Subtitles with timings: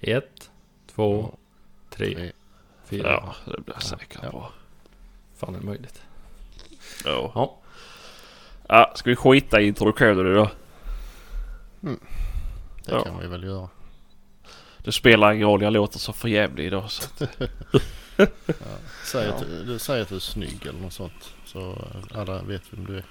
[0.00, 0.50] Ett,
[0.94, 1.38] två,
[1.90, 2.32] tre, Tre.
[2.84, 3.08] fyra.
[3.10, 4.30] Ja, det blir säkert Ja.
[4.30, 4.52] bra.
[5.36, 6.02] Fan är det möjligt?
[7.04, 7.32] Ja.
[7.34, 7.58] Ja.
[8.68, 8.92] ja.
[8.96, 10.50] Ska vi skita i introduktionen idag?
[11.80, 11.96] Det
[12.86, 13.04] Ja.
[13.04, 13.68] kan vi väl göra.
[14.78, 16.90] Det spelar ingen roll, jag låter så förjävlig idag.
[16.90, 17.02] Så.
[19.04, 19.44] Säg, att,
[19.80, 21.34] säger att du är snygg eller något sånt.
[21.44, 23.04] Så alla vet vem du är.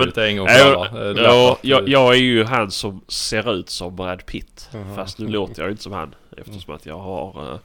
[0.00, 1.08] Men- ut en gång Ja, för alla.
[1.08, 4.68] Eh, lätt Ja, att- jag, jag är ju han som ser ut som Brad Pitt.
[4.72, 4.94] Jaha.
[4.96, 6.14] Fast nu låter jag ju inte som han.
[6.36, 7.58] Eftersom att jag har eh,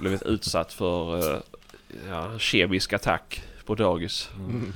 [0.00, 1.40] blivit utsatt för eh,
[2.10, 4.30] ja, kemisk attack på dagis.
[4.38, 4.72] Mm.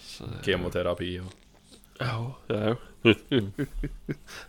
[0.00, 1.32] Så, Kemoterapi och...
[1.98, 2.76] ja, ja.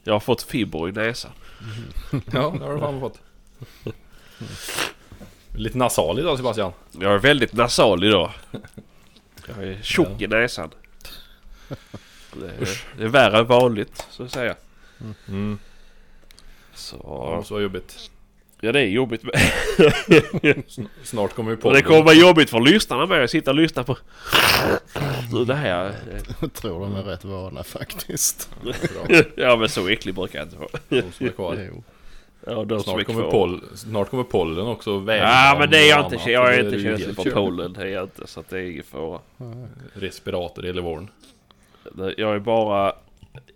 [0.03, 1.31] jag har fått fibrer i näsan.
[2.11, 3.19] Ja, det har du fan fått.
[5.55, 6.71] Lite nasal idag Sebastian.
[6.91, 8.31] Jag är väldigt nasal idag.
[9.47, 10.69] Jag är tjock i näsan.
[12.33, 14.55] Det är, det är värre än vanligt, så att säga.
[15.27, 15.59] Mm.
[16.73, 16.97] Så...
[17.03, 18.11] Ja, var jobbigt.
[18.63, 19.39] Ja, det är jobbigt med.
[21.03, 23.57] Snart kommer vi på Och det kommer vara jobbigt för lyssnarna med att sitta och
[23.57, 23.97] lyssna på
[25.47, 25.95] det här.
[26.41, 28.49] Jag tror de är rätt vana faktiskt.
[29.35, 30.69] Ja men så äcklig brukar jag inte vara.
[30.89, 31.69] De som är kvar.
[31.71, 31.83] Jo.
[32.45, 36.05] Ja, de Snart kommer, poll, snart kommer pollen också väga Ja men det är jag
[36.05, 36.15] inte.
[36.15, 36.27] annat.
[36.27, 37.73] Jag är inte känslig för pollen.
[37.73, 38.27] Det är jag inte.
[38.27, 39.19] Så att det är ingen fara.
[39.93, 41.09] Respirator hela våren.
[42.17, 42.93] Jag är bara...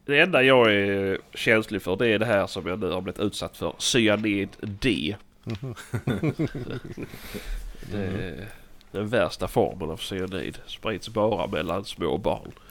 [0.06, 3.20] Det enda jag är känslig för det är det här som jag nu har blivit
[3.20, 3.74] utsatt för.
[3.78, 5.16] Cyanid D.
[7.92, 8.46] Det är
[8.92, 10.58] den värsta formen av cyanid.
[10.68, 12.52] Sprids bara mellan små barn.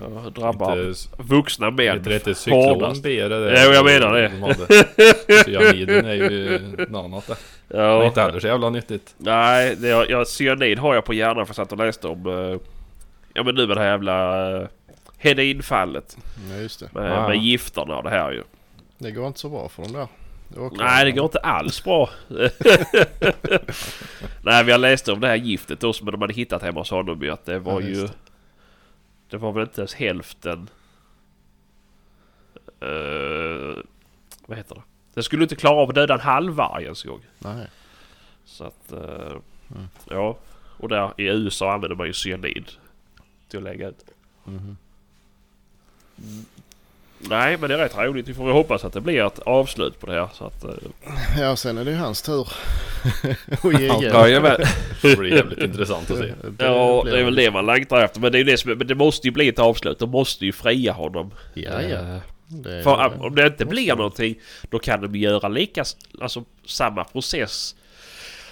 [0.00, 3.02] Jag drabbar Inte, vuxna män heter det inte cyklon hårdast.
[3.02, 3.18] B?
[3.20, 3.28] Jo,
[3.72, 4.32] jag menar det.
[5.44, 6.58] Cyaniden är ju
[6.88, 7.36] något annat det.
[7.68, 9.14] Det är Ja, inte heller så jävla nyttigt.
[9.18, 12.58] nej, det, jag, jag, cyanid har jag på hjärnan för jag satt och läste om...
[13.36, 14.50] eh, ja men nu med det här jävla...
[14.60, 14.66] Uh,
[15.18, 16.16] Hedinfallet.
[16.50, 16.92] Ja just det.
[16.94, 17.28] Med, Ja.
[17.28, 18.42] med gifterna och det här ju.
[18.98, 20.08] Det går inte så bra för dem där.
[20.78, 22.10] Nej, det går inte alls bra.
[24.42, 26.90] Nej, vi har läst om det här giftet då som de hade hittat hemma hos
[26.90, 27.94] honom ju att det var Ja, ju...
[28.06, 28.12] det.
[29.30, 30.68] Det var väl inte ens hälften...
[32.80, 33.82] eh,
[34.46, 34.82] vad heter det?
[35.14, 37.20] Det skulle inte klara av att döda en halv varg ens en gång.
[37.38, 37.66] Nej.
[38.44, 38.92] Så att...
[38.92, 39.36] eh,
[39.70, 39.86] Mm.
[40.10, 40.38] Ja.
[40.78, 42.70] Och där i USA använder man ju cyanid.
[43.48, 44.04] Till att lägga ut.
[44.44, 44.76] Mhm.
[47.18, 48.28] Nej, men det är rätt roligt.
[48.28, 50.28] Vi får väl hoppas att det blir ett avslut på det här.
[50.34, 50.64] Så att...
[50.64, 50.70] eh,
[51.38, 52.40] Ja sen är det ju hans tur.
[53.62, 54.00] att ge igen.
[54.02, 54.56] Jajamän.
[55.02, 56.32] Det blir jävligt intressant att se.
[56.58, 58.20] Ja, det är väl det man längtar efter.
[58.20, 59.98] Men det, är det, som, men det måste ju bli ett avslut.
[59.98, 61.30] De måste ju fria honom.
[61.54, 61.98] Ja ja.
[61.98, 62.16] Eh,
[62.48, 64.34] Det För ju- om det inte blir någonting,
[64.70, 65.84] då kan de göra lika,
[66.20, 67.76] alltså samma process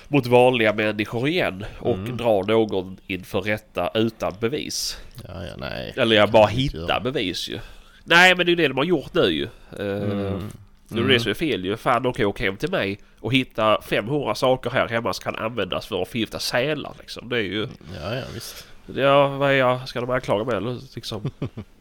[0.08, 2.16] mot vanliga människor igen och Mm.
[2.16, 4.98] dra någon inför rätta utan bevis.
[5.28, 5.92] Ja ja nej.
[5.96, 7.58] Eller jag bara hitta bevis ju.
[8.04, 9.48] Nej men det är ju det de har gjort nu ju.
[9.78, 10.50] Mm.
[10.88, 11.76] Det är det som är fel ju.
[11.76, 15.86] Fan ju åka hem till mig och hitta 500 saker här hemma som kan användas
[15.86, 17.28] för att förgifta sälar liksom.
[17.28, 17.68] Det är ju...
[18.02, 18.66] Ja ja visst.
[18.94, 19.88] Ja, vad är jag?
[19.88, 21.30] Ska de anklaga mig eller liksom?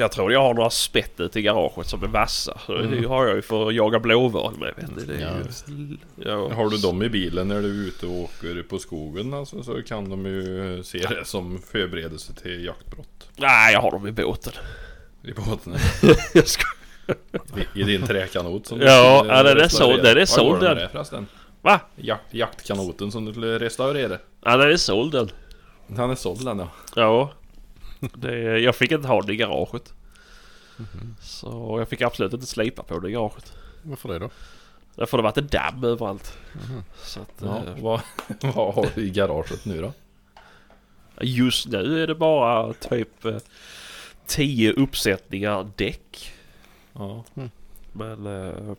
[0.00, 2.58] Jag tror jag har några spett ute i garaget som är vassa.
[2.66, 4.74] Så Det har jag ju för att jaga blåval med.
[5.06, 5.96] Det är ju,
[6.30, 6.54] ja.
[6.54, 9.82] Har du dem i bilen när du är ute och åker på skogen alltså, så
[9.82, 13.28] kan de ju se det som förberedelse till jaktbrott.
[13.36, 14.52] Nej, jag har dem i båten.
[15.22, 15.74] I båten.
[16.34, 16.64] Jag ska...
[17.74, 20.88] I din träkanot som Ja, skulle ja, den är såld- den är såld, den.
[20.92, 21.26] förresten?
[21.62, 21.80] Va?
[21.96, 24.18] Jakt, jaktkanoten som du skulle restaurera.
[24.44, 25.30] Ja, den är såld den.
[25.86, 26.68] Den är såld den ja.
[26.96, 27.32] Ja.
[28.00, 29.94] Det, jag fick inte ha den i garaget.
[31.20, 33.52] Så jag fick absolut inte slipa på det i garaget.
[33.82, 34.30] Varför det då?
[34.94, 36.38] Därför det varit en damm överallt.
[37.02, 38.00] Så att, ja eh, vad,
[38.54, 39.92] vad har du i garaget nu då?
[41.20, 43.36] Just nu är det bara typ eh,
[44.26, 46.32] 10 uppsättningar däck.
[46.92, 47.24] Ja.
[47.92, 48.74] Men eh,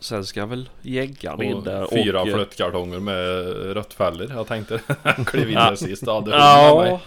[0.00, 2.28] sen ska väl jägaren in Och där fyra och...
[2.28, 4.28] eh, flyttkartonger med rött fäller.
[4.30, 4.80] Jag tänkte
[5.26, 6.02] kliv in där sist.
[6.06, 7.00] Ja, det ja, mig.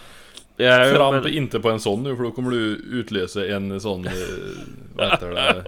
[0.60, 4.06] Ja, Framp men, inte på en sån nu för då kommer du utlösa en sån,
[4.06, 4.12] eh,
[4.96, 5.64] vad heter det?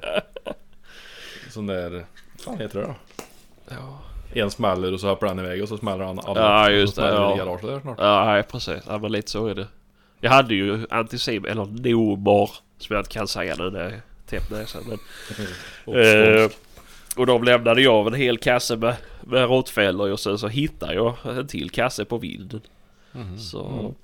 [1.50, 2.04] Sån där
[2.38, 2.94] fan heter det då?
[3.69, 4.00] Ja,
[4.42, 6.40] En smäller och så hoppar den iväg och så smäller han alla.
[6.40, 7.37] Ja, just det, ja.
[7.37, 7.98] garaget där snart.
[7.98, 8.82] ja precis.
[8.87, 9.66] Ja, men lite så är det.
[10.20, 13.93] Jag hade ju antisim, eller nomor, som jag inte kan säga nu när jag
[14.26, 14.82] täppt näsan.
[14.88, 14.98] Men,
[15.84, 16.50] Och eh,
[17.16, 20.94] och de lämnade jag av en hel kasse med, med råttfällor och sen så hittade
[20.94, 22.60] jag en till kasse på vinden.
[23.12, 23.38] Mhm.
[23.38, 23.94] Så Mm.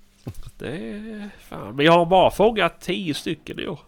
[0.58, 1.76] Det är fan.
[1.76, 3.80] Men jag har bara fångat tio stycken i år.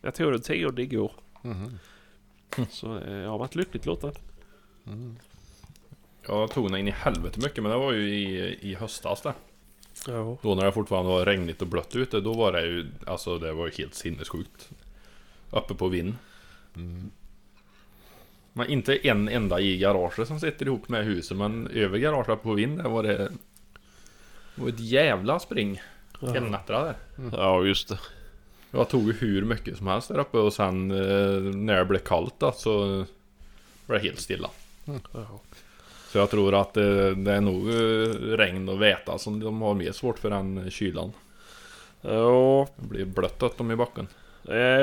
[0.00, 1.12] Jag tog den tionde igår.
[1.42, 1.78] Mhm.
[2.70, 4.12] Så eh, jag har varit lyckligt lottad.
[4.86, 5.16] Mm.
[6.26, 9.34] Jag tog den in i helvete mycket men det var ju i, i höstas det.
[10.06, 10.36] Ja.
[10.42, 13.52] Då när det fortfarande var regnigt och blött ute, då var det ju, alltså det
[13.52, 14.70] var ju helt sinnessjukt.
[15.50, 16.14] Uppe på vind.
[16.76, 17.10] Mm.
[18.52, 22.52] Men inte en enda i garaget som sitter ihop med huset, men över garaget på
[22.54, 23.32] vind där var det...
[24.58, 25.80] Det var ett jävla spring.
[26.20, 26.96] Helnättra där.
[27.32, 27.98] Ja just det.
[28.70, 31.98] Jag tog ju hur mycket som helst där uppe och sen eh, när det blev
[31.98, 33.04] kallt då, så
[33.86, 34.50] var det helt stilla.
[34.84, 35.40] Ja.
[36.12, 39.74] Så jag tror att eh, det är nog eh, regn och väta som de har
[39.74, 41.12] mer svårt för än kylan.
[42.00, 44.08] Ja, Det blir blött åt dem i backen.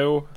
[0.02, 0.28] jo.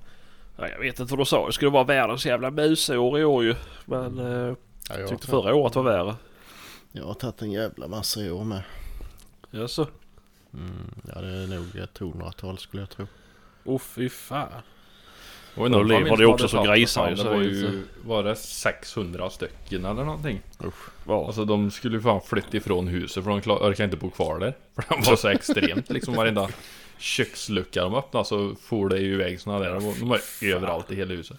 [0.57, 1.47] Ja, jag vet inte vad du sa.
[1.47, 3.55] Det skulle vara världens jävla musår i år ju.
[3.85, 4.55] Men eh,
[4.91, 6.15] Ja, jag tyckte förra året var värre.
[6.93, 8.63] jag har tagit en jävla massa i år med.
[9.51, 9.87] Jaså?
[10.55, 10.91] Mm.
[11.15, 13.07] Ja det är nog ett hundratal skulle jag tro.
[13.65, 14.53] Åh fy fan.
[15.55, 19.31] Och Då lever det också tagit- grisar ju, Det så var ju, var det 600
[19.31, 20.41] stycken eller någonting?
[21.05, 21.27] Var.
[21.27, 24.39] Alltså de skulle ju fan flytta ifrån huset för de klar, orkade inte bo kvar
[24.39, 24.57] där.
[24.75, 26.49] För det var så extremt liksom varenda
[26.99, 29.75] kökslucka de öppnade så for det ju iväg såna där.
[29.75, 31.37] De var, de överallt i hela huset.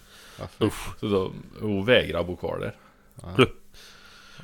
[0.59, 0.69] Fy.
[0.99, 2.75] Så då, hon vägrade bo kvar där.
[3.21, 3.45] Ja.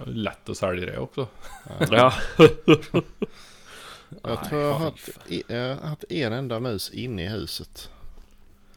[0.06, 1.28] Lätt att sälja det också.
[1.92, 2.14] Ja.
[4.24, 5.10] Jag tror jag har haft,
[5.48, 7.90] jag har en enda mus inne i huset.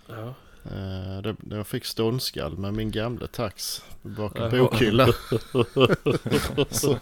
[0.07, 0.35] ja.
[0.73, 5.13] Eh, jag fick ståndskall med min gamla tax bakom bokhyllan.
[6.71, 6.99] så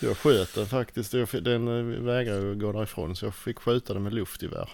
[0.00, 1.12] jag sköt den faktiskt.
[1.14, 4.70] Jag fick- Den eh, vägrade gå därifrån så jag fick skjuta den med luftgevär.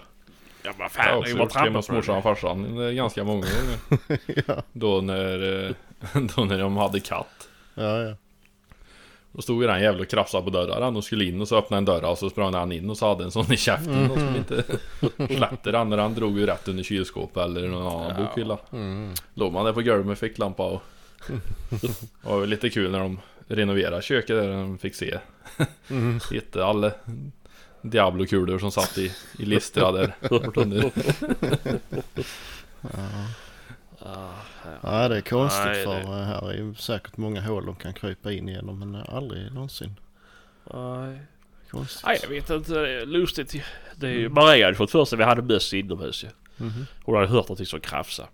[0.62, 2.22] Ja men Jag fan har det är också gjort det hemma hos trappa morsan och
[2.22, 4.20] farsan eh, ganska många gånger.
[4.46, 5.38] ja, Då när,
[6.36, 7.48] då när de hade katt.
[7.74, 8.16] ja, ja.
[9.36, 11.78] Då stod ju den jävla och krafsade på dörren och skulle in och så öppnade
[11.78, 14.18] en dörr och så sprang han in och så hade en sån i käften och
[14.18, 14.64] skulle inte
[15.36, 18.24] släppte den när han drog ju rätt under kylskåpet eller någon annan Ja.
[18.26, 18.58] bokhylla.
[18.72, 19.12] Mm.
[19.34, 20.82] Låg man där på golvet med ficklampa och
[21.68, 21.88] Det
[22.22, 25.18] var lite kul när de renoverade köket där de fick se
[25.90, 26.20] Mm.
[26.32, 26.90] Hittade alla
[27.82, 30.56] Diablo-kulor som satt i, i listra där bort
[34.04, 34.78] under.
[34.82, 37.76] Ja, det är konstigt Nej, för det- eh, här är ju säkert många hål de
[37.76, 39.96] kan krypa in igenom men aldrig någonsin.
[40.74, 41.18] Nej.
[41.70, 42.06] Konstigt.
[42.06, 42.72] Nej jag vet inte.
[42.74, 43.54] Det är lustigt.
[43.96, 46.28] Det är ju, Maria hade fått för sig vi hade möss inomhus ju.
[46.56, 46.86] Mhm.
[47.04, 48.28] Hon hade hört någonting som krafsade.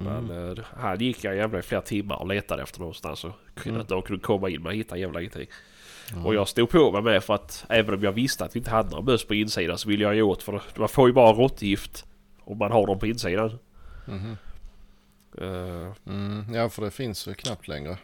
[0.00, 0.24] Mm.
[0.26, 3.80] Men eh, han gick jag jävla i flera timmar och letade efter någonstans och kunde,
[3.80, 3.86] Mm.
[3.88, 5.46] de kunde komma in men hittade jävla ingenting.
[6.14, 6.22] Ja.
[6.24, 8.70] Och jag stod på mig med för att även om jag visste att vi inte
[8.70, 11.32] hade några möss på insidan så ville jag ju åt för man får ju bara
[11.32, 12.04] råttgift
[12.44, 13.58] om man har dem på insidan.
[14.06, 14.36] Mhm.
[15.40, 16.54] Eh, Mm.
[16.54, 17.96] Ja för det finns ju knappt längre.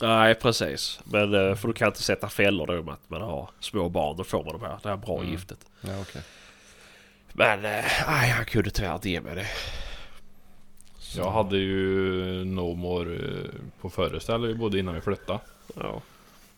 [0.00, 1.00] nej precis.
[1.04, 4.16] Men uh, för du kan inte sätta fällor då med att man har små barn.
[4.16, 5.30] Då får man de här, det här bra Mm.
[5.30, 5.58] giftet.
[5.80, 6.22] Ja okej.
[7.32, 9.46] Men eh, nej han kunde tyvärr inte ge mig det.
[11.16, 13.90] Jag hade ju No More eh, på
[14.38, 15.38] vi bodde innan vi flyttade.
[15.74, 16.02] Ja.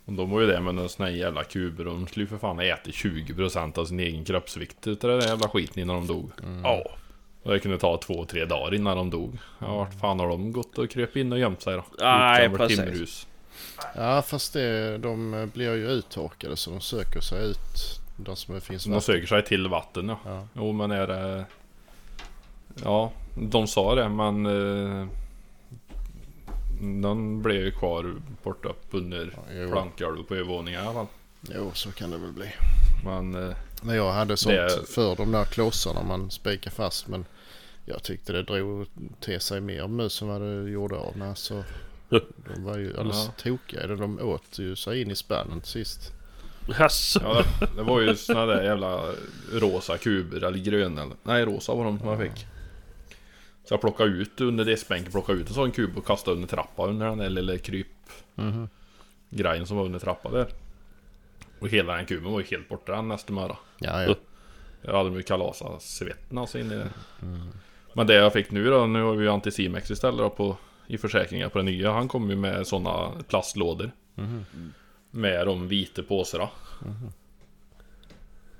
[0.04, 2.60] Och de var ju det med såna här jävla kuber de skulle ju för fan
[2.60, 6.30] äta 20% av sin egen kroppsvikt utav den jävla skiten innan de dog.
[6.42, 6.64] Mm.
[6.64, 6.90] Ja.
[7.42, 9.38] Och det kunde ta två, tre dagar innan de dog.
[9.58, 11.84] Ja, vart fan har de gått och kröp in och gömt sig då?
[12.00, 12.76] Nej, precis.
[12.78, 13.26] timmerhus.
[13.96, 18.84] Ja fast det, de blir ju uttorkade så de söker sig ut där som finns
[18.84, 19.02] De vatten.
[19.02, 20.18] söker sig till vatten ja.
[20.24, 20.46] Ja.
[20.52, 21.44] Jo men är det...
[22.84, 24.46] Ja, de sa det men...
[24.46, 25.06] Eh,
[26.80, 29.70] den blev ju kvar borta under Ja, jo.
[29.70, 31.06] plankgolv på övervåningen i alla fall.
[31.54, 32.46] Jo så kan det väl bli.
[33.04, 33.34] Men...
[33.48, 37.24] Eh, Men jag hade sånt Det- för de där klossarna man spikar fast men
[37.84, 38.86] jag tyckte det drog
[39.20, 41.38] till sig mer mus än vad det gjorde av med.
[41.38, 41.64] Så
[42.08, 43.32] de var ju alldeles Ja.
[43.42, 43.86] tokiga.
[43.86, 46.12] De åt ju sig in i spannen sist.
[46.78, 47.20] Jaså?
[47.22, 47.42] ja,
[47.76, 49.00] det var ju såna där jävla
[49.52, 51.02] rosa kuber eller gröna.
[51.02, 52.46] eller- Nej rosa var de som jag fick.
[53.64, 56.88] Så jag plockade ut under diskbänken, plockade ut en sån kub och kastade under trappan
[56.88, 57.86] under den där lilla kryp
[58.34, 58.68] Mhm.
[59.30, 60.48] grejen som var under trappan där.
[61.58, 63.56] Och hela den kuben var ju helt borta den nästa morgon.
[63.78, 64.14] Ja ja.
[64.82, 66.90] Jag hade ju kalasat svetten alltså in i det.
[67.92, 70.98] Men det jag fick nu då, nu har vi ju Anticimex istället då på i
[70.98, 71.92] försäkringar på den nya.
[71.92, 73.90] Han kom ju med sådana plastlådor.
[74.14, 74.72] Mhm.
[75.10, 76.48] Med de vita påsarna.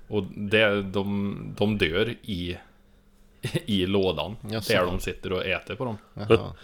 [0.09, 2.57] Och det, de, de dör i,
[3.52, 4.37] i lådan.
[4.50, 4.73] Jaså.
[4.73, 5.99] Där de sitter och äter på dem.
[6.14, 6.55] Jaha.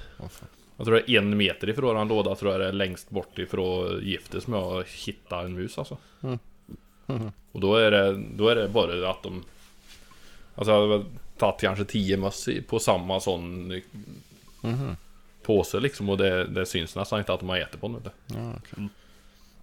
[0.76, 3.38] Jag tror det är en meter ifrån en låda tror jag det är längst bort
[3.38, 5.96] ifrån giftet som jag hittade en mus alltså.
[6.22, 6.38] Mm.
[7.06, 7.32] Mhm.
[7.52, 9.44] Och då är det, då är det bara att de...
[10.54, 11.04] Alltså jag hade
[11.38, 13.72] tagit kanske 10 möss på samma sån
[14.60, 14.96] Mhm.
[15.42, 18.02] påse liksom och det, det syns nästan inte att de har ätit på den.
[18.26, 18.88] Ja, okej.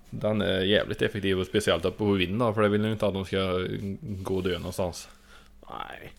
[0.09, 3.13] Den är jävligt effektiv och speciellt uppe på vinden för det vill ju inte att
[3.13, 3.67] de ska
[4.01, 5.09] gå och dö någonstans.
[5.69, 6.13] Nej.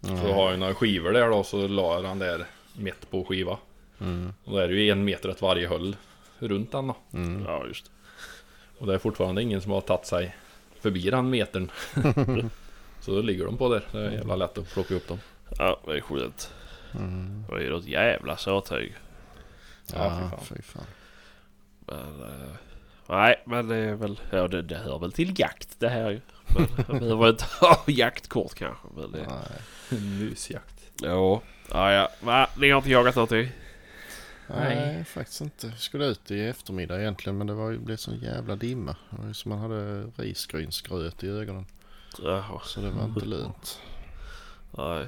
[0.00, 3.58] Så jag har ju några skivor där då så la den där mitt på skiva.
[4.02, 4.32] Mm.
[4.44, 5.96] Och då är det ju en meter åt varje håll
[6.38, 6.96] runt den då.
[7.12, 7.44] Mm.
[7.46, 7.90] Ja, just det.
[8.78, 10.36] Och det är fortfarande ingen som har tagit sig
[10.80, 11.70] förbi den metern.
[13.00, 13.82] så då ligger de på där.
[13.92, 15.18] Det är jävla lätt att plocka upp dem.
[15.58, 16.54] Ja, det är skönt.
[16.94, 17.44] Mm.
[17.48, 18.94] Det är ju ett jävla sörtyg.
[19.94, 20.40] Ja, fy Ja, fan.
[20.44, 20.84] fy fan.
[21.86, 22.22] Men...
[22.22, 22.54] eh,
[23.06, 24.20] nej, men det är väl...
[24.30, 26.20] Ja, det, det hör väl till jakt det här ju.
[26.56, 28.88] Men jag behöver inte ha jaktkort kanske.
[28.96, 29.26] Men det...
[29.28, 30.00] Nej.
[30.00, 30.90] Musjakt.
[31.02, 31.42] Ja.
[31.70, 32.08] Ja, ja.
[32.20, 32.48] Va?
[32.56, 33.48] Ni har inte jagat någonting?
[34.56, 35.66] Nej, faktiskt inte.
[35.66, 38.96] Jag skulle ut i eftermiddag egentligen men det var ju, blev sån jävla dimma.
[39.10, 41.66] Det var som man hade risgrynsgröt i ögonen.
[42.22, 42.60] Jaha.
[42.64, 43.80] Så det var inte lönt.
[44.78, 45.06] Nej.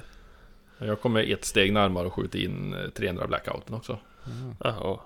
[0.77, 3.99] Jag kommer ett steg närmare att skjuta in eh, 300 blackouten också.
[4.25, 4.55] Mm.
[4.59, 4.99] Jaha.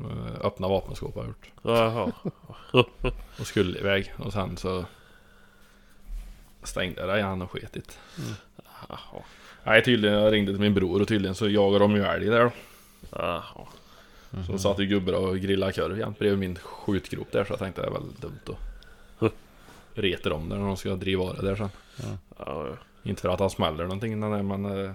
[0.00, 1.50] Eh, Öppna vapenskåp har jag gjort.
[1.62, 2.12] Jaha.
[3.38, 4.14] Och skulle iväg.
[4.18, 4.84] Och sen så
[6.62, 7.98] stängde jag det igen och sketit.
[8.88, 9.22] Jaha.
[9.64, 12.44] Nej tydligen, jag ringde till min bror och tydligen så jagar de ju älg där
[12.44, 12.50] då.
[13.18, 13.66] Jaha.
[14.30, 14.46] Mhm.
[14.46, 17.80] Så satt ju gubbar och grillade korv jämt bredvid min skjutgrop där så jag tänkte
[17.80, 18.40] det är väl dumt
[19.18, 19.32] att
[19.94, 21.70] reta dem där när de ska driva av det där sen.
[21.96, 22.06] Ja,
[22.38, 22.76] ja.
[23.02, 24.92] Inte för att han smäller någonting där, men eh,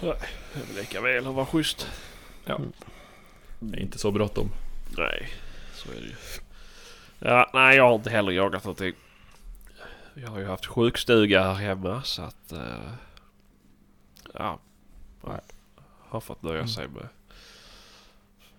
[0.00, 1.88] Det är väl lika väl att vara schysst.
[3.58, 4.50] det är inte så bråttom.
[4.96, 5.28] Nej,
[5.74, 6.14] så är det ju.
[7.18, 8.92] Ja, nej jag har inte heller jagat någonting.
[10.14, 12.52] Vi har ju haft sjukstuga här hemma så att...
[12.52, 12.92] eh,
[14.34, 14.58] ja.
[15.26, 15.40] Nej.
[16.08, 17.08] Har fått nöja sig med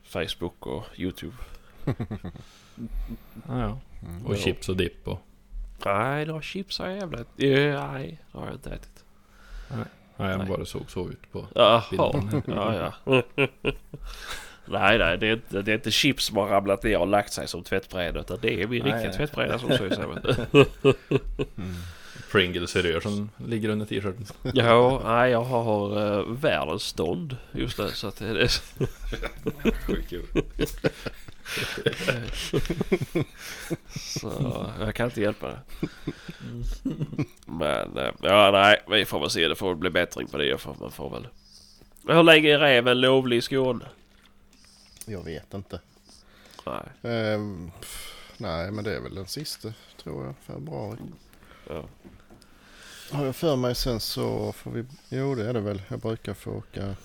[0.03, 1.35] Facebook och YouTube.
[3.47, 3.79] Ja, ja.
[4.07, 4.25] Mm.
[4.25, 4.37] Och Ja.
[4.37, 5.19] chips och dipp och...
[5.85, 7.17] Nej, några chips har jag jävla...
[7.17, 9.03] Ja, nej, det har jag inte ätit.
[9.69, 9.85] Nej,
[10.29, 10.47] jag Nej.
[10.47, 11.83] bara såg så ut på Jaha.
[11.91, 12.43] bilden.
[12.47, 13.23] Ja, ja.
[14.65, 17.33] nej, nej, det är, inte, det är inte chips som har ramlat ner och lagt
[17.33, 18.19] sig som tvättbräda.
[18.19, 19.17] Utan det är min Nej, riktiga nej.
[19.17, 20.07] tvättbräda som syns här.
[22.19, 22.29] Mm.
[22.31, 24.25] Pringles-rör som ligger under t-shirten.
[24.53, 27.91] Ja, nej, jag har uh, världens stånd just nu.
[27.91, 28.51] Så att det är
[30.09, 30.25] kul.
[33.89, 35.59] Så jag kan inte hjälpa det.
[37.45, 39.47] Men eh, ja, nej, vi får väl se.
[39.47, 40.57] Det får bli bättring på det.
[40.57, 41.27] För man får väl...
[42.07, 43.85] Hur länge är räven lovlig i Skåne?
[45.05, 45.79] Jag vet inte.
[46.65, 47.13] Nej.
[47.13, 49.73] Ehm, pff, nej men det är väl den sista
[50.03, 50.35] tror jag.
[50.45, 50.97] Februari.
[51.69, 51.83] Ja.
[53.11, 54.85] Har jag för mig sen så får vi...
[55.09, 55.81] Jo det är det väl.
[55.87, 56.95] Jag brukar få åka...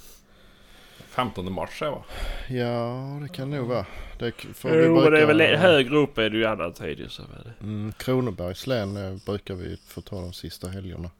[1.08, 2.04] 15 mars är va?
[2.48, 3.86] Ja det kan nog vara.
[4.18, 6.98] Det vi Jo, men det är väl brukar- högre upp är det ju annan tid
[6.98, 7.52] ju, så är det.
[7.60, 11.10] Mm, Kronobergs län eh, brukar vi få ta de sista helgerna.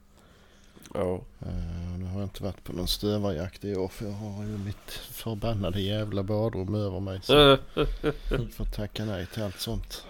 [0.93, 1.21] Ja.
[1.41, 4.57] Eh, nu har jag inte varit på någon stövarjakt i år för jag har ju
[4.57, 7.19] mitt förbannade jävla badrum över mig.
[7.23, 7.59] Så jag
[8.53, 10.05] får tacka nej till allt sånt.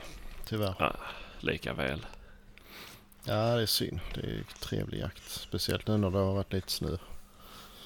[0.46, 0.96] Tyvärr.
[1.40, 2.06] Lika väl.
[3.28, 4.00] Ja det är synd.
[4.14, 5.30] Det är trevlig jakt.
[5.30, 6.98] Speciellt nu när det har varit lite snö.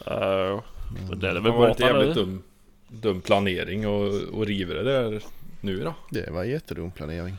[0.06, 1.10] Ja, Mm.
[1.10, 2.22] men det är Det väl var inte borta jävligt nu.
[2.22, 2.44] dum,
[2.88, 5.22] dum planering och, och riva det där
[5.62, 5.94] nu då?
[6.12, 7.36] Det var jättedum planering.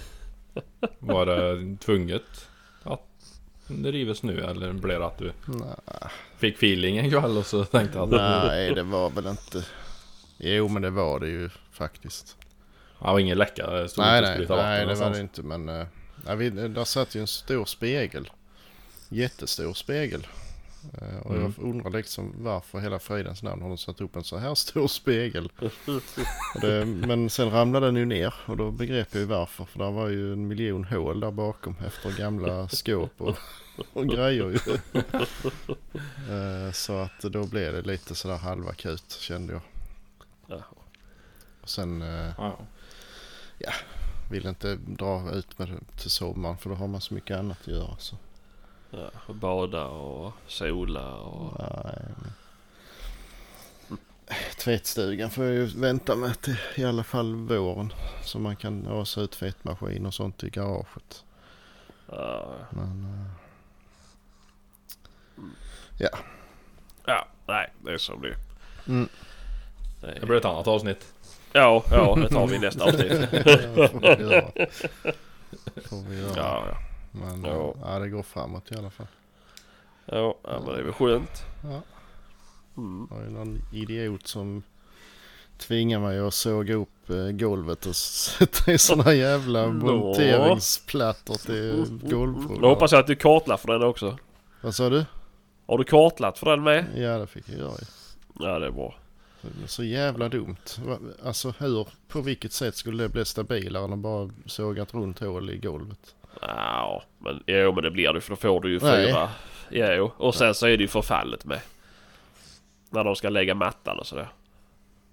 [0.98, 2.48] Var det tvunget
[2.82, 3.00] att
[3.68, 6.10] det rivs nu eller blev det att du Nej.
[6.36, 9.64] fick feeling en kväll och så tänkte att Nej det var väl inte.
[10.38, 12.36] Jo men det var det ju faktiskt.
[12.98, 13.70] det var ingen läcka?
[13.70, 15.86] Det stod Nej inte nej, nej det var det inte men.
[16.26, 18.30] Nej, vi, där satt ju en stor spegel.
[19.08, 20.26] Jättestor spegel.
[21.00, 21.42] Eh, och Mm.
[21.58, 24.88] jag undrar liksom varför hela fridens namn har de satt upp en så här stor
[24.88, 25.52] spegel.
[26.60, 29.64] Det, men sen ramlade den ju ner och då begrep jag ju varför.
[29.64, 33.36] För där var ju en miljon hål där bakom efter gamla skåp och,
[33.92, 34.58] och grejer ju.
[36.30, 39.62] Eh, så att då blev det lite sådär halvakut kände jag.
[40.46, 40.62] Ja.
[41.62, 42.30] Och sen eh,
[43.58, 43.72] Ja,
[44.30, 47.58] vill inte dra ut med det till sommaren för då har man så mycket annat
[47.60, 47.96] att göra.
[47.98, 48.16] Så.
[48.90, 51.60] Ja, och bada och sola och...
[51.60, 52.12] Nej.
[54.58, 57.92] Tvättstugan får jag ju vänta med till i alla fall våren.
[58.24, 61.24] Så man kan ösa ut tvättmaskin och sånt i garaget.
[62.10, 63.04] Ja, Men
[65.98, 66.06] eh,
[67.06, 68.36] ja, nej, det är som det.
[68.88, 69.08] Mm.
[70.02, 71.14] Är- det blir ett annat avsnitt.
[71.56, 73.12] Ja, ja, det tar vi i nästa avsnitt.
[73.12, 74.44] får vi göra.
[75.84, 76.32] Får vi göra.
[76.36, 76.76] Ja, ja.
[77.12, 77.74] Men Ja.
[77.82, 77.98] ja.
[77.98, 79.06] det går framåt i alla fall.
[80.06, 81.42] Ja, ja, men det är väl skönt.
[81.64, 81.80] Ja.
[82.76, 83.06] Mm.
[83.10, 84.62] Det var ju någon idiot som
[85.58, 87.96] tvingade mig att såga upp eh, golvet och
[88.36, 92.68] sätta i såna jävla monteringsplattor till Då golvbrädor.
[92.68, 94.18] hoppas jag att du kartlagt för den också.
[94.60, 95.04] Vad sa du?
[95.66, 96.84] Har du kartlagt för den med?
[96.96, 97.86] Ja det fick jag göra ju.
[98.46, 98.94] Ja det är bra.
[99.66, 100.56] Så jävla dumt.
[101.24, 105.18] Alltså hur, på vilket sätt skulle det bli stabilare än att bara såga ett runt
[105.20, 106.14] hål i golvet?
[106.40, 109.06] Ja, men jo men det blir det för då får du ju Nej.
[109.06, 109.30] fyra.
[109.70, 111.60] Jo, och sen så är det ju förfallet med.
[112.90, 114.28] När de ska lägga mattan och sådär.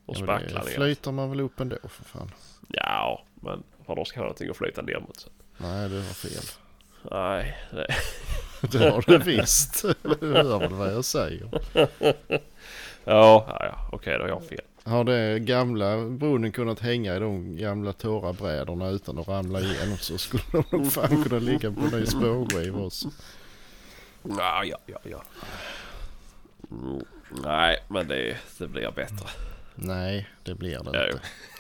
[0.06, 0.76] Och Ja, spackla det ner.
[0.76, 2.32] flyter man väl upp ändå för fan.
[2.68, 5.20] Ja, men de ska ha någonting att flyta ner mot.
[5.20, 5.32] sen.
[5.58, 6.44] Nej du har fel.
[7.12, 7.88] Nej, det...
[8.72, 9.82] Det har du visst.
[10.20, 11.50] Du hör väl vad jag säger.
[13.06, 14.62] Ja, ja, okej då har jag fel.
[14.84, 19.98] Har det gamla brunnen kunnat hänga i de gamla torra brädorna utan att ramla igenom
[19.98, 23.10] så skulle de nog fan kunna ligga på ny spårskiva också.
[24.24, 25.24] Ja, ja, ja, ja.
[26.72, 27.06] Mm,
[27.44, 29.30] nej, men det, det blir bättre.
[29.76, 31.20] Nej, det blir det inte.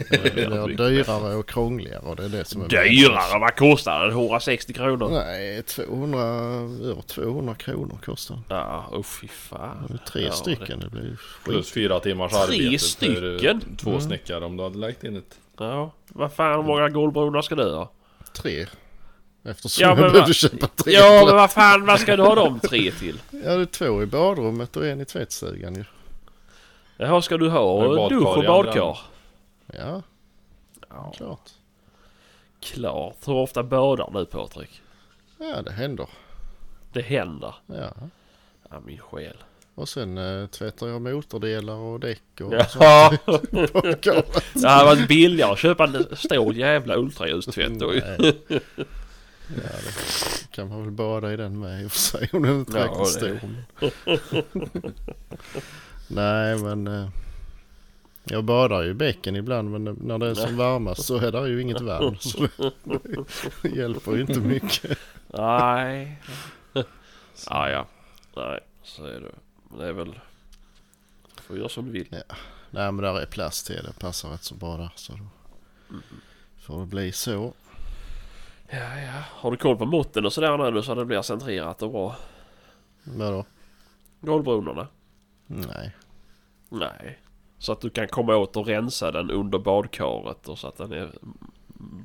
[0.10, 3.40] Det blir dyrare och krångligare och det är det som är Dyrare?
[3.40, 4.10] Vad kostar den?
[4.10, 5.10] 160 kronor?
[5.10, 6.20] Nej, 200,
[6.90, 8.44] över 200 kronor kostar den.
[8.58, 9.88] Ja, oh fy fan.
[9.92, 11.74] Det tre Ja, stycken, det blir ju Plus skit.
[11.74, 13.62] fyra timmars Tre arbete för eh, stycken?
[13.78, 14.02] två Mm.
[14.02, 15.40] snickare om du hade lagt in ett.
[15.60, 17.92] Ja, vad fan hur många golvbroar ska du ha?
[18.42, 18.66] Tre.
[19.46, 20.94] Eftersom Ja, jag behövde köpa tre.
[20.94, 23.20] Ja, men vad fan vad ska du ha de tre till?
[23.46, 25.84] Ja, det är två i badrummet och en i tvättstugan ju.
[27.08, 28.98] Jaha, ska du ha dusch och badkar?
[29.74, 30.02] Ja,
[30.90, 31.50] Ja, klart.
[32.60, 33.16] klart.
[33.26, 34.82] Hur ofta badar du Patrik?
[35.38, 36.08] Ja, det händer.
[36.94, 37.56] Det händer.
[37.66, 37.92] Ja.
[38.70, 39.38] Ja, min själ.
[39.76, 44.04] Och sen eh, tvättar jag motordelar och däck och sånt Ja, golvet.
[44.54, 47.96] det hade varit billigare att köpa en stor jävla ultraljustvätt då.
[47.96, 48.34] Ja, det
[50.52, 53.06] kan man väl bada i den med i och för sig om den inte Ja,
[53.06, 53.40] stor.
[56.08, 57.10] Nej, men eh,
[58.24, 61.48] jag badar ju i bäcken ibland men när det är som varmast så är det
[61.48, 62.22] ju inget varmt.
[62.22, 62.72] Så det,
[63.62, 65.00] det hjälper ju inte mycket.
[65.28, 66.22] Nej.
[67.50, 67.86] Ja, ja.
[68.36, 69.32] Nej, så är det.
[69.70, 70.20] Men det är väl...
[71.36, 72.08] Du får göra som du vill.
[72.70, 74.00] Nej, men där är plast till det.
[74.00, 74.92] passar rätt så bra där.
[74.96, 75.28] Så då
[76.62, 77.54] får det bli så.
[78.70, 79.24] Ja, ja.
[79.30, 82.16] Har du koll på måtten och sådär nu så det blir centrerat och bra?
[83.04, 83.46] Vadå?
[84.22, 84.88] Golvbronorna?
[85.54, 85.92] Nej.
[86.70, 87.20] Nej.
[87.58, 90.92] Så att du kan komma åt och rensa den under badkaret och så att den
[90.92, 91.12] är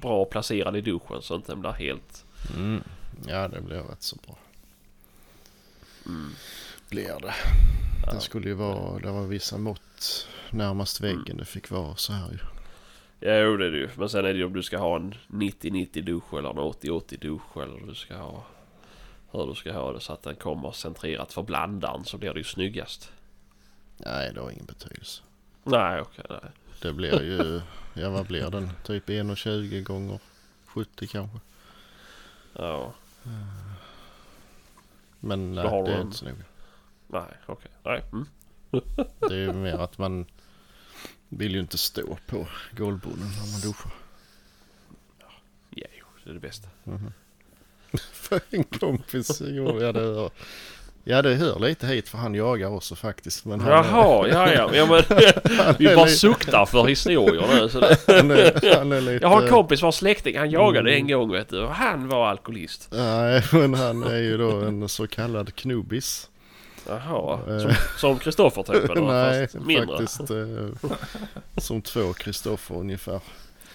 [0.01, 2.25] bra placerad i duschen så att den blir helt...
[2.57, 2.83] Mm.
[3.27, 4.39] Ja, det blir rätt så bra.
[6.07, 6.31] Mm.
[6.89, 7.35] Blir det.
[8.07, 8.13] Ja.
[8.13, 12.31] Det skulle ju vara, det var vissa mått närmast väggen det fick vara så här
[12.31, 12.39] ju.
[13.21, 13.89] Ja, jo det är det ju.
[13.97, 17.21] Men sen är det ju om du ska ha en 90-90 dusch eller en 80-80
[17.21, 18.45] dusch eller du ska ha...
[19.31, 22.41] Hur du ska ha det så att den kommer centrerat för blandaren så blir det
[22.41, 23.13] ju snyggast.
[23.99, 25.23] Nej, det har ingen betydelse.
[25.65, 26.25] Nej, okej.
[26.31, 26.51] nej.
[26.83, 27.61] Det blir ju,
[27.95, 28.71] ja vad blir den?
[28.85, 30.21] Typ 1,20 gånger
[30.67, 31.39] 70 kanske.
[32.53, 32.95] Ja.
[35.21, 36.45] Men nej, det är inte så noga.
[37.07, 37.71] Nej, okej.
[37.83, 38.05] Nej.
[38.13, 38.27] Mm.
[39.19, 40.27] Det är ju mer att man
[41.29, 43.93] vill ju inte stå på golvbrunnen när man duschar.
[45.71, 45.89] Ja,
[46.25, 46.69] det är det bästa.
[48.13, 50.31] För en kompis gjorde jag det.
[51.11, 53.45] Ja det hör lite hit för han jagar också faktiskt.
[53.45, 54.71] Men han, Jaha, ja, ja.
[54.75, 55.03] ja men,
[55.79, 57.69] vi bara suktar för historier nu.
[57.69, 57.99] Så det.
[58.07, 59.25] han, är, han är lite...
[59.25, 61.63] Jag har en kompis vars släkting, han jagade en gång vet du.
[61.63, 62.89] Och han var alkoholist.
[62.93, 66.31] Nej men han är ju då en så kallad knubbis.
[66.89, 67.39] Jaha.
[67.49, 67.77] Eh.
[67.97, 69.01] Som- Kristoffer typ eller?
[69.01, 69.99] Nej fast mindre.
[69.99, 70.91] faktiskt eh,
[71.57, 73.21] som två Kristoffer ungefär.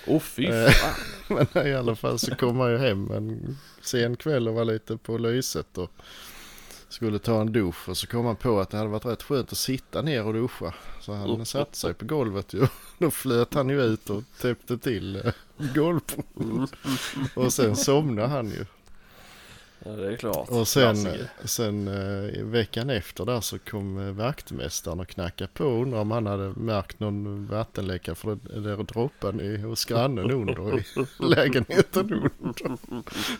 [0.08, 0.70] Åh oh, fy Eh.
[0.70, 1.46] fan.
[1.54, 5.18] Men i alla fall så kom ju hem en sen kväll och var lite på
[5.18, 5.92] lyset och
[6.94, 9.52] skulle ta en dusch och så kom han på att det hade varit rätt skönt
[9.52, 10.74] att sitta ner och duscha.
[11.02, 12.68] Så han satte sig på golvet ju.
[12.98, 15.34] Då flöt han ju ut och täppte till eh,
[15.76, 16.68] golvbron.
[17.36, 18.66] Och sen somnade han ju.
[19.86, 20.50] Ja, det är klart.
[20.50, 21.28] Och sen, Klassiker.
[21.44, 26.12] sen eh, veckan efter där så kom eh, vaktmästaren och knackade på och undrade om
[26.12, 30.84] han hade märkt någon vattenläcka för det, det droppade i, hos grannen under i
[31.24, 32.78] lägenheten under.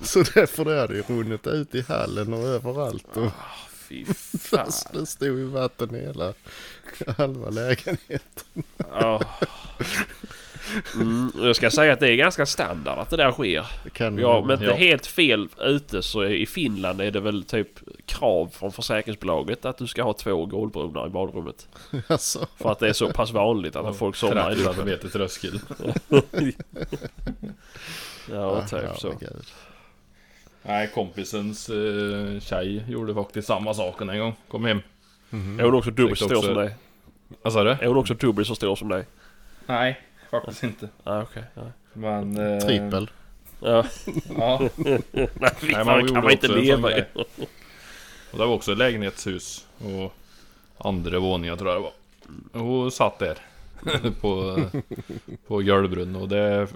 [0.06, 3.32] Så därför det hade ju runnit ut i hallen och överallt och
[3.70, 4.06] Fy
[4.40, 4.72] fan.
[4.94, 6.34] det stod ju vatten i hela
[7.18, 8.64] halva lägenheten.
[8.92, 9.22] Ja.
[10.96, 13.66] Mm, jag ska säga att det är ganska standard att det där sker.
[13.84, 14.74] Det kan Ja, men inte Ja.
[14.76, 17.68] helt fel ute så i Finland är det väl typ
[18.06, 21.68] krav från försäkringsbolaget att du ska ha två golvbrunnar i badrummet.
[22.08, 24.86] alltså, För att det är så pass vanligt att folk somnar i 30 duschen.
[24.86, 25.60] meter tröskel.
[28.32, 29.14] Ja, typ ja, så.
[30.66, 34.36] Nej, kompisens eh, tjej gjorde faktiskt samma sak en gång.
[34.48, 34.80] Kom hem.
[35.30, 35.60] Mhm.
[35.60, 36.76] Är hon också dubbelt så stor som dig?
[37.42, 37.70] Vad sa du?
[37.70, 39.06] Är hon också dubbelt så stor som dig?
[39.66, 40.02] Nej,
[40.42, 40.90] faktiskt inte.
[41.04, 41.44] Ah, okej.
[41.54, 41.62] ja.
[41.94, 42.38] Men...
[42.38, 43.10] eh, Trippel.
[43.60, 43.86] Ja.
[44.38, 44.70] Ja.
[44.78, 45.02] Nej,
[45.62, 47.04] Nej, man kan man inte leva i.
[48.32, 49.66] Och det var också ett lägenhetshus.
[49.78, 50.14] Och
[50.78, 51.94] andra våningen tror jag det var.
[52.62, 53.38] Och hon satt där.
[54.22, 54.62] på,
[55.48, 56.68] på golvbrunnen och det...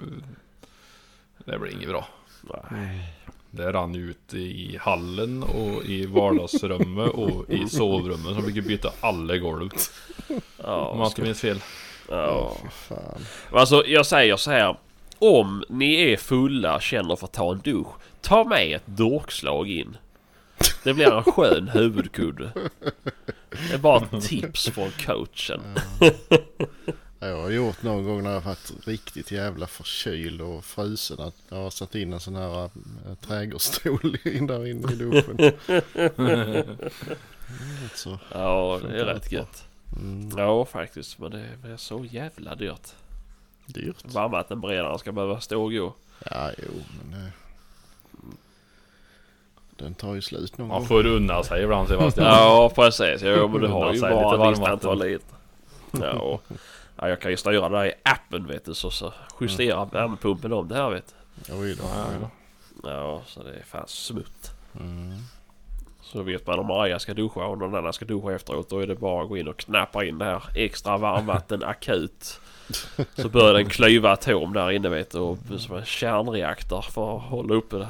[1.46, 2.08] Det blev inget bra.
[2.72, 3.14] Nej.
[3.52, 8.36] Det rann ut i hallen och i vardagsrummet och i sovrummet.
[8.36, 9.70] Så de fick byta alla golv.
[10.28, 11.62] Om Ja, jag inte minns fel.
[12.10, 12.58] Ja.
[12.62, 13.26] Fy fan.
[13.52, 14.78] Alltså jag säger så här.
[15.20, 17.88] Om ni är fulla känner för att ta en dusch.
[18.22, 19.98] Ta med ett dorkslag in.
[20.84, 22.52] Det blir en skön huvudkudde.
[23.50, 25.62] Det är bara ett tips från coachen.
[27.20, 31.58] Jag har gjort någon gång när jag varit riktigt jävla förkyld och frusen att jag
[31.58, 32.70] har satt in en sån här äh,
[33.28, 35.38] trädgårdsstol in där inne i duschen.
[37.96, 38.20] Så.
[38.32, 39.64] Ja det är rätt gött.
[39.96, 42.94] Mm, Ja faktiskt men det är så jävla dyrt.
[43.66, 44.06] dyrt.
[44.14, 45.94] Varmvattenberedaren ska behöva stå och gå.
[46.32, 46.72] Ja, jo,
[47.02, 47.32] men det...
[49.84, 50.88] Den tar ju slut någon Man gång.
[50.88, 52.28] får unna sig ibland Sebastian.
[52.28, 53.22] Ja precis.
[53.24, 54.74] Jo men du har ju bara lite ett visst varmvatten.
[54.74, 55.28] antal liter.
[55.92, 56.44] Ja, och,
[56.96, 60.54] ja jag kan ju styra det här i appen vet du så, så justera värmepumpen
[60.54, 61.16] om det här vet
[61.52, 61.84] Oj då.
[61.96, 62.20] Ja, oj ja.
[62.22, 62.30] då.
[62.84, 62.90] du.
[62.90, 64.52] Ja så det är fan smutt.
[64.80, 65.14] Mm.
[66.12, 68.70] Så vet man om Maja ska duscha och någon annan ska duscha efteråt.
[68.70, 72.40] Då är det bara att gå in och knappa in det här extra varmvatten akut.
[73.16, 75.20] Så börjar den klyva atom där inne vet du.
[75.20, 77.88] Och som en kärnreaktor för att hålla uppe det.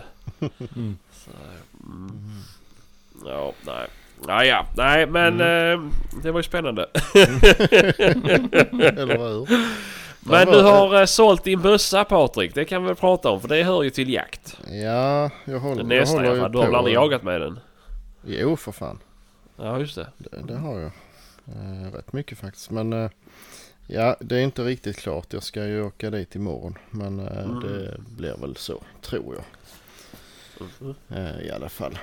[0.76, 0.98] Mm.
[1.12, 1.32] Så,
[1.84, 2.12] mm.
[3.26, 3.88] Ja, nej.
[4.28, 5.80] Ja, ja, nej men eh,
[6.24, 6.86] det var ju spännande.
[8.84, 9.48] Eller hur?
[10.30, 12.56] Men du har eh, sålt din bössa Patrik.
[12.56, 14.58] Det kan vi väl prata om för det hör ju till jakt.
[14.68, 16.52] Ja, jag håller, jag Nästa i håller ju fall.
[16.52, 16.78] Du har väl på.
[16.78, 17.60] aldrig jagat med den?
[18.26, 19.00] Jo, för fan.
[19.58, 20.08] Ja just det.
[20.18, 20.92] Det, det har jag.
[21.56, 22.70] Eh, rätt mycket faktiskt.
[22.70, 23.10] Men eh,
[23.88, 25.34] ja, det är inte riktigt klart.
[25.34, 26.78] Jag ska ju åka dit imorgon.
[26.92, 27.60] Men eh, Mm.
[27.60, 29.44] det blir väl så, tror jag.
[30.82, 30.96] Mhm.
[31.10, 32.00] Eh, I alla fall.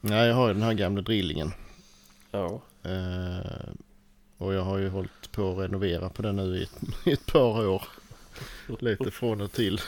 [0.00, 1.52] Ja, jag har ju den här gamla drillingen.
[2.30, 2.60] Ja.
[2.82, 3.68] Eh,
[4.38, 7.26] och jag har ju hållit på att renovera på den nu i ett, i ett
[7.26, 7.82] par år.
[8.80, 9.80] Lite från och till.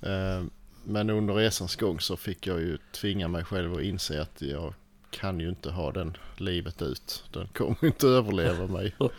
[0.00, 0.42] Eh,
[0.84, 4.74] men under resans gång så fick jag ju tvinga mig själv att inse att jag
[5.10, 7.24] kan ju inte ha den livet ut.
[7.32, 8.94] Den kommer inte överleva mig.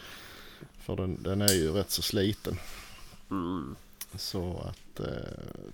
[0.80, 2.60] För den, den är ju rätt så sliten.
[3.32, 3.76] Mm.
[4.16, 5.08] Så att eh,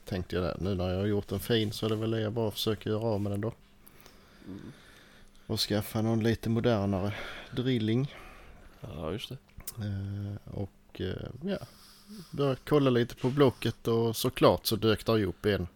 [0.05, 2.21] tänkte jag där, nu när jag har gjort den fin så är det väl det
[2.21, 3.53] jag bara försöker göra av med den då.
[5.45, 7.13] Och skaffa någon lite modernare
[7.51, 8.15] drilling.
[8.81, 9.37] Ja just det.
[9.77, 11.57] Eh, och eh, ja,
[12.31, 15.67] började kolla lite på blocket och såklart så dök det upp en.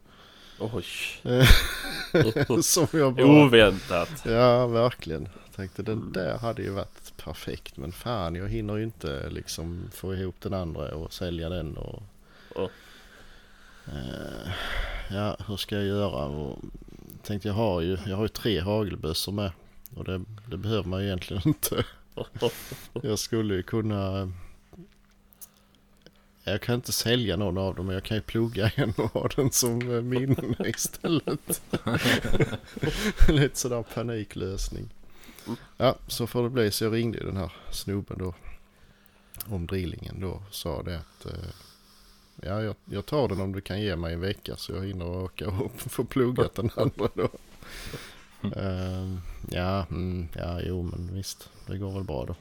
[0.60, 0.86] Oj.
[2.64, 3.46] Som jag bara...
[3.46, 4.24] Oväntat.
[4.26, 5.30] Ja, verkligen.
[5.56, 7.78] Tänkte den där hade ju varit perfekt.
[7.78, 12.04] Men fan, jag hinner ju inte liksom få ihop den andra och sälja den och...
[12.56, 12.70] Ja.
[13.88, 14.52] Eh,
[15.12, 16.26] ja, hur ska jag göra?
[16.26, 16.60] Och
[17.24, 19.52] tänkte jag har ju, jag har ju tre hagelbössor med.
[19.96, 21.86] Och det, det behöver man ju egentligen inte.
[23.02, 24.32] Jag skulle ju kunna...
[26.44, 29.28] Jag kan inte sälja någon av dem men jag kan ju plugga en och ha
[29.36, 31.62] den som eh, minne istället.
[33.30, 34.90] Lite sådär paniklösning.
[35.78, 36.72] Ja, så får det bli.
[36.72, 38.34] Så jag ringde den här snubben då.
[39.46, 40.42] Om drillingen då.
[40.52, 41.50] Sa det att eh,
[42.42, 45.08] ja, jag, jag tar den om du kan ge mig en vecka så jag hinner
[45.08, 47.30] åka upp och få pluggat den andra då.
[48.56, 51.50] Ehm, ja, mm, ja, jo men visst.
[51.68, 52.36] Det går väl bra då.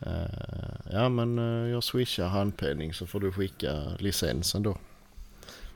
[0.00, 4.76] Eh, ja men eh, jag swishar handpenning så får du skicka licensen då.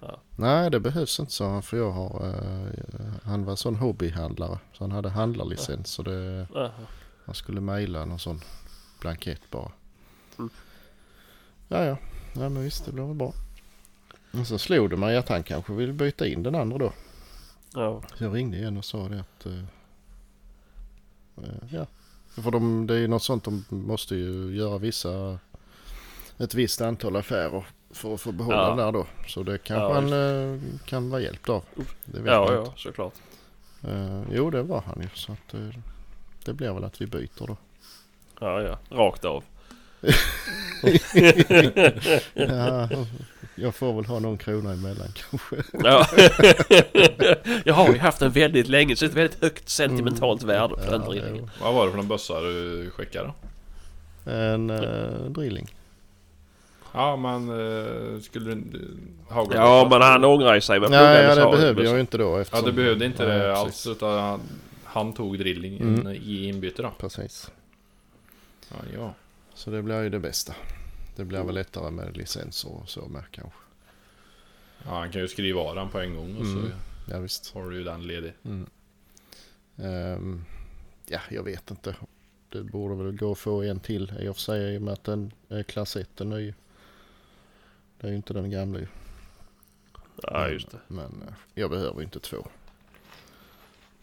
[0.01, 0.21] Ja.
[0.37, 4.59] Nej det behövs inte han för jag har, eh, han var sån hobbyhandlare.
[4.73, 6.71] Så han hade handlarlicens så det, Jaha.
[7.25, 8.41] han skulle mejla någon sån
[9.01, 9.73] blankett bara.
[10.39, 10.51] Mm.
[11.69, 11.97] Ja ja,
[12.33, 13.33] ja men visst det blir väl bra.
[14.41, 16.93] Och så slog det mig att han kanske vill byta in den andra då.
[17.75, 18.03] Ja.
[18.17, 19.47] Så jag ringde igen och sa det att
[21.71, 21.87] ja.
[22.35, 25.39] För de, det är ju något sånt de måste ju göra vissa
[26.39, 28.69] ett visst antal affärer för att få behålla Ja.
[28.69, 29.07] den där då.
[29.29, 30.13] Så det kanske Ja, han
[30.55, 31.63] eh, kan vara hjälpt av.
[32.05, 33.15] Det vet Ja, ja, såklart.
[33.85, 35.69] Eh, jo det var han ju så att eh,
[36.45, 37.57] det blir väl att vi byter då.
[38.41, 38.79] Ja, ja.
[38.97, 39.45] Rakt av.
[42.35, 42.89] ja,
[43.55, 45.57] jag får väl ha någon krona emellan kanske.
[45.73, 46.07] Ja.
[47.65, 50.75] jag har ju haft den väldigt länge så det är ett väldigt högt sentimentalt värde
[50.75, 51.51] på den Ja, drillningen.
[51.61, 53.33] Vad var det för någon bössa du skickade?
[54.25, 55.75] En uh, drilling.
[56.95, 58.97] Ja men eh, skulle du.
[59.29, 62.19] Hagel- Ja, men han ångrar ju sig med Nej, ja, det behövde jag ju inte
[62.19, 62.67] då Ja eftersom...
[62.67, 63.59] du behövde inte det precis.
[63.59, 64.41] alls utan han,
[64.85, 66.09] han tog drilling Mm.
[66.09, 66.91] i inbyte då.
[66.99, 67.51] Precis.
[68.69, 69.15] Ja, ja.
[69.63, 70.55] Så det blir ju det bästa.
[71.17, 73.59] Det blir väl lättare med licenser och så med kanske.
[74.85, 76.71] ja, han kan ju skriva av den på en gång och så Mm.
[77.11, 77.55] Ja visst.
[77.55, 78.33] har du ju den ledig.
[78.45, 78.67] Mm.
[79.77, 80.45] Ehm,
[81.07, 81.97] ja, jag vet inte.
[82.49, 84.93] Det borde väl gå att få en till i och för sig i och med
[84.93, 86.55] att den är klass 1 den ny.
[88.01, 88.87] Det är ju inte den gamla ju.
[90.23, 90.79] Ja, just det.
[90.89, 92.47] Men eh, jag behöver ju inte två.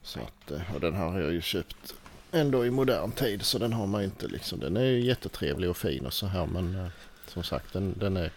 [0.02, 1.96] Så att, eh, och den här har jag ju köpt
[2.32, 4.60] ändå i modern tid så den har man inte liksom.
[4.60, 6.88] Den är ju jättetrevlig och fin och så här men eh,
[7.28, 8.32] som sagt den, den är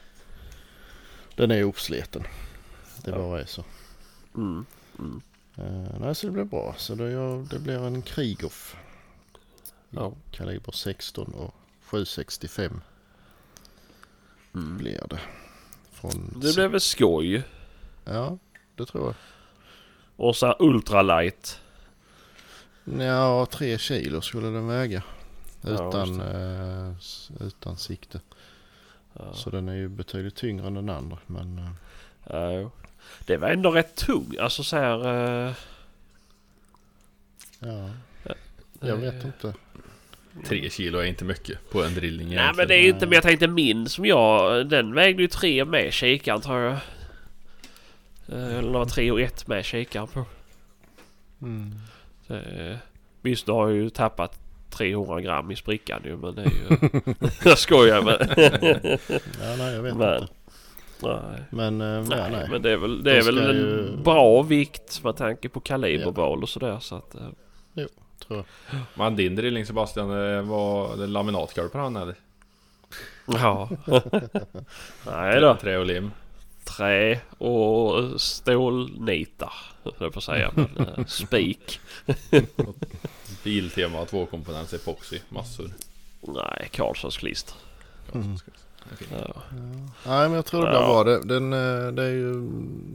[1.37, 2.23] den är uppsliten.
[3.05, 3.17] Det Ja.
[3.19, 3.65] bara är så.
[4.37, 4.67] Mm.
[4.99, 5.23] Mm.
[5.59, 6.75] Uh, nej så det blir bra.
[6.79, 8.77] Så det, jag, det blir en Krigoff.
[9.91, 10.13] Ja.
[10.31, 12.81] Kaliber 16 och 765
[14.55, 14.79] Mm.
[14.79, 15.21] blir det.
[15.93, 17.43] Från Det blev väl skoj.
[18.05, 18.39] Ja,
[18.77, 19.15] det tror jag.
[20.17, 21.61] Och så här ultralight.
[22.85, 25.03] Ja, tre kilo skulle den väga.
[25.61, 28.21] Ja, Utan, just eh, utan sikte.
[29.13, 29.35] Ja.
[29.35, 31.19] Så den är ju betydligt tyngre än den andra.
[31.27, 31.71] Men eh,
[32.29, 32.71] Ja, jo.
[33.27, 34.37] Det var ändå rätt tung.
[34.41, 35.07] Alltså så här...
[35.47, 35.55] eh,
[37.59, 37.89] ja,
[38.81, 39.55] jag vet inte.
[40.45, 42.57] Tre kilo är inte mycket på en drilling Nej egentligen.
[42.57, 43.07] men det är inte...
[43.07, 44.67] Men jag tänkte min som jag...
[44.69, 46.79] Den vägde ju tre med kikaren tror jag.
[48.29, 50.25] Eller tre och ett med kikaren på.
[51.43, 51.75] Mm.
[52.29, 52.77] Eh,
[53.23, 54.39] Visst, du har ju tappat
[54.71, 56.79] 300 gram i sprickan ju men det är ju...
[57.45, 58.17] jag skojar men...
[59.41, 60.33] Ja, nej, jag vet Men- inte.
[61.03, 61.43] nej.
[61.51, 62.49] Men, eh, ja, Nej, nej.
[62.51, 65.61] men det är väl, det De är väl en ju- bra vikt med tanke på
[65.61, 67.15] kaliberval och sådär så att...
[67.15, 67.21] eh,
[68.27, 68.79] Tror jag.
[68.95, 72.15] Men din drilling Sebastian, det var det laminatgolv på den eller?
[73.27, 73.69] Ja.
[75.07, 75.55] Nej då.
[75.61, 76.11] Trä och lim.
[76.65, 79.53] Trä och stålnitar.
[79.85, 80.51] Höll Jag på att säga.
[80.55, 81.81] Men, eh, spik.
[83.45, 85.71] Biltema tvåkomponents epoxy, massor.
[86.21, 87.55] Nej, Karlssons klister.
[88.15, 88.37] Mm.
[89.11, 89.43] Ja.
[90.07, 90.87] Nej, men jag tror det blir Ja.
[90.87, 91.05] bra.
[91.05, 92.49] Det, den, eh, det är ju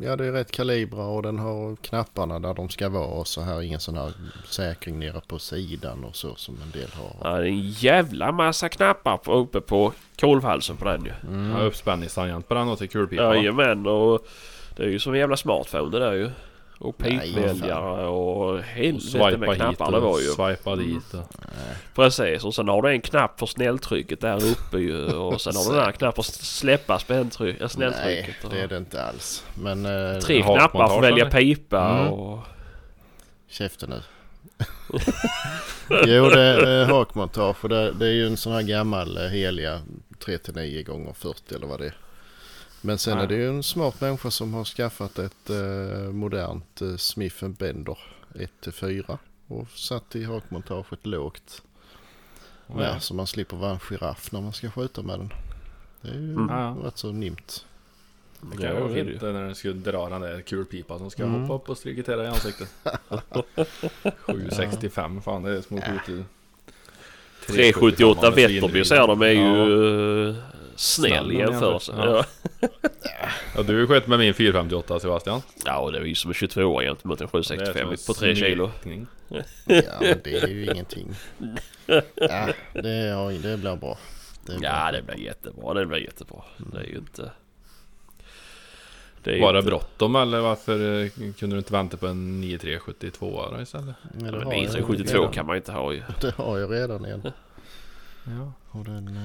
[0.04, 3.42] ja, det är rätt kalibrar och den har knapparna där de ska vara och så
[3.42, 3.62] här.
[3.62, 4.14] Ingen sån här
[4.50, 7.16] säkring nere på sidan och så som en del har.
[7.32, 11.12] Ja, det är en jävla massa knappar på, uppe på kolvhalsen på den ju.
[11.28, 11.52] Mm.
[11.52, 13.24] Har uppspänningstangent på den och till kulpipa.
[13.28, 13.36] va?
[13.36, 14.28] Jajamän och
[14.76, 16.30] det är ju som en jävla smartphone det där ju.
[16.80, 20.26] Och Nej, pipväljare och helvete med knappar det var ju.
[20.26, 21.14] swipa dit.
[21.14, 21.32] Och.
[21.96, 25.06] Precis och sen har du en knapp för snälltrycket där uppe ju.
[25.06, 28.44] Och sen har du en annan knapp för att släppa späntryck, Nej, snälltrycket.
[28.44, 29.44] och det är det inte alls.
[29.54, 32.14] Men eh, Tre knappar för att välja pipa Mm.
[32.14, 32.40] och...
[33.50, 34.02] käften nu.
[36.06, 39.82] jo, det är eh, hakmontage det, det är ju en sån här gammal eh, heliga
[40.26, 41.94] 3-9 gånger 40 eller vad det är.
[42.88, 43.24] Men sen Ja.
[43.24, 47.98] är det ju en smart människa som har skaffat ett eh, modernt eh, Smith Bender
[48.64, 51.62] 1-4 och satt i hakmontaget lågt
[52.68, 53.00] med Ja.
[53.00, 55.34] så man slipper vara en giraff när man ska skjuta med den.
[56.02, 56.48] Det är ju Mm.
[56.50, 56.78] Ja.
[56.84, 57.66] rätt så nimt.
[58.42, 61.24] Det kan Ja, ju vara fint när den skulle dra den där kulpipan som ska
[61.24, 61.42] Mm.
[61.42, 62.70] hoppa upp och strigitera i ansiktet.
[64.18, 66.26] 765 fan det är små skjut
[67.48, 70.36] 378 Vätterby ser de är ju eh,
[70.78, 71.94] snäll jämförelse.
[71.98, 72.26] ja.
[72.62, 72.68] Ja.
[73.56, 75.42] Ja du sköt med min 458 Sebastian.
[75.66, 78.20] ja och det är ju som en 22 gentemot en Det är 765 som på
[78.20, 78.72] 3 kilo.
[79.66, 81.16] Ja, men det är ju ingenting.
[81.88, 82.02] Ja,
[82.74, 83.98] det, är, det blir bra.
[84.46, 84.92] Det är Ja bra.
[84.92, 85.74] det blir jättebra.
[85.74, 86.42] Det blir jättebra.
[86.58, 87.32] Det är ju inte...
[89.24, 91.10] Det Var det inte- bråttom eller varför eh,
[91.40, 93.96] kunde du inte vänta på en 9372 då istället?
[94.04, 95.34] Ja, Ja, det men har jag 972 redan.
[95.34, 96.02] kan man ju inte ha ju.
[96.22, 97.22] Det har jag redan en.
[98.26, 98.52] Ja.
[98.80, 99.20] Och den...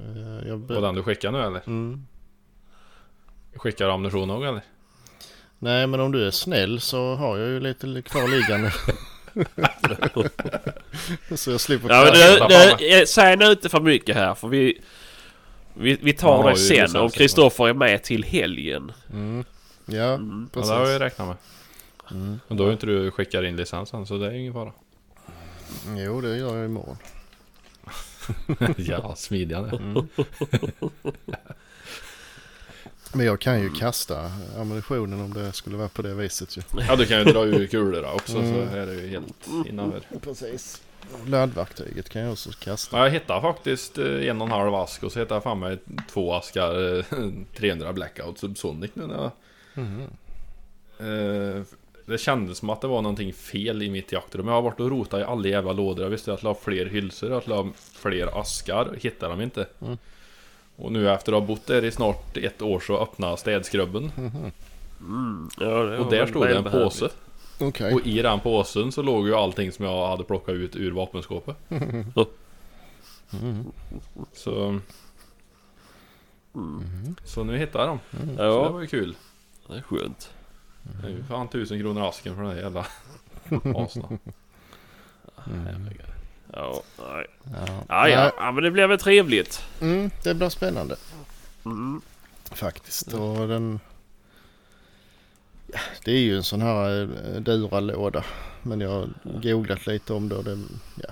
[0.00, 1.62] eh, jag Var den du skickar nu eller?
[1.66, 2.06] mm.
[3.56, 4.62] Skickar du ammunition också eller?
[5.58, 8.72] Nej men om du är snäll så har jag ju lite kvar liggande.
[11.36, 14.48] så jag slipper Ja men Ja, du, du, säg nu inte för mycket här för
[14.48, 14.80] vi...
[15.76, 17.10] Vi, vi tar det sen om.
[17.10, 18.92] Kristoffer är med till helgen.
[19.12, 19.44] Mm.
[19.86, 20.48] Ja, Mm.
[20.52, 20.70] Ja, precis.
[20.70, 21.36] det har jag räknat med.
[22.10, 22.40] Mm.
[22.48, 24.72] Men då ju inte du skickat in licensen så det är ingen fara.
[25.96, 26.96] Jo det gör jag imorgon.
[28.76, 29.76] ja, smidiga det.
[29.76, 30.08] Mm.
[33.12, 36.62] Men jag kan ju kasta ammunitionen om det skulle vara på det viset ju.
[36.88, 38.52] Ja du kan ju dra ur kulorna också Mm.
[38.70, 40.02] så är det ju helt innanför.
[40.22, 40.82] Precis.
[41.26, 42.96] Laddverktyget kan jag också kasta.
[42.98, 45.58] Ja, jag hittade faktiskt eh, en och en halv ask och så hittade jag fan
[45.58, 45.78] mig
[46.12, 47.04] två askar eh,
[47.56, 49.30] 300 Blackout Subsonic nu när jag...
[49.74, 50.02] Mhm.
[50.98, 51.62] Eh,
[52.06, 54.46] det kändes som att det var någonting fel i mitt jaktrum.
[54.48, 56.02] Jag har varit och rotat i alla jävla lådor.
[56.04, 58.96] Jag visste att jag la fler hylsor, att jag la fler askar.
[59.00, 59.66] Hittade dem inte.
[59.80, 59.98] Mm.
[60.76, 64.12] Och nu efter att ha bott där i snart ett år så öppnade städskrubben.
[64.16, 64.52] Mhm.
[65.00, 65.48] Mm.
[65.60, 67.08] Ja, Och där stod det en påse.
[67.60, 67.94] Okej.
[67.94, 71.56] Och i den påsen så låg ju allting som jag hade plockat ut ur vapenskåpet.
[74.32, 74.78] Så...
[77.24, 77.98] Så nu hittade jag dem.
[78.10, 79.16] Så det Ja, var ju kul.
[79.68, 80.30] det är skönt.
[81.00, 82.86] Det är ju fan tusen kronor asken för den här jävla.
[85.46, 85.96] Ja, nej.
[86.52, 86.82] Ja.
[87.88, 88.32] Ja, ja.
[88.38, 89.62] Ja, men det blev väl trevligt.
[89.80, 90.96] Mm, det blir spännande
[91.64, 92.02] Mm.
[92.50, 93.12] faktiskt.
[93.12, 93.80] Och den...
[95.72, 98.24] Ja, det är ju en sån här eh, Dura-låda.
[98.62, 99.08] Men jag har
[99.42, 100.58] googlat lite om det och det...
[101.02, 101.08] Ja.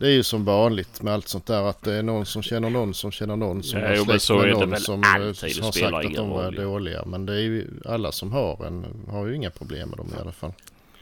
[0.00, 2.70] Det är ju som vanligt med allt sånt där att det är någon som känner
[2.70, 5.62] någon som känner någon som Ja, har släkt så med någon som eh, alltid.
[5.62, 7.04] Har sagt att de var dåliga.
[7.06, 10.20] Men det är ju alla som har en har ju inga problem med dem i
[10.20, 10.52] alla fall.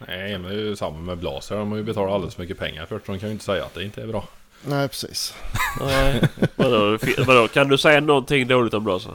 [0.08, 1.56] Nej men det är ju samma med Blaser.
[1.56, 3.64] De har ju betalat alldeles för mycket pengar för så De kan ju inte säga
[3.64, 4.28] att det inte är bra.
[4.66, 5.34] Nej precis.
[5.80, 6.22] Nej.
[6.56, 9.10] vadå, vadå, kan du säga någonting dåligt om Blåsa?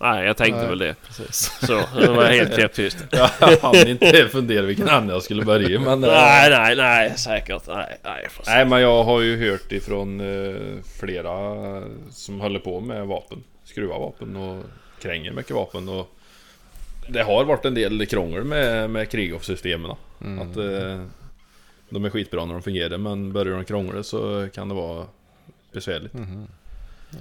[0.00, 0.68] Nej, jag tänkte Nej.
[0.68, 0.94] väl det.
[1.06, 1.52] precis.
[1.66, 3.04] Så, det var helt knäpptyst.
[3.12, 3.28] Jag
[3.62, 6.04] hann inte fundera vilken ände jag skulle börja men...
[6.04, 7.62] eh, Nej, nej, nej, säkert.
[7.66, 8.26] Nej, nej.
[8.46, 11.32] Nej men jag har ju hört ifrån eh, flera
[12.10, 13.42] som håller på med vapen.
[13.64, 14.64] Skruvar vapen och
[15.02, 16.14] kränger mycket vapen och
[17.08, 19.90] Det har varit en del krångel med, med Krigoff-systemen.
[20.18, 21.02] Att eh,
[21.90, 25.06] de är skitbra när de fungerar men börjar de krångla så kan det vara
[25.72, 26.12] besvärligt.
[27.10, 27.18] Ja,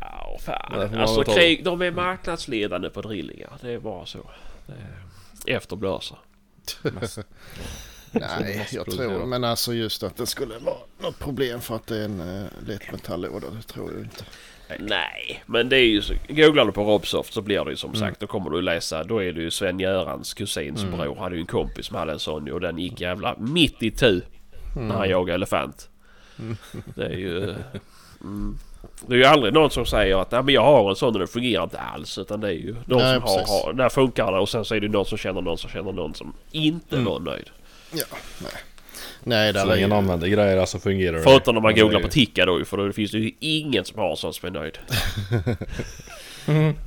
[0.00, 0.94] Ja, fan.
[0.94, 3.52] Alltså krig, de är marknadsledande på drillingar.
[3.60, 4.30] Det är bara så.
[5.46, 6.16] Är efter Blåsa.
[8.12, 11.96] Nej, jag tror, men alltså just att det skulle vara något problem för att det
[11.96, 14.24] är en uh, lättmetalllåda, det tror jag inte.
[14.78, 16.14] Nej, men det är ju så.
[16.28, 18.20] Googlar du på Robsoft så blir det ju som sagt.
[18.20, 19.04] Då kommer du läsa.
[19.04, 21.16] Då är det ju Sven-Görans kusins bror.
[21.16, 24.22] Hade ju en kompis som hade en sån och den gick jävla mitt i tu.
[24.76, 25.88] När han jagade elefant.
[26.94, 27.54] Det är ju...
[28.20, 28.58] Mm.
[29.06, 31.20] Det är ju aldrig någon som säger att Nej, men jag har en sån och
[31.20, 32.18] det fungerar inte alls.
[32.18, 33.50] Utan det är ju de Nej, som har, precis.
[33.64, 33.72] har...
[33.72, 36.14] Där funkar det och sen så är det någon som känner någon som känner någon
[36.14, 37.50] som inte var nöjd.
[37.92, 38.04] Ja,
[38.42, 38.52] nej.
[39.26, 41.22] Nej, där Så är länge ju, man använder grejer alltså fungerar det.
[41.22, 43.98] Förutom när man är googlar på Ticka då för då finns det ju ingen som
[43.98, 44.78] har en sån som är nöjd.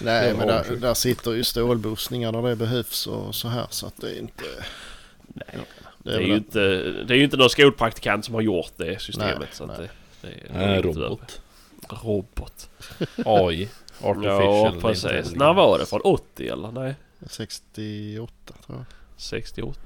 [0.00, 4.00] Nej, men där, där sitter ju stålbussningar när det behövs och så här så att
[4.00, 4.44] det är inte...
[5.26, 5.46] Nej.
[5.98, 6.58] Det Det är, ju inte,
[7.06, 9.38] det är ju inte någon skolpraktikant som har gjort det systemet.
[9.40, 9.78] Nej, så att nej.
[9.78, 11.40] det, det Nej, är inte robot.
[11.88, 12.70] Robot.
[13.24, 13.68] AI.
[14.00, 15.34] Artificial Ja, precis.
[15.34, 15.86] När var det?
[15.86, 16.72] Från 80 eller?
[16.72, 16.94] Nej,
[17.26, 18.32] 68
[18.66, 18.84] tror jag.
[19.16, 19.80] 68.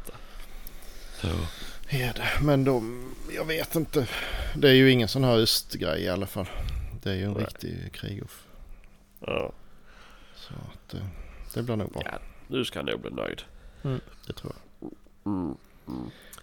[1.89, 2.29] Är det.
[2.43, 4.07] Men de, jag vet inte.
[4.57, 6.47] Det är ju ingen sån här östgrej i alla fall.
[7.03, 7.45] Det är ju en Nej.
[7.45, 8.45] riktig krigoff.
[9.21, 9.53] Ja.
[10.35, 11.03] Så att det,
[11.55, 12.03] det blir nog bra.
[12.05, 13.43] ja, du ska nog bli nöjd.
[14.27, 14.91] Det tror jag.
[15.33, 15.57] Mm.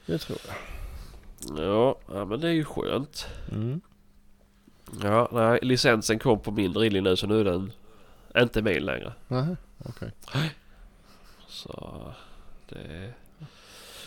[0.06, 0.56] Det tror jag.
[1.58, 3.28] Ja, ja, men det är ju skönt.
[3.52, 3.82] Mm.
[5.04, 7.72] Ja, nej, licensen kom på min drilling nu så nu är den
[8.38, 9.14] inte min längre.
[9.28, 10.12] Nähä, okej.
[11.48, 12.14] Så
[12.70, 13.14] det...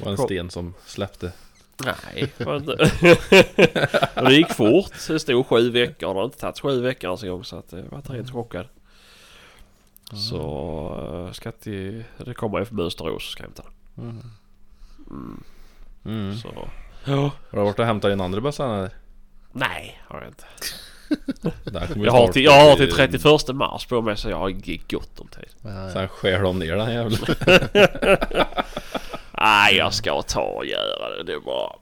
[0.01, 1.33] Var en sten som släppte.
[1.85, 2.77] Nej, var inte.
[4.14, 4.93] Det gick fort.
[5.09, 6.09] Det stod sju veckor.
[6.14, 8.67] Det har inte tagit sju veckor ens en gång så att jag var rent chockad.
[10.31, 12.05] Så eh, ska till...
[12.17, 13.62] Det kommer från Mönsterås så ska jag hämta
[13.95, 14.05] den.
[14.05, 14.23] Mm.
[15.11, 15.43] Mm,
[16.05, 16.37] Mm.
[16.37, 16.69] så...
[17.05, 17.31] Ja.
[17.51, 18.91] Har du varit och hämtat din andra bössa eller?
[19.53, 20.45] Nej, har jag inte.
[22.05, 24.51] Jag har till, jag har till bli- 31 mars på mig så jag har
[24.91, 25.49] gott om tid.
[25.63, 25.91] Ja, ja.
[25.93, 27.17] Sen skär de ner den jäveln.
[29.33, 31.23] Nej, jag ska ta och göra det.
[31.23, 31.73] Det är bara...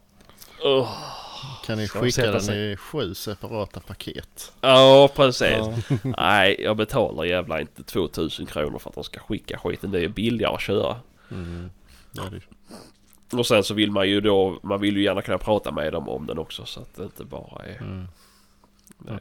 [0.64, 0.88] Ugh.
[1.66, 2.72] Kan ni skicka den sig.
[2.72, 4.52] i sju separata paket?
[4.61, 5.50] Ja, precis.
[5.59, 5.74] Ja.
[6.18, 9.90] Nej, jag betalar jävla inte 2000 kronor för att de ska skicka skiten.
[9.90, 10.96] Det är billigare att köra.
[11.31, 11.70] Mm.
[12.12, 12.40] Det är det.
[13.32, 16.08] Och sen så vill man ju då, man vill ju gärna kunna prata med dem
[16.08, 17.78] om den också så att det inte bara är...
[17.80, 18.06] Mm.
[19.08, 19.16] Eh,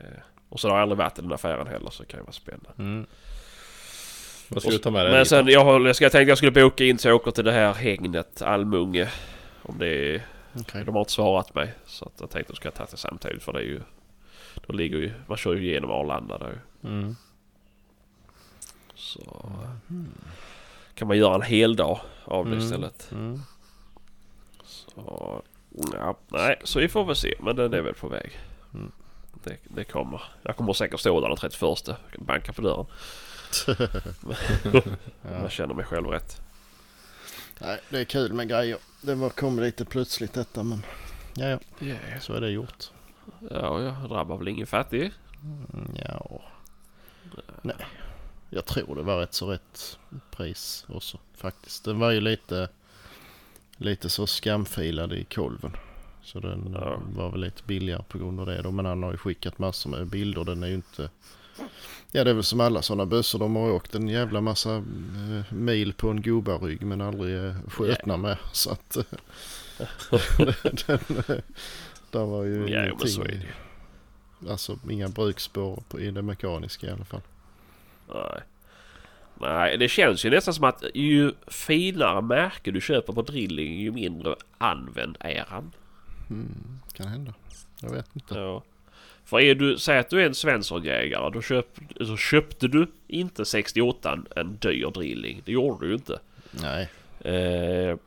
[0.49, 2.31] och så har jag aldrig varit i den affären heller så det kan ju vara
[2.31, 2.69] spännande.
[2.77, 3.05] Mm.
[4.47, 6.51] Vad ska du ta med dig Men sen jag, jag, ska, jag tänkte jag skulle
[6.51, 9.09] boka in så jag åker till det här hägnet Almunge.
[9.61, 10.25] Om det är...
[10.59, 10.83] Okej.
[10.85, 11.73] De har inte svarat mig.
[11.85, 13.81] Så att jag tänkte att jag ska ta det samtidigt för det är ju...
[14.67, 15.11] Då ligger ju...
[15.27, 16.61] Man kör ju igenom Arlanda där.
[16.83, 17.15] Mm.
[18.95, 19.51] Så...
[20.95, 22.63] Kan man göra en hel dag av det Mm.
[22.63, 23.11] istället.
[23.11, 23.41] Mm.
[25.93, 27.35] Ja, nej, så vi får väl se.
[27.39, 28.39] Men den är väl på väg.
[28.73, 28.91] Mm.
[29.43, 30.23] Det, det kommer.
[30.43, 31.61] Jag kommer säkert stå där den 31.
[31.87, 32.85] Jag kan banka på dörren.
[35.21, 36.41] Om jag känner mig själv rätt.
[37.59, 38.77] Nej, det är kul med grejer.
[39.01, 40.83] Det var, kom lite plötsligt detta men
[41.35, 42.19] ja, ja, Yeah.
[42.19, 42.83] så är det gjort.
[43.51, 45.11] Ja, jag drabbar väl ingen fattig.
[45.73, 46.41] Mm, ja.
[47.61, 47.75] Nej,
[48.49, 49.99] jag tror det var rätt så rätt
[50.31, 51.85] pris också faktiskt.
[51.85, 52.69] Den var ju lite,
[53.77, 55.71] lite så skamfilad i kolven.
[56.23, 57.01] Så den Ja.
[57.15, 58.71] var väl lite billigare på grund av det då.
[58.71, 60.43] Men han har ju skickat massor med bilder.
[60.43, 61.09] Den är ju inte
[62.11, 63.39] Ja det är väl som alla sådana bössor.
[63.39, 68.17] De har åkt en jävla massa eh, mil på en gobarrygg men aldrig eh, skötna
[68.17, 68.37] med.
[68.51, 68.97] Så att...
[68.97, 69.03] eh,
[70.87, 71.43] den, eh,
[72.11, 73.51] där var ju Ja, men så är det ingenting.
[74.49, 77.21] Alltså inga brukspår på, i det mekaniska i alla fall.
[78.13, 78.41] Nej.
[79.41, 83.91] Nej, det känns ju nästan som att ju finare märke du köper på drilling ju
[83.91, 85.71] mindre använd är han.
[86.29, 87.33] Mm, kan hända.
[87.81, 88.35] Jag vet inte.
[88.35, 88.63] Ja.
[89.25, 91.67] För är du, säg att du är en Svenssonjägare, då köp,
[91.99, 95.41] så köpte du inte 68 en, dyr drilling.
[95.45, 96.19] Det gjorde du ju inte.
[96.51, 96.89] Nej.
[97.19, 97.97] Eh,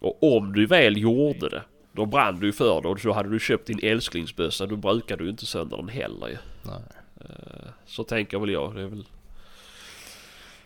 [0.00, 1.62] och om du väl gjorde det,
[1.92, 5.16] då brann du ju för det och så hade du köpt din älsklingsbössa, då brukar
[5.16, 6.36] du inte sönder den heller ju.
[6.62, 6.82] Nej.
[7.20, 8.74] Eh, så tänker väl jag.
[8.74, 9.04] Det är väl...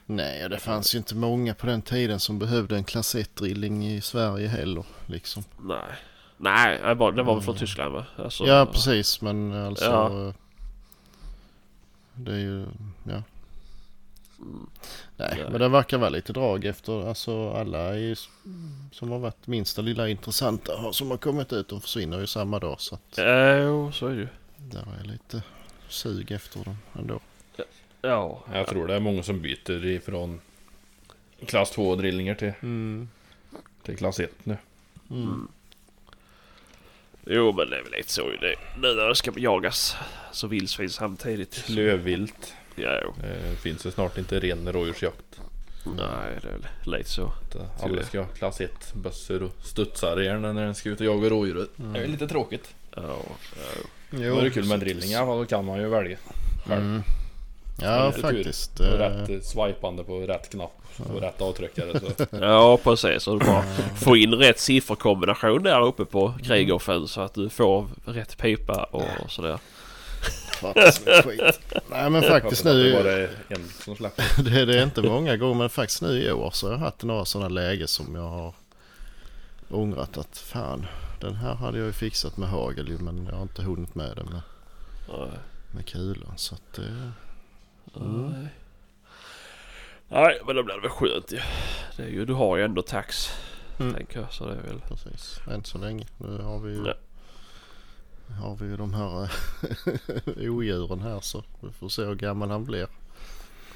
[0.06, 4.00] Nej, det fanns ju inte många på den tiden som behövde en klass 1-drilling i
[4.00, 4.84] Sverige heller.
[5.06, 5.44] Liksom.
[5.60, 5.92] Nej.
[6.36, 8.06] Nej, det var, väl från Tyskland va?
[8.16, 9.20] Alltså, ja, precis.
[9.20, 9.84] Men alltså...
[9.84, 10.32] Ja.
[12.14, 12.66] Det är ju...
[13.04, 13.22] Ja.
[15.16, 15.46] Nej, Nej.
[15.50, 17.08] men det verkar vara lite drag efter...
[17.08, 18.18] Alltså alla är
[18.92, 21.68] som har varit minsta lilla intressanta som har kommit ut.
[21.68, 22.80] De försvinner ju samma dag.
[22.80, 24.28] Så att Ja, jo, så är det ju.
[24.56, 25.42] där är lite
[25.88, 27.20] sug efter dem ändå.
[28.02, 28.44] Ja.
[28.52, 30.40] Jag tror det är många som byter ifrån
[31.46, 33.08] klass 2 drillningar till, Mm.
[33.82, 34.56] till klass 1 nu.
[35.10, 35.48] Mm.
[37.26, 38.54] Jo, men det är väl lite så ju det.
[38.80, 39.96] Nu när det ska jagas
[40.32, 41.54] så vildsvin samtidigt.
[41.66, 42.54] Klövvilt.
[42.74, 43.14] Ja, jo.
[43.26, 45.40] Eh, finns det snart inte ren rådjursjakt.
[45.96, 46.66] Nej, det är väl
[46.98, 47.32] lite så.
[47.82, 51.28] Alla ska ha klass 1 bössor och studsar gärna när den ska ut och jaga
[51.30, 51.66] rådjur.
[51.76, 52.74] Det är lite tråkigt.
[52.96, 54.18] Ja, ja.
[54.18, 54.80] Då är det kul med
[55.26, 56.18] fall, då kan man ju välja.
[56.66, 56.82] själv.
[56.82, 57.02] Mm.
[57.82, 58.80] Ja, faktiskt.
[58.80, 60.82] Och eh, rätt eh, swipande på rätt knapp
[61.14, 62.00] och rätt avtryckare.
[62.00, 62.26] Så.
[62.36, 63.22] ja precis.
[63.22, 63.62] Så du bara
[63.96, 69.30] får in rätt sifferkombination där uppe på Krieghofen så att du får rätt pipa och
[69.30, 69.58] sådär.
[71.24, 71.60] Skit.
[71.90, 73.02] Nej men faktiskt nu.
[73.02, 74.10] Det en som.
[74.44, 77.02] Det, det är inte många gånger men faktiskt nu i år så har jag haft
[77.02, 78.54] några sådana lägen som jag har
[79.70, 80.86] ångrat att fan
[81.20, 84.16] den här hade jag ju fixat med hagel ju, men jag har inte hunnit med
[84.16, 84.40] det med,
[85.70, 87.12] med kulan så att det...
[87.94, 88.48] Nej.
[90.08, 91.40] Nej, men då blir det väl skönt ju.
[91.96, 93.28] Det är ju, du har ju ändå tax.
[93.80, 93.94] Mm.
[93.94, 94.32] Tänker jag.
[94.32, 94.80] Så det är väl...
[94.88, 96.06] Precis, än så länge.
[96.18, 96.94] Nu har vi ju, Ja.
[98.42, 99.30] har vi ju de här eh,
[100.52, 102.86] odjuren här så vi får se hur gammal han blir.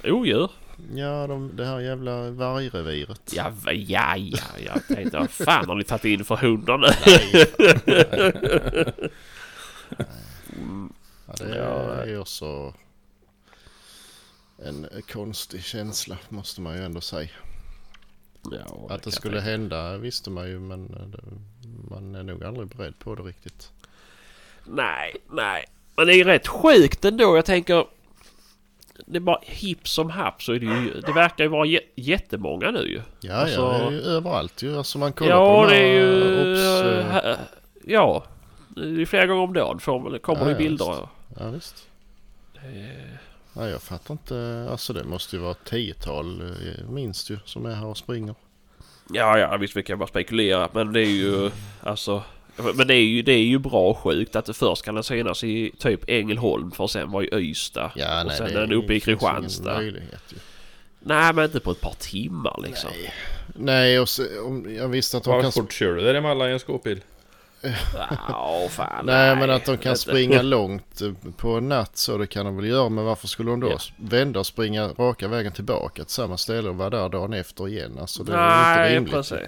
[0.05, 0.51] Odjur?
[0.95, 3.33] Ja, de, det här jävla vargreviret.
[3.37, 6.87] Ja, ja, ja, jag tänkte vad fan har ni tagit in för hundar nu?
[11.27, 11.93] Ja, det Ja.
[11.95, 12.75] är ju också
[14.65, 17.29] en konstig känsla måste man ju ändå säga.
[18.51, 21.19] Ja, Att det skulle hända visste man ju men eh, det,
[21.91, 23.71] man är nog aldrig beredd på det riktigt.
[24.65, 25.65] Nej, nej.
[25.97, 27.37] Men det är ju rätt sjukt ändå.
[27.37, 27.87] Jag tänker...
[29.07, 31.01] Det är bara hipp som happ så är det ju...
[31.01, 33.01] Det verkar ju vara jä- jättemånga nu ju.
[33.21, 34.79] Ja, Alltså- ja, det är ju överallt ju.
[34.79, 36.53] Alltså man kollar Ja, på de det här är ju...
[36.53, 37.39] obs, eh,
[37.85, 38.25] Ja.
[38.69, 41.09] Det är flera gånger om dagen får, kommer Ja, det ja, bilder.
[41.39, 41.89] Ja, visst.
[42.55, 42.61] Eh,
[43.53, 44.67] Ja, jag fattar inte.
[44.71, 48.35] Alltså det måste ju vara ett tiotal eh, minst ju som är här och springer.
[49.13, 50.69] Ja, ja, visst vi kan bara spekulera.
[50.73, 52.23] Men det är ju alltså...
[52.75, 55.45] Men det är ju, det är ju bra sjukt att det först kan den synas
[55.45, 57.91] i typ Ängelholm för att sen vara i Ystad.
[57.95, 59.81] Ja, och nej, sen det är den uppe i Kristianstad.
[61.01, 62.91] Nej, men inte på ett par timmar liksom.
[63.03, 63.13] Nej.
[63.55, 65.53] Nej, och så, om, jag visste att de Hur kan...
[65.53, 67.01] fort kör du däremellan i en skåpbil?
[68.29, 69.07] Ja, fan.
[69.07, 71.03] Nej, men att de kan springa långt
[71.37, 72.89] på en natt så det kan de väl göra.
[72.89, 73.79] Men varför skulle de då Ja.
[73.97, 77.97] vända och springa raka vägen tillbaka till samma ställe och vara där dagen efter igen?
[78.01, 79.13] Alltså det är Nej, inte rimligt.
[79.13, 79.39] precis.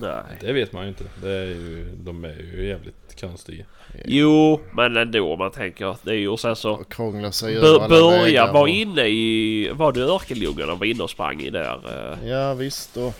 [0.00, 0.22] Nej.
[0.40, 1.04] Det vet man ju inte.
[1.22, 3.64] Det är ju, de är ju jävligt konstiga.
[4.04, 6.70] Jo, men ändå man tänker att det är ju och sen så...
[6.72, 9.70] Och krångla sig över börja vara och- inne i...
[9.74, 11.80] Var det Örkelljungarna var inne och sprang i där?
[12.22, 12.28] eh?
[12.28, 13.14] Ja visst och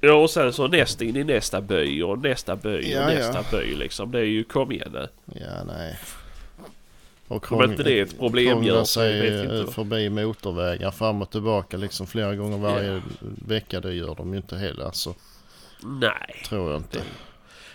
[0.00, 3.44] Ja, och sen så nästa in i nästa by och nästa by och Ja, nästa
[3.52, 3.58] ja.
[3.58, 4.10] by liksom.
[4.10, 5.08] Det är ju, kom igen nu.
[5.26, 5.98] ja nej.
[7.28, 11.30] Och Om inte det är ett problem gör sig vet inte förbi motorvägar fram och
[11.30, 13.00] tillbaka liksom flera gånger varje Ja.
[13.46, 13.80] vecka.
[13.80, 15.14] Det gör de ju inte heller alltså.
[15.84, 16.42] Nej.
[16.48, 16.98] Tror jag inte.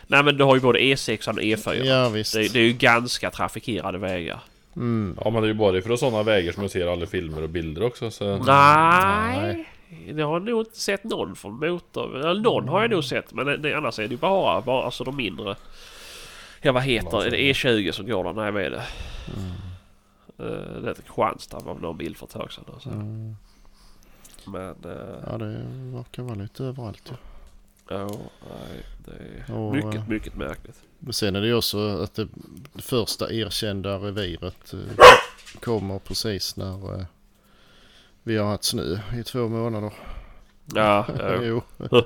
[0.08, 1.84] Nej men du har ju både E6 och E4.
[1.86, 2.34] Ja visst.
[2.34, 4.40] Det, det är ju ganska trafikerade vägar.
[4.76, 5.18] Mm.
[5.24, 7.50] Ja men det är ju bara för sådana vägar som jag ser alla filmer och
[7.50, 8.12] bilder också.
[8.12, 8.38] Så...
[8.38, 9.66] Nej.
[10.16, 12.18] Jag har nog inte sett någon från motor...
[12.18, 14.86] Eller någon har jag nog sett men det, det, annars är det ju bara, bara
[14.86, 15.56] alltså de mindre...
[16.62, 17.28] Ja vad heter det?
[17.28, 18.34] Är det E20 som går där?
[18.34, 18.84] Nej vad är det?
[20.44, 22.64] Uh, det Kristianstad var någon bild för ett tag sedan.
[22.74, 22.90] Alltså.
[22.90, 23.36] Mm.
[24.46, 24.76] Men...
[24.86, 25.66] eh, Ja det
[25.98, 27.16] verkar vara lite överallt ju.
[27.96, 28.08] Ja,
[28.50, 29.12] nej, det
[29.54, 30.82] är Och, mycket, eh, mycket märkligt.
[31.00, 32.28] Men sen är det ju också att det
[32.76, 34.74] första erkända reviret
[35.60, 37.06] kommer precis när
[38.26, 39.94] vi har haft snö i två månader.
[40.74, 41.42] Ja, ja.
[41.44, 41.62] jo.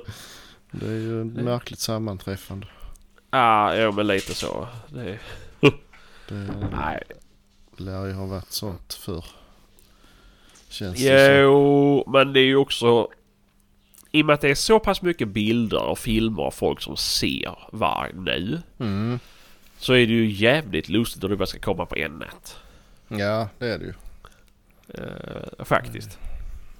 [0.72, 2.66] Det är ju ett märkligt sammanträffande.
[3.30, 4.68] ja, ja men lite så.
[4.88, 5.18] Det,
[6.28, 7.02] Det nej.
[7.76, 9.24] lär ju ha varit sånt förr.
[10.68, 13.08] Känns det Jo, men det är ju också...
[14.12, 16.96] I och med att det är så pass mycket bilder och filmer av folk som
[16.96, 18.62] ser varg nu.
[18.78, 19.18] Mm.
[19.78, 22.56] Så är det ju jävligt lustigt att det bara ska komma på en natt.
[23.08, 23.94] Ja, det är det ju.
[24.94, 26.18] Eh, faktiskt.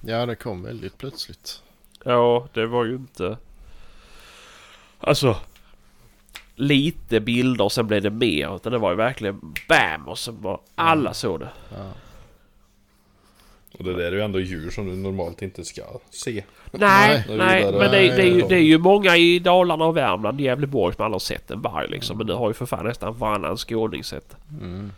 [0.01, 1.61] Ja, det kom väldigt plötsligt.
[2.03, 3.37] Ja, det var ju inte...
[4.99, 5.35] Alltså...
[6.55, 8.55] Lite bilder och sen blev det mer.
[8.55, 9.39] Utan det var ju verkligen
[9.69, 10.07] BAM!
[10.07, 11.49] Och så var alla såg det.
[11.77, 11.91] Ja.
[13.77, 16.43] Och det där är ju ändå djur som du normalt inte ska se.
[16.71, 19.85] Nej, Nej, nej, men det, är- det, är ju, det är ju många i Dalarna
[19.85, 22.17] och Värmland, Gävleborg som aldrig har sett en varg liksom.
[22.17, 24.35] Men nu har ju för fan nästan varannan skåning sett.
[24.61, 24.91] Mm.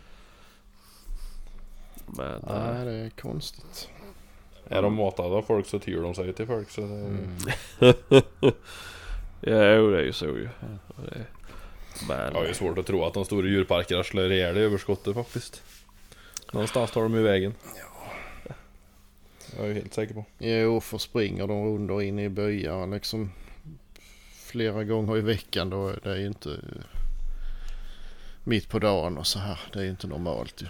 [2.16, 2.34] Men...
[2.42, 3.88] eh, Nej, det är konstigt.
[4.68, 6.86] Är de matade av folk så tyr de sig till folk så det...
[6.86, 7.36] Mm.
[9.46, 10.48] Ja, jo, det är ju så ju.
[10.96, 11.26] Det-
[12.08, 12.32] Men...
[12.34, 15.62] Ja, det är svårt att tro att de stora djurparkerna slår ihjäl överskottet faktiskt.
[16.52, 17.54] Någonstans tar de ju vägen.
[19.56, 20.24] Jag är helt säker på.
[20.38, 23.32] Jo, för springer de runt och in i byar liksom
[24.46, 26.58] flera gånger i veckan då är det ju inte
[28.44, 29.60] mitt på dagen och så här.
[29.72, 30.66] Det är ju inte normalt ju.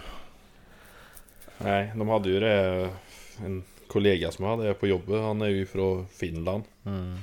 [1.57, 2.89] Nej, de hade ju det.
[3.45, 6.63] En kollega som hade på jobbet, han är ju från Finland.
[6.85, 7.17] Mm.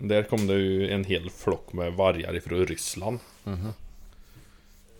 [0.00, 3.18] Där kom det ju en hel flock med vargar ifrån Ryssland.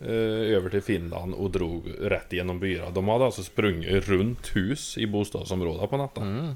[0.01, 2.89] Eh, Över till Finland och drog rätt igenom byarna.
[2.89, 6.23] De hade alltså sprungit runt hus i bostadsområdet på natten.
[6.39, 6.55] Mm.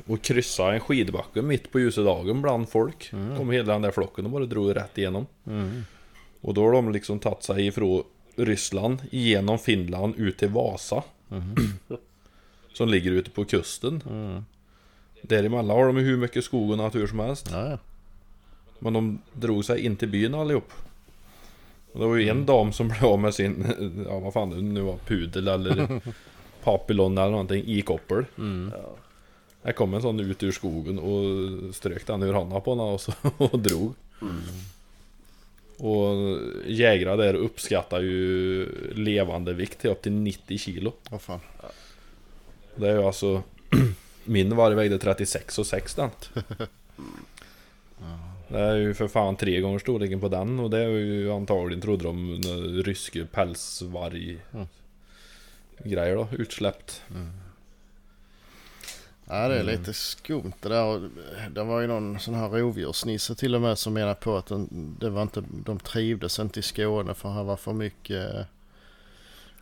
[0.06, 3.12] Och kryssa en skidbacke mitt på ljusa dagen bland folk.
[3.12, 3.36] Mm.
[3.36, 5.26] Kom hela den där flocken och bara drog rätt igenom.
[5.46, 5.82] Mm.
[6.40, 8.04] Och då har de liksom tagit sig ifrån
[8.36, 11.02] Ryssland igenom Finland ut till Vasa.
[11.28, 11.56] Mhm.
[12.72, 14.02] Som ligger ute på kusten.
[14.10, 14.44] Mm.
[15.22, 17.48] Däremellan har de hur mycket skog och natur som helst.
[17.52, 17.78] Ja.
[18.78, 20.72] Men de drog sig in till byn allihop.
[21.92, 23.66] Och det var ju en dam som blev av med sin,
[24.08, 26.00] ja vad fan det nu var, pudel eller
[26.64, 28.24] papillon eller någonting i koppel.
[28.38, 28.72] Mm.
[29.62, 33.00] Här kom en sån ut ur skogen och strök den ur handen på henne och,
[33.00, 33.94] så, och drog.
[35.78, 40.92] Och jägare där uppskattar ju levande vikt till upp till 90 kilo.
[41.10, 41.40] Vad fan.
[42.74, 43.42] Det är ju alltså
[44.24, 46.10] Min varg vägde 36 och 6 den.
[48.48, 51.80] Det är ju för fan tre gånger storleken på den och det är ju antagligen
[51.80, 54.66] trodde de en rysk pälsvarg Mm.
[55.84, 57.02] Grejer då, utsläppt.
[59.42, 59.66] Ja det är Mm.
[59.78, 60.84] lite skumt det där.
[60.84, 61.00] Och
[61.50, 64.96] Det var ju någon sån här rovdjursnisse till och med som menar på att den,
[65.00, 68.40] det var inte, de trivdes inte i Skåne för här var för mycket eh,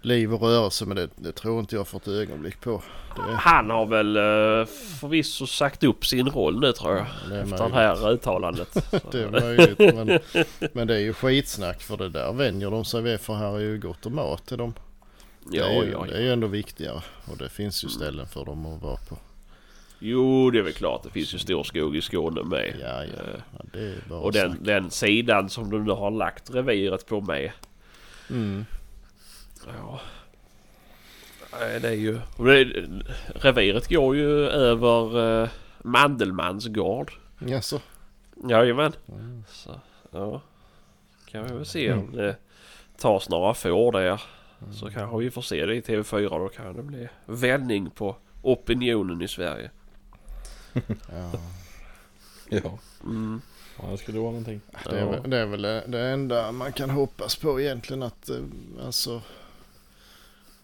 [0.02, 0.84] liv och rörelse.
[0.86, 2.82] Men det, det tror inte jag för ett ögonblick på.
[3.16, 4.66] Det, Han har väl uh,
[5.00, 7.06] förvisso sagt upp sin roll nu tror jag.
[7.28, 7.74] det Efter det möjligt.
[7.74, 8.90] här uttalandet.
[9.12, 9.78] Det är möjligt.
[9.78, 10.18] Men,
[10.72, 13.60] men det är ju skitsnack för det där vänjer de sig vid för här är
[13.60, 14.74] ju gott om mat till dem.
[15.50, 16.16] Det ja, är, ju, ja, det ja.
[16.16, 17.02] är ju ändå viktigare.
[17.24, 19.16] Och det finns ju ställen för dem att vara på.
[20.04, 21.02] Jo, det är väl klart.
[21.02, 22.76] Det finns ju stor skog i Skåne med.
[22.80, 23.22] Ja, ja.
[23.22, 27.06] Eh, ja det är bara Och den, den sidan som du nu har lagt reviret
[27.06, 27.50] på med.
[28.30, 28.64] Mm.
[29.66, 30.00] Ja.
[31.60, 32.18] Nej, det är ju...
[32.36, 32.64] och det
[33.34, 35.48] reviret går ju över uh,
[35.82, 37.12] Mandelmans gård.
[37.38, 37.80] Jaså?
[38.48, 38.92] Jajamän.
[39.08, 39.44] Mm.
[39.48, 39.80] Så,
[40.10, 40.40] ja.
[41.30, 42.36] Kan vi väl se om det
[42.96, 44.22] tas några får där.
[44.72, 46.28] Så kanske vi får se det i TV4.
[46.28, 49.70] Då kan det bli vändning på opinionen i Sverige.
[51.12, 51.32] Ja.
[52.48, 53.40] Ja, Mm.
[53.78, 54.60] ja det skulle vara någonting.
[54.84, 55.62] Det är, väl, det är väl
[55.92, 58.36] det enda man kan hoppas på egentligen att eh,
[58.84, 59.22] alltså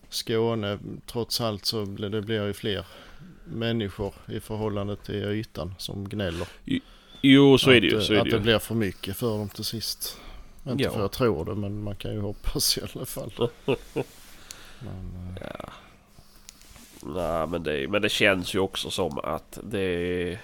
[0.09, 2.87] Skåne trots allt så blir det blir ju fler
[3.45, 6.49] människor i förhållande till ytan som gnäller.
[7.21, 7.97] Jo, så är det att, ju.
[7.97, 8.43] eh, Så är att det det ju.
[8.43, 10.19] blir för mycket för dem till sist.
[10.67, 10.91] Inte Ja.
[10.91, 13.33] för jag tror det men man kan ju hoppas i alla fall.
[14.81, 15.69] Men, eh, Ja.
[17.15, 20.39] Nej, men det, men det känns ju också som att det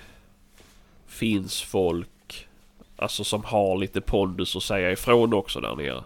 [1.06, 2.48] finns folk
[2.96, 6.04] alltså som har lite pondus att säga ifrån också där nere.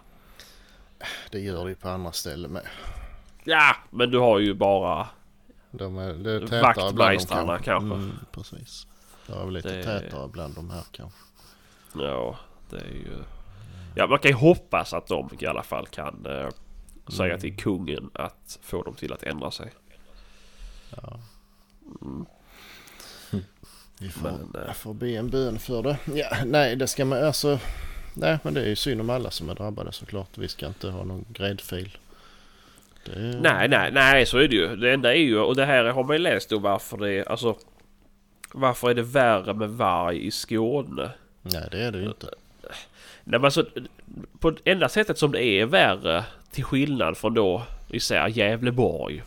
[1.31, 2.63] det gör det ju på andra ställen med.
[3.43, 5.07] Ja, men du har ju bara...
[5.71, 7.95] De är, det är tätare bland dem Vaktmästarna kanske.
[7.95, 8.87] Mm, precis.
[9.27, 11.19] Det är väl lite Det- tätare bland de här kanske.
[11.93, 12.35] Ja,
[12.69, 13.23] det är ju...
[13.95, 16.49] Ja, man kan ju hoppas att de i alla fall kan eh,
[17.07, 17.39] säga Mm.
[17.39, 19.71] till kungen att få dem till att ändra sig.
[20.95, 21.19] Ja.
[22.01, 22.25] Mm.
[23.99, 25.97] Vi får, Men, eh, jag får be en bön för det.
[26.13, 27.59] Ja, nej, det ska man alltså...
[28.13, 30.37] Nej, men det är ju synd om alla som är drabbade såklart.
[30.37, 31.97] Vi ska inte ha någon gräddfil.
[33.05, 34.75] Det, Nej, nej, nej så är det ju.
[34.75, 37.29] Det enda är ju, och det här har man ju läst då varför det är,
[37.31, 37.57] alltså
[38.53, 41.09] varför är det värre med varg i Skåne?
[41.41, 42.27] Nej, det är det ju inte.
[43.23, 43.65] Nej men alltså,
[44.39, 49.23] på enda sättet som det är värre till skillnad från då, vi säger Gävleborg.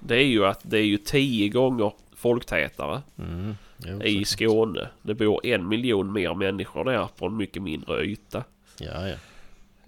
[0.00, 4.02] Det är ju att det är ju tio gånger folktätare Mm.
[4.04, 4.88] I så- Skåne.
[5.02, 8.44] Det bor en miljon mer människor där på en mycket mindre yta.
[8.78, 9.16] Ja, ja.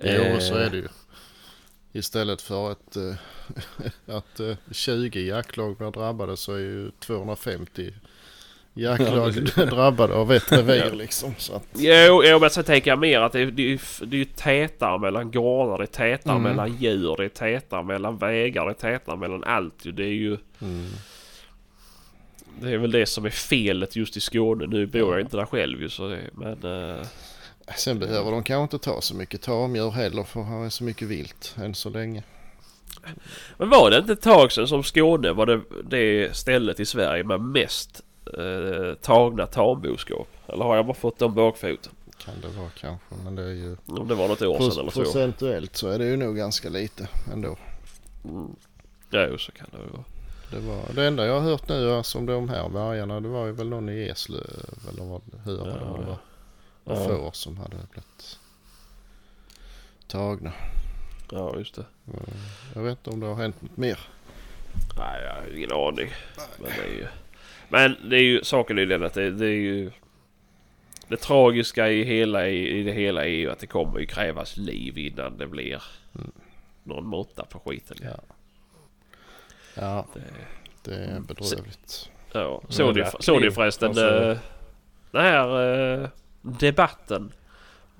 [0.03, 0.89] Jo, så Eh, är det ju.
[1.93, 3.15] Istället för att, eh,
[4.17, 7.93] att eh, 20 jaktlag blir drabbade så är ju 250
[8.75, 11.35] jaktlag drabbade av ett revir liksom.
[11.39, 14.20] Så att, Jo, jo men så tänker jag mer att det, är- det, är det
[14.20, 16.43] är tätare mellan gårdar, det är tätare Mm.
[16.43, 19.83] mellan djur, det är tätare mellan vägar, det är tätare mellan allt.
[19.85, 20.37] Det är ju...
[20.62, 20.87] mm.
[22.61, 24.66] Det är väl det som är felet just i Skåne.
[24.66, 26.53] Nu bor jag inte där själv ju så det, men...
[26.99, 27.07] eh,
[27.77, 31.09] Sen behöver de kanske inte ta så mycket tamdjur heller för här är så mycket
[31.09, 32.23] vilt än så länge.
[33.59, 35.61] Men var det inte ett tag sedan som Skåne var det,
[35.91, 38.01] det stället i Sverige med mest
[38.39, 40.29] eh, tagna tamboskap?
[40.47, 41.93] Eller har jag bara fått dem bakfoten?
[42.18, 44.91] Kan det vara kanske men det är ju Om det var något år sedan eller
[44.91, 45.03] så.
[45.03, 47.57] procentuellt så är det ju nog ganska lite ändå.
[48.25, 48.57] Mm.
[49.11, 50.05] Ja, jo, så kan det ju vara.
[50.51, 53.47] Det, var, det enda jag har hört nu alltså, om de här vargarna det var
[53.47, 56.16] ju väl någon i Eslöv eller vad hur Ja, det var.
[56.85, 56.97] ja.
[56.97, 58.39] Får som hade blivit
[60.07, 60.53] tagna.
[61.31, 61.85] Ja, just det.
[62.75, 63.99] Jag vet inte om det har hänt något mer.
[64.99, 66.11] Nej, jag har ingen aning.
[66.59, 67.07] Men det är ju...
[67.73, 68.45] Men det är ju...
[68.45, 69.91] Saken är ju den att det, det är ju...
[71.09, 74.99] Det tragiska i, hela, i, det hela är ju att det kommer ju krävas liv
[74.99, 75.83] innan det blir
[76.83, 77.97] någon måtta på skiten.
[78.03, 78.20] Ja.
[79.75, 80.20] Ja, Det,
[80.91, 82.11] det är bedrövligt.
[82.33, 82.62] ja.
[82.68, 84.39] Såg ni, såg förresten alltså- eh,
[85.11, 86.09] den här eh,
[86.43, 87.33] debatten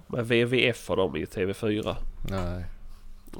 [0.07, 1.97] med WWF och dem i TV4?
[2.31, 2.65] Nej,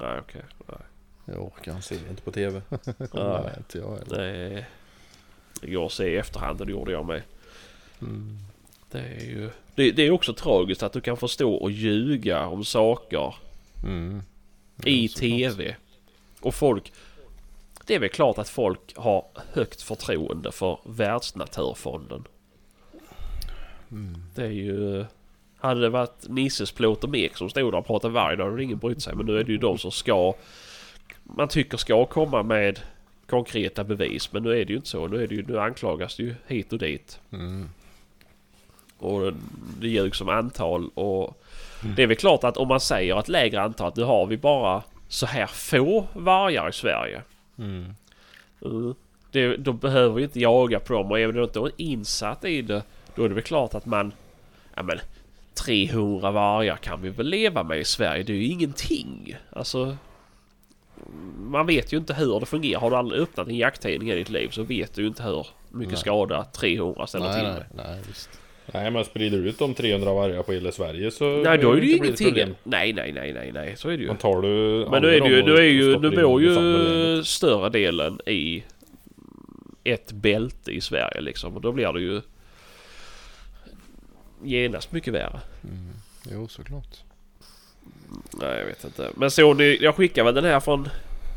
[0.01, 0.43] Nej, okej.
[0.69, 0.79] Nej.
[1.25, 1.83] jag orkar inte.
[1.83, 2.63] Ser inte på TV.
[3.13, 4.65] Nej, inte jag heller.
[5.63, 7.23] Det går att se i efterhand och det gjorde jag med.
[8.03, 8.39] Mm.
[8.91, 9.51] Det är ju...
[9.75, 13.35] Det, det är också tragiskt att du kan förstå och ljuga om saker
[13.85, 14.23] Mm.
[14.85, 15.09] i.
[15.09, 15.77] TV.
[16.41, 16.93] Och folk...
[17.87, 22.25] Det är väl klart att folk har högt förtroende för Världsnaturfonden.
[23.91, 24.25] Mm.
[24.35, 25.05] Det är ju...
[25.57, 28.63] Hade det varit Nisses plåt och mek som stod där och pratade varg då hade
[28.63, 29.15] ingen brytt sig.
[29.15, 30.35] Men nu är det ju de som ska...
[31.23, 32.81] Man tycker ska komma med
[33.33, 34.33] konkreta bevis.
[34.33, 35.07] Men nu är det ju inte så.
[35.07, 37.21] Nu, är det ju, nu anklagas det ju hit och dit.
[37.33, 37.69] Mm.
[38.99, 39.33] Och
[39.81, 41.43] det ljugs som antal och
[41.97, 44.37] det är väl klart att om man säger ett lägre antal att nu har vi
[44.37, 47.23] bara så här få vargar i Sverige.
[47.59, 47.95] Mm.
[48.65, 48.95] Mm.
[49.31, 52.83] Det, då behöver vi inte jaga på dem och är man inte insatt i det
[53.15, 54.13] då är det väl klart att man...
[54.75, 54.99] Ja men
[55.55, 58.23] 300 vargar kan vi väl leva med i Sverige.
[58.23, 59.37] Det är ju ingenting.
[59.51, 59.97] Alltså...
[61.39, 62.81] Man vet ju inte hur det fungerar.
[62.81, 65.47] Har du aldrig öppnat en jakttidning i ditt liv så vet du ju inte hur
[65.69, 66.01] mycket Nej.
[66.01, 67.87] skada 300 ställer Nej, till nej, med.
[67.87, 68.31] nej, visst.
[68.73, 71.25] Nej men sprider du ut de 300 vargar på hela Sverige så...
[71.25, 72.27] Nej, då är det ju ingenting.
[72.27, 72.55] problem.
[72.63, 73.77] Nej, nej, nej, nej, nej.
[73.77, 74.07] Så är det ju.
[74.09, 77.69] Men tar du Men nu är det ju, nu är ju, nu bor ju större
[77.69, 78.63] delen i
[79.85, 81.57] ett bälte i Sverige liksom.
[81.57, 82.21] Och då blir det ju
[84.43, 85.41] genast mycket värre.
[85.65, 85.89] Mm.
[86.31, 87.03] Jo, såklart.
[88.31, 89.11] Nej, jag vet inte.
[89.17, 90.89] Men såg ni, jag skickade väl den här från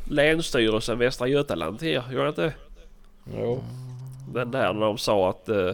[0.10, 2.54] Länsstyrelsen Västra Götaland till er, gjorde jag inte?
[3.34, 3.64] Jo.
[4.34, 5.72] Den där när de sa att eh,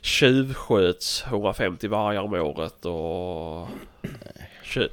[0.00, 3.68] tjuvsköts 150 vargar om året och
[4.62, 4.88] tju,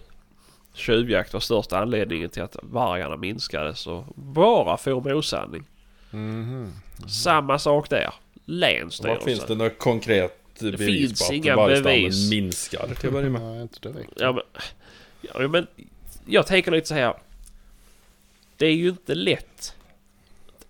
[0.74, 3.76] tjuvjakt var största anledningen till att vargarna minskade.
[3.76, 5.64] Så bara får med osanning.
[6.12, 6.74] Mhm.
[7.08, 8.14] Samma sak där.
[8.46, 9.16] Länsstyrelsen.
[9.16, 12.30] Vad finns det något konkret bevis finns på att inga vargstammen bevis.
[12.30, 13.42] minskar till att börja med?
[13.42, 14.12] Nej, inte direkt.
[14.16, 14.44] Ja men,
[15.22, 15.68] ja, men
[16.26, 17.14] jag tänker lite så här.
[18.58, 19.76] Det är ju inte lätt.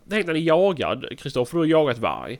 [0.10, 2.39] Tänk när ni jagar, Kristoffer du har jagat varg.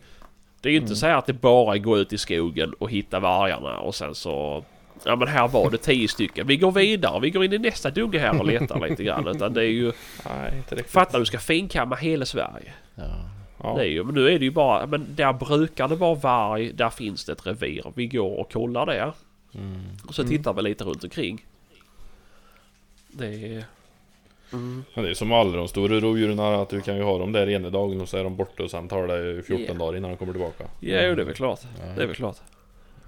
[0.62, 2.92] Det är ju inte så här att det bara är gå ut i skogen och
[2.92, 4.64] hitta vargarna och sen så...
[5.04, 6.48] Ja men här var det tio stycken.
[6.48, 7.20] Vi går vidare.
[7.20, 9.28] Vi går in i nästa dunge här och letar lite grann.
[9.28, 9.92] Utan det är ju...
[10.26, 10.92] Nej, inte riktigt.
[10.92, 12.74] Fatta du ska finkamma hela Sverige.
[12.96, 13.04] Ja.
[13.64, 13.74] Ja.
[13.78, 14.86] Det är ju, men nu är det ju bara...
[14.86, 16.74] Men där brukar det vara varg.
[16.74, 17.92] Där finns det ett revir.
[17.96, 19.14] Vi går och kollar det.
[19.56, 19.82] Mm.
[20.08, 21.46] Och så tittar vi lite runt omkring.
[23.12, 23.66] Det är...
[24.54, 24.84] Mm.
[24.94, 27.50] Men det är som alla de stora rovdjuren att du kan ju ha dem där
[27.50, 29.74] ena dagen och så är de borta och sen tar det 14 Ja.
[29.74, 30.64] dagar innan de kommer tillbaka.
[30.80, 31.60] Ja, jo, det är väl klart.
[31.80, 31.86] Ja.
[31.96, 32.38] Det är väl klart.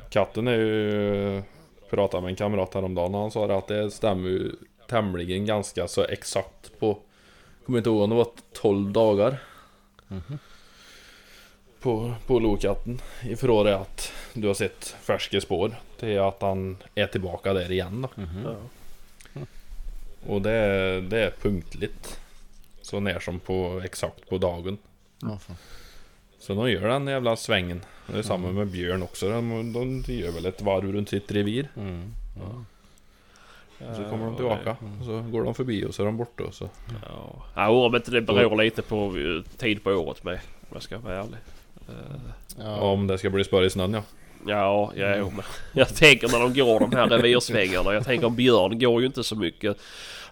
[0.09, 1.41] Katten är ju...
[1.89, 4.51] Pratade med en kamrat häromdagen och han sa det att det stämmer ju
[4.87, 6.97] tämligen ganska så exakt på...
[7.65, 9.37] Kommer inte ihåg om det var 12 dagar.
[10.07, 10.39] Mhm.
[11.81, 12.99] På, på lokatten.
[13.23, 18.01] Ifrån det att du har sett färska spår till att han är tillbaka där igen
[18.01, 18.21] då.
[18.21, 18.41] Mhm.
[18.45, 18.55] Ja.
[20.27, 22.19] Och det är, det är punktligt.
[22.81, 24.77] Så när som på exakt på dagen.
[25.21, 25.55] Ja, fan.
[26.39, 27.81] Så de gör den jävla svängen.
[28.07, 29.29] Det är samma med björn också.
[29.29, 31.69] De, de gör väl ett varv runt sitt revir.
[31.77, 32.13] Mm.
[33.89, 34.77] Och så kommer de tillbaka.
[34.99, 36.43] Och så går de förbi och så är de borta.
[36.43, 36.69] Och så.
[37.07, 40.33] Ja, ja om inte det beror lite på eh, tid på året med.
[40.33, 41.37] Om jag ska vara ärlig.
[41.89, 42.19] Eh,
[42.59, 42.79] Ja.
[42.79, 44.03] Om det ska bli spör i snön ja.
[44.47, 47.93] Ja, ja jo, men jag tänker när de går de här revirsvängarna.
[47.93, 49.77] Jag tänker Björn går ju inte så mycket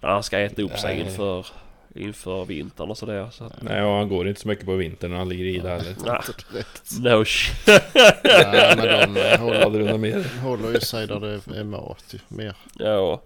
[0.02, 1.46] när han ska äta upp sig inför,
[1.96, 3.30] inför vintern och sådär.
[3.32, 5.58] Så att, Nej och han går inte så mycket på vintern när han ligger i
[5.60, 5.96] det heller.
[6.06, 6.92] nej, Direkt.
[7.00, 7.68] no shit.
[8.24, 10.42] Nej, men de håller, du något mer?
[10.42, 12.56] håller ju sig där det är mat ju, mer.
[12.74, 13.22] Ja,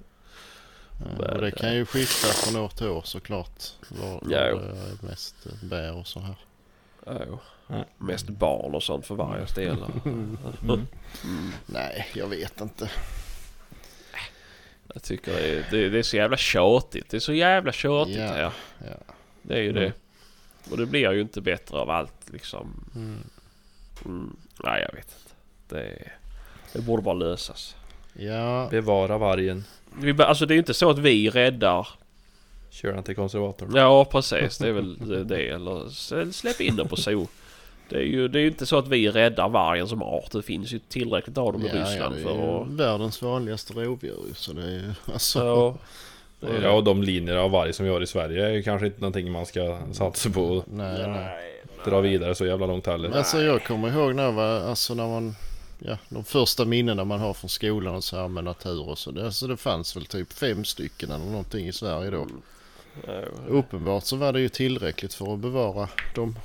[1.20, 3.64] Ja, och det kan ju skifta från år till år såklart.
[3.90, 6.36] Var, var Ja, det är mest eh, bär och så här.
[7.06, 7.86] ja, Ja.
[7.98, 9.78] Mest barn och sånt för varje del.
[11.24, 11.52] Mm.
[11.66, 12.90] Nej, jag vet inte.
[14.94, 17.10] Jag tycker det är, det, det är så jävla tjatigt.
[17.10, 18.42] Det är så jävla tjatigt Ja, här.
[18.42, 18.52] ja.
[19.42, 19.84] Det är ju Mm.
[19.84, 19.94] det.
[20.72, 22.90] Och det blir ju inte bättre av allt liksom.
[22.96, 23.18] Mm.
[24.06, 24.36] Mm.
[24.64, 25.36] Nej, jag vet inte.
[25.76, 26.12] Det,
[26.74, 27.76] det borde bara lösas.
[28.14, 29.64] Ja, Bevara vargen.
[29.98, 31.88] Vi, alltså det är ju inte så att vi räddar.
[32.70, 33.76] Kör den till konservatorn.
[33.76, 35.50] Ja precis, det är väl det.
[35.50, 35.90] Eller
[36.32, 37.28] släpp in den på zoo.
[37.90, 40.32] Det är ju det är inte så att vi räddar vargen som art.
[40.32, 42.68] Det finns ju tillräckligt av dem i ja, ja, Ryssland det är för att...
[42.68, 45.40] världens vanligaste rovdjur ju, så det är ju alltså.
[45.40, 45.78] Så,
[46.40, 48.64] det är Ja och de linjer av varg som vi har i Sverige är ju
[48.64, 51.64] kanske inte någonting man ska satsa på Nej, nej.
[51.86, 53.18] dra vidare så jävla långt heller.
[53.18, 55.36] Alltså jag kommer ihåg när, alltså när man,
[55.80, 59.12] ja de första minnena man har från skolan och så här med natur och så.
[59.12, 62.28] Det, alltså det fanns väl typ fem stycken eller någonting i Sverige då.
[63.08, 66.36] Ja, Uppenbart så var det ju tillräckligt för att bevara dem.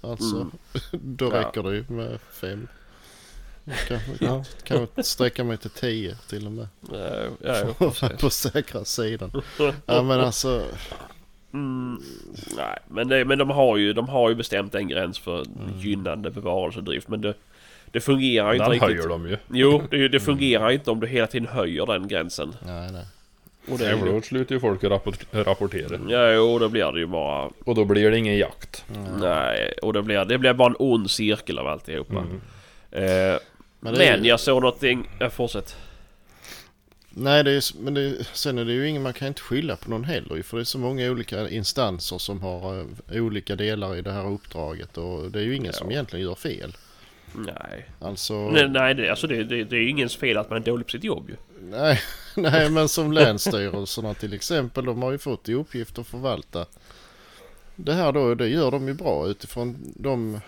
[0.00, 0.50] Alltså Mm.
[0.92, 1.40] då Ja.
[1.40, 2.68] räcker det ju med fem.
[3.88, 4.44] Kanske Ja.
[4.62, 6.68] kan jag sträcka mig till tio till och med.
[6.92, 9.42] ja, ja, ja, på säkra sidan.
[9.86, 10.64] Ja men alltså.
[11.52, 12.02] Mm,
[12.56, 15.78] nej, men, det, men de, har ju, de har ju bestämt en gräns för Mm.
[15.80, 17.08] gynnande bevarelsedrift.
[17.08, 17.34] Men det,
[17.92, 18.88] det fungerar ju inte Den riktigt.
[18.88, 19.36] höjer de ju.
[19.52, 22.54] Jo, det, det fungerar inte om du hela tiden höjer den gränsen.
[22.66, 23.04] Nej nej.
[23.72, 25.98] Och det är ju, då slutar ju folk rapport- rapportera.
[26.08, 27.50] ja, jo, då blir det ju bara...
[27.64, 28.84] Och då blir det ingen jakt.
[29.20, 32.12] Nej, och det blir, det blir bara en ond cirkel av alltihopa.
[32.18, 32.40] Mm.
[32.90, 33.38] Eh,
[33.80, 35.10] Men, det är men ju, jag såg någonting...
[35.18, 35.76] Jag fortsätt.
[37.10, 39.40] Nej det är, s- men det, är- sen är det ju ingen man kan inte
[39.40, 42.80] skylla på någon heller ju, För det är så många olika instanser som har
[43.12, 44.98] eh, olika delar i det här uppdraget.
[44.98, 46.76] Och det är ju ingen som egentligen gör fel.
[47.34, 47.86] Nej.
[48.00, 48.50] Alltså.
[48.50, 50.90] Nej, nej det, alltså det, det, det är ingens fel att man är dålig på
[50.90, 51.36] sitt jobb ju.
[51.70, 52.00] Nej,
[52.42, 54.84] nej men som länsstyrelserna till exempel.
[54.84, 56.66] De har ju fått i uppgift att förvalta
[57.76, 58.34] det här då.
[58.34, 60.40] Det gör de ju bra utifrån de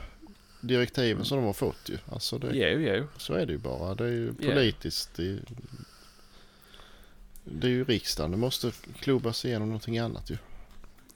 [0.61, 1.99] direktiven som de har fått ju.
[2.13, 3.05] Alltså det, Jo, jo.
[3.17, 3.95] så är det ju bara.
[3.95, 5.11] Det är ju politiskt.
[5.17, 5.39] Det,
[7.45, 8.31] det är ju riksdagen.
[8.31, 10.37] Det måste klubbas igenom någonting annat ju.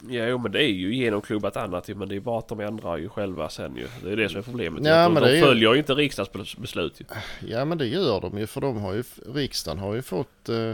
[0.09, 3.09] Jo men det är ju genomklubbat annat men det är bara att de ändrar ju
[3.09, 3.89] själva sen ju.
[4.03, 4.85] Det är det som är problemet.
[4.85, 7.05] Ja, de men de följer ju inte riksdagsbeslut ju.
[7.49, 10.73] Ja men det gör de ju för de har ju, riksdagen har ju fått eh,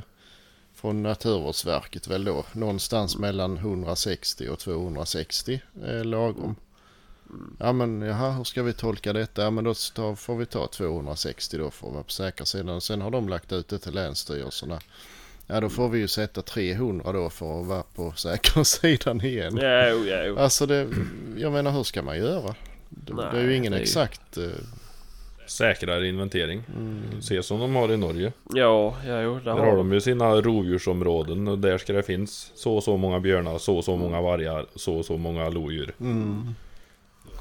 [0.75, 6.57] från Naturvårdsverket väl då någonstans mellan 160 och 260 eh, lagom.
[7.59, 9.43] Ja men jaha hur ska vi tolka detta?
[9.43, 9.75] Ja men då
[10.17, 12.77] får vi ta 260 då för att vara på säkra sidan.
[12.77, 14.79] Och sen har de lagt ut det till länsstyrelserna.
[15.51, 19.59] Ja då får vi ju sätta 300 då för att vara på säkra sidan igen.
[19.63, 20.39] Jo, jo.
[20.39, 20.89] Alltså det,
[21.37, 22.55] jag menar hur ska man göra?
[22.89, 24.39] Det, det är ju Nej, ingen är ju- exakt...
[24.39, 24.45] Eh,
[25.47, 26.63] Säkrare inventering.
[26.77, 28.33] mm, Se som de har i Norge.
[28.55, 32.53] Ja, ja, jo, där Där har de ju sina rovdjursområden och där ska det finnas
[32.55, 35.95] så och så många björnar, så och så många vargar, så och så många lodjur.
[36.01, 36.55] mm,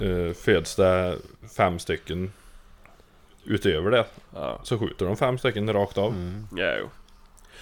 [0.01, 1.17] Eh, föds det
[1.57, 2.31] fem stycken
[3.45, 4.05] utöver det
[4.35, 6.11] Ja, så skjuter de fem stycken rakt av.
[6.13, 6.47] mm.
[6.55, 6.89] ja, jo.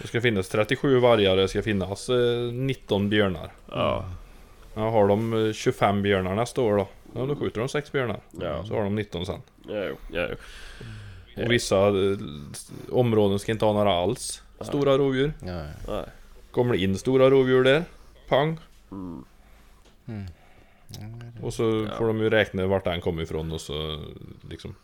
[0.02, 3.52] Det ska finnas 37 vargar, det ska finnas eh, 19 björnar.
[3.72, 4.10] Ja,
[4.74, 6.88] Ja, har de eh, 25 björnar nästa år då?
[7.16, 8.20] Ja, då skjuter de 6 björnar.
[8.42, 8.64] Ja.
[8.66, 9.42] Så har de 19 sen.
[9.68, 10.36] ja, jo, ja, jo.
[11.36, 11.46] Ja.
[11.46, 12.18] Och vissa eh,
[12.92, 14.44] områden ska inte ha några alls.
[14.62, 15.34] Stora rovdjur.
[15.46, 15.64] Ja, ja.
[15.88, 16.06] Nej.
[16.52, 17.84] Kommer det in stora rovdjur där,
[18.28, 18.58] pang.
[18.92, 19.26] Mm.
[21.42, 21.98] Och så Ja.
[21.98, 24.00] får de ju räkna vart den kommer ifrån och så
[24.50, 24.76] liksom.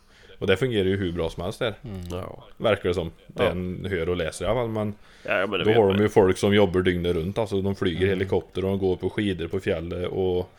[0.44, 1.74] Och det fungerar ju hur bra som helst där.
[2.10, 3.10] Ja, Verkar det som.
[3.26, 3.50] Det Ja.
[3.50, 4.68] en hör och läser i alla fall.
[4.68, 7.38] Men ja, men då har man de ju folk som jobbar dygnet runt.
[7.38, 8.08] Alltså de flyger Mm.
[8.08, 10.08] helikopter och de går på skidor på fjället.
[10.08, 10.50] Och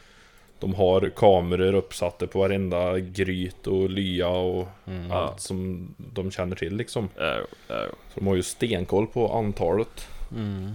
[0.59, 5.11] de har kameror uppsatta på varenda gryt och lya och Mm.
[5.11, 7.09] allt som de känner till liksom.
[7.17, 7.85] Ja, ja.
[8.13, 10.07] Så de har ju stenkoll på antalet.
[10.35, 10.73] Mm.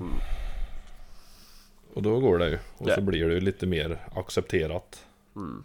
[1.94, 2.58] Och då går det ju.
[2.78, 2.94] Och Ja.
[2.94, 5.04] så blir det ju lite mer accepterat.
[5.36, 5.64] Mm.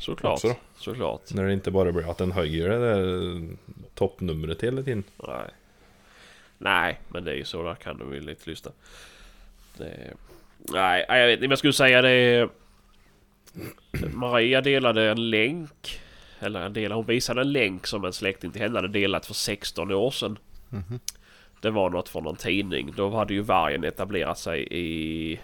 [0.00, 0.54] Såklart, Också då.
[0.76, 1.34] såklart.
[1.34, 3.48] När det inte bara blir att den höjer det där
[3.94, 5.04] toppnumret hela tiden.
[5.28, 5.50] Nej.
[6.58, 7.62] Nej, men det är ju så.
[7.62, 8.70] Där kan de ju lite lyssna.
[9.78, 10.10] Det...
[10.58, 12.48] Nej, jag vet inte om jag skulle säga det.
[14.14, 16.00] Maria delade en länk.
[16.40, 19.34] Eller en del, hon visade en länk som en släkting till henne hade delat för
[19.34, 20.38] 16 år sedan.
[20.68, 21.00] Mhm.
[21.60, 22.92] Det var något från någon tidning.
[22.96, 25.40] Då hade ju vargen etablerat sig i...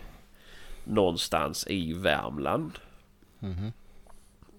[0.85, 2.73] Någonstans i Värmland.
[3.39, 3.73] Mhm.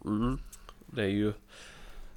[0.08, 0.40] Mm.
[0.86, 1.34] Det är ju...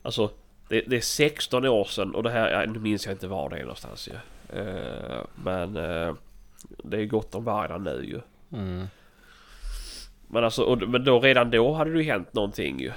[0.02, 0.30] Alltså,
[0.68, 2.66] det, det är 16 år sedan och det här...
[2.66, 4.14] Nu minns jag inte var det är någonstans ju.
[4.58, 5.76] Eh, men...
[5.76, 6.14] eh,
[6.84, 8.20] det är gott om vargar nu ju.
[8.58, 8.86] Mm.
[10.28, 12.92] Men alltså, och, men då redan då hade det ju hänt någonting ju.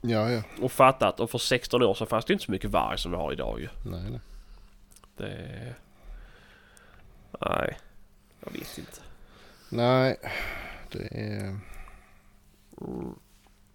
[0.00, 0.42] Ja, ja.
[0.60, 1.20] Och fattat.
[1.20, 3.60] Och för 16 år sedan fanns det inte så mycket varg som vi har idag
[3.60, 3.68] ju.
[3.84, 4.20] Nej, nej.
[5.16, 5.74] Det...
[7.40, 7.78] Nej.
[8.44, 9.00] Jag vet inte.
[9.68, 10.16] Nej,
[10.92, 11.58] det är...
[12.80, 13.14] Mm.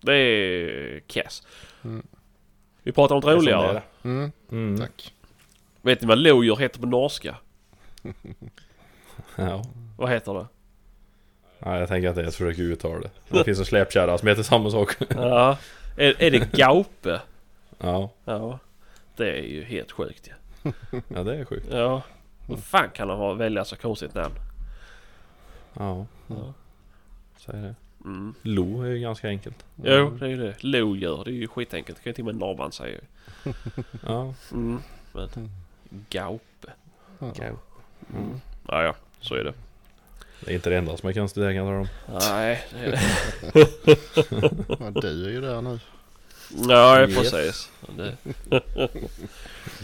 [0.02, 1.43] Det är kass.
[1.84, 2.08] Mm.
[2.84, 3.82] Vi pratar om något roligare.
[4.04, 4.78] Mm, Mm.
[4.80, 5.14] tack.
[5.82, 7.36] Vet ni vad lodjur heter på norska?
[9.36, 9.64] Ja.
[9.98, 10.48] Vad heter det?
[11.60, 13.10] Nej, jag tänker att det är ett försök att uttala det.
[13.30, 14.95] Det finns en släpkärra som heter samma sak.
[15.10, 15.58] Ja.
[15.98, 17.22] Är, är det gaupe?
[17.80, 18.60] Ja, Ja.
[19.16, 20.30] Det är ju helt sjukt
[20.64, 20.72] ja.
[21.08, 21.68] ja det är sjukt.
[21.72, 22.02] Ja.
[22.48, 24.36] Vad fan kan han ha välja så konstigt namn?
[25.74, 26.54] Ja, Ja.
[27.38, 27.76] säg det.
[28.06, 28.34] Mm.
[28.41, 29.66] Lo är ju ganska enkelt.
[29.84, 30.64] Jo, det är ju det.
[30.64, 31.98] Lodjur, det är ju skitenkelt.
[31.98, 33.00] Det kan ju till och med norrman säga.
[34.06, 34.80] Ja, Mm.
[35.14, 35.30] Men
[36.10, 36.68] gaupe.
[37.20, 37.34] Ja.
[38.14, 38.41] Mm.
[38.68, 38.95] Ja, ja.
[39.20, 39.54] Så är det.
[40.39, 41.88] det är inte det enda som är konstigt jag kan om.
[42.30, 43.00] Nej, det är det.
[44.80, 45.80] Ja, du är ju där nu.
[46.70, 47.16] Ja, Yes.
[47.32, 47.72] precis.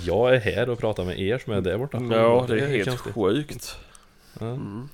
[0.06, 1.98] Jag är här och pratar med er som är där borta.
[2.12, 3.14] ja, det är helt konstigt.
[3.14, 3.78] sjukt.
[4.42, 4.90] Mm.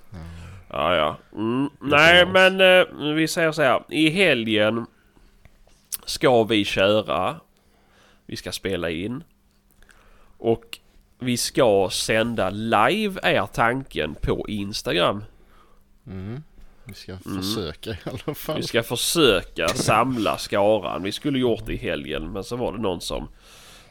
[0.70, 1.18] Ja, ja.
[1.36, 1.70] Mm.
[1.82, 3.84] Nej, men eh, vi säger så här.
[3.90, 4.86] I helgen
[6.06, 7.40] ska vi köra.
[8.26, 9.24] Vi ska spela in.
[10.38, 10.80] Och
[11.20, 15.24] vi ska sända live är tanken på Instagram.
[16.08, 16.44] Mm.
[16.84, 17.44] Vi ska Mm.
[17.44, 18.58] försöka i alla fall.
[18.58, 21.04] Vi ska försöka samla skaran.
[21.04, 23.28] Vi skulle gjort det i helgen men så var det någon som,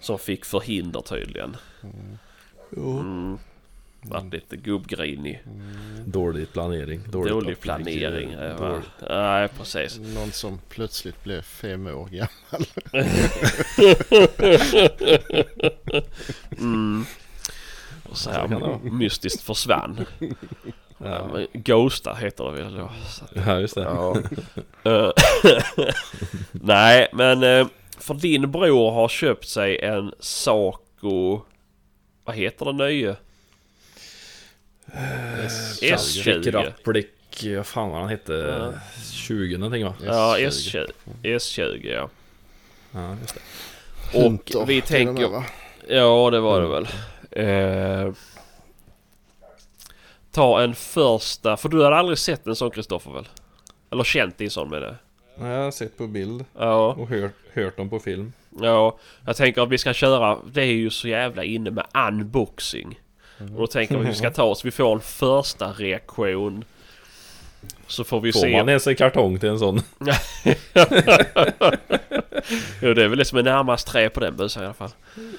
[0.01, 1.57] som fick förhinder tydligen.
[2.77, 3.39] Mm.
[4.03, 5.43] Vart lite gubbgrinig.
[6.07, 7.01] Dålig planering.
[7.11, 8.37] Dålig, Dålig planering.
[8.59, 8.83] Va?
[9.11, 9.99] Nej precis.
[9.99, 12.67] Någon som plötsligt blev fem år gammal.
[16.59, 17.05] Mm.
[18.11, 20.05] Och så här mystiskt försvann.
[20.19, 20.27] Ja.
[20.99, 21.29] Ja.
[21.33, 22.91] men Ghosta heter det väl då.
[23.35, 23.81] Ja, just det.
[23.83, 24.17] ja.
[24.85, 25.11] Eh,
[26.53, 27.67] Nej men eh,
[27.99, 31.41] för din bror har köpt sig en Saco
[32.25, 33.17] Vad heter det nya?
[34.93, 38.33] S20 Krapplick, vad fan var han hette?
[38.33, 38.73] Ja.
[39.13, 39.95] 20 någonting va?
[40.07, 40.87] Ja S20.
[41.23, 42.09] S20 S20 ja.
[42.93, 43.41] Ja, just det.
[44.21, 45.45] Hunter Och vi och med, tänker va?
[45.89, 46.89] Ja det var det väl.
[47.31, 48.13] Eh,
[50.31, 53.29] ta en första, för du hade aldrig sett en sån Kristoffer väl?
[53.91, 54.97] Eller känt en sån med det?
[55.41, 58.33] Ja, Jag har sett på bild Ja, och hört, hört dem på film.
[58.61, 58.99] ja.
[59.27, 63.01] Jag tänker att vi ska köra, det är ju så jävla inne med unboxing.
[63.41, 66.65] Och då tänker vi att vi ska ta oss, vi får en första reaktion.
[67.87, 68.57] Så får vi Får se.
[68.57, 69.77] man ens en kartong till en sån?
[72.83, 74.91] Jo det är väl det som är närmast trä på den bussen i alla fall.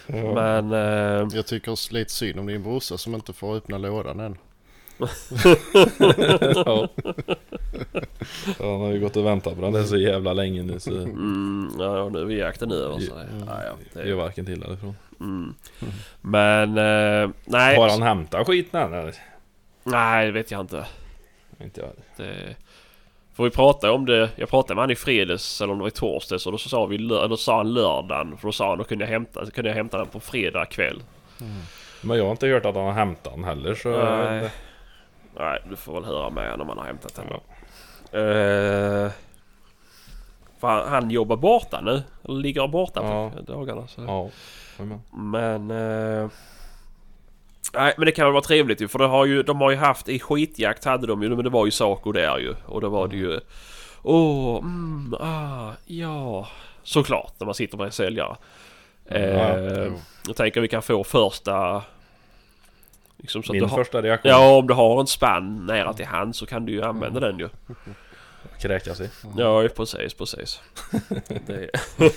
[0.07, 0.71] Men...
[0.71, 4.37] Eh, Jag tycker lite synd om din brorsa som inte får öppna lådan än.
[4.99, 6.87] Ja.
[8.59, 10.79] ja, han har ju gått och väntat på den det är så jävla länge nu
[10.79, 13.11] så mm, ja nu är jakten över så.
[13.47, 14.95] Ja, ja, det gör varken till eller ifrån.
[15.19, 15.53] mm.
[16.21, 16.69] Men...
[16.69, 17.77] Eh, nej.
[17.77, 19.15] Har han hämtat skiten än eller?
[19.83, 20.85] Nej det vet jag inte.
[21.63, 21.89] Inte jag.
[22.17, 22.55] Det,
[23.35, 25.87] för vi pratade om det, jag pratade med han i fredags eller om det var
[25.87, 28.83] i torsdags och då sa vi då sa han lördagen för då sa han då
[28.83, 31.03] kunde jag hämta, kunde jag hämta den på fredag kväll.
[32.01, 33.89] Men jag har inte hört att han har hämtat den heller så...
[33.89, 34.49] Nej.
[35.37, 37.25] Nej du får väl höra med om han har hämtat den.
[37.29, 37.39] Ja.
[38.19, 39.11] Eh,
[40.59, 42.03] för han, han jobbar borta nu.
[42.23, 43.31] Eller ligger borta Ja.
[43.35, 43.87] på dagarna.
[43.87, 44.01] Så.
[44.01, 44.29] Ja.
[45.11, 45.71] Men...
[45.71, 46.29] Eh,
[47.73, 49.77] nej men det kan väl vara trevligt ju för det har ju, de har ju
[49.77, 52.55] haft i skitjakt hade de ju men det var ju Saco där ju.
[52.65, 53.39] Och då var det ju...
[54.03, 56.47] Åh, mm, ah, ja.
[56.83, 58.35] Såklart när man sitter med en säljare.
[59.05, 59.93] Eh, jo.
[60.27, 61.83] jag tänker vi kan få första...
[63.19, 64.31] Liksom så att Min du har, första reaktion.
[64.31, 67.39] Ja om du har en spann nära till hand så kan du ju använda den
[67.39, 67.49] ju.
[68.61, 69.09] Kräkas i.
[69.37, 70.61] Ja precis precis.
[71.47, 71.69] det,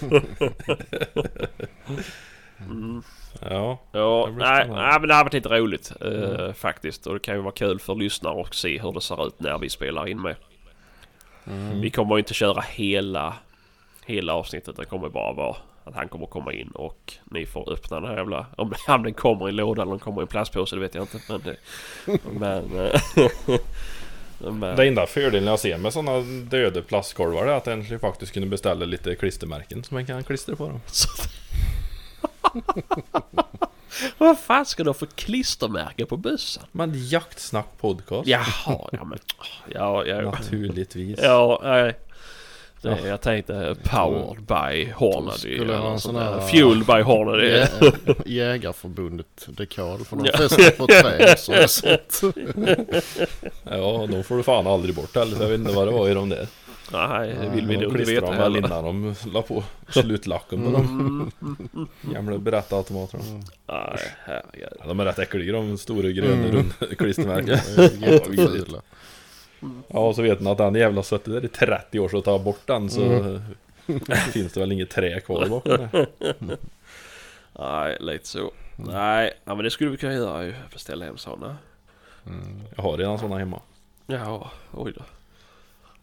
[2.59, 3.03] mm.
[3.41, 3.79] Ja.
[3.93, 7.07] Ja, nej, nej men det har varit lite roligt eh, faktiskt.
[7.07, 9.59] Och det kan ju vara kul för lyssnare och se hur det ser ut när
[9.59, 10.37] vi spelar in med.
[11.47, 11.81] Mm.
[11.81, 13.35] Vi kommer ju inte köra hela,
[14.07, 14.77] hela avsnittet.
[14.77, 18.17] Det kommer bara vara att han kommer komma in och ni får öppna den här
[18.17, 18.47] jävla...
[18.57, 20.81] Om, om den kommer i en låda eller om den kommer i en plastpåse det
[20.81, 21.21] vet jag inte.
[21.29, 21.57] Men, det,
[22.33, 23.01] men, eh,
[24.51, 26.21] Men, Det enda fördelen jag ser med sådana
[26.51, 30.69] döda plastkolvar är att en faktiskt kunde beställa lite klistermärken som man kan klistra på
[30.69, 30.81] dem.
[34.19, 36.63] Vad fan ska du ha för klistermärke på bussen?
[36.73, 38.29] Men jaktsnack podcast.
[38.29, 39.19] Jaha, ja men...
[39.69, 40.31] Ja, ja, ja.
[40.31, 41.19] Naturligtvis.
[41.23, 41.95] Ja, nej.
[42.83, 45.57] Det, jag tänkte powered by Hornady.
[45.57, 47.49] Skulle ha en sån här- Fueled by Hornady.
[47.51, 50.39] Jä- Jägarförbundet dekal för de Ja.
[50.39, 52.21] fäster på träd så jag sett.
[53.65, 55.37] Ja, de får du fan aldrig bort heller.
[55.37, 56.47] så Jag vet inte vad det var i de där.
[56.93, 58.59] Nej, det vill vi de nog inte veta heller.
[58.59, 61.31] innan de la på slutlacken på dem.
[62.01, 63.21] Gamla berättarautomater.
[63.69, 64.69] Nej, herregud.
[64.81, 66.53] Ja, de är rätt äckliga de stora gröna Mm.
[66.53, 67.59] runda klistermärken.
[69.89, 72.25] Ja, och så vet man att den jävla suttit där i 30 år så att
[72.25, 73.41] ta bort den så
[74.33, 76.07] finns det väl inget trä kvar bakom det.
[77.59, 78.53] Nej, lite så.
[78.77, 80.55] Nej, ja, men det skulle vi kunna göra ju.
[80.73, 81.57] Beställa hem sådana.
[82.77, 83.61] Jag har redan sådana hemma.
[84.07, 85.03] Ja, oj då.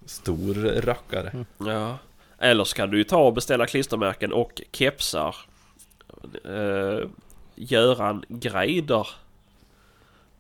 [0.06, 1.46] Stor rackare.
[1.58, 1.98] Ja.
[2.38, 5.36] Eller så kan du ju ta och beställa klistermärken och kepsar.
[6.46, 7.08] Uh,
[7.56, 9.08] Göran Greider.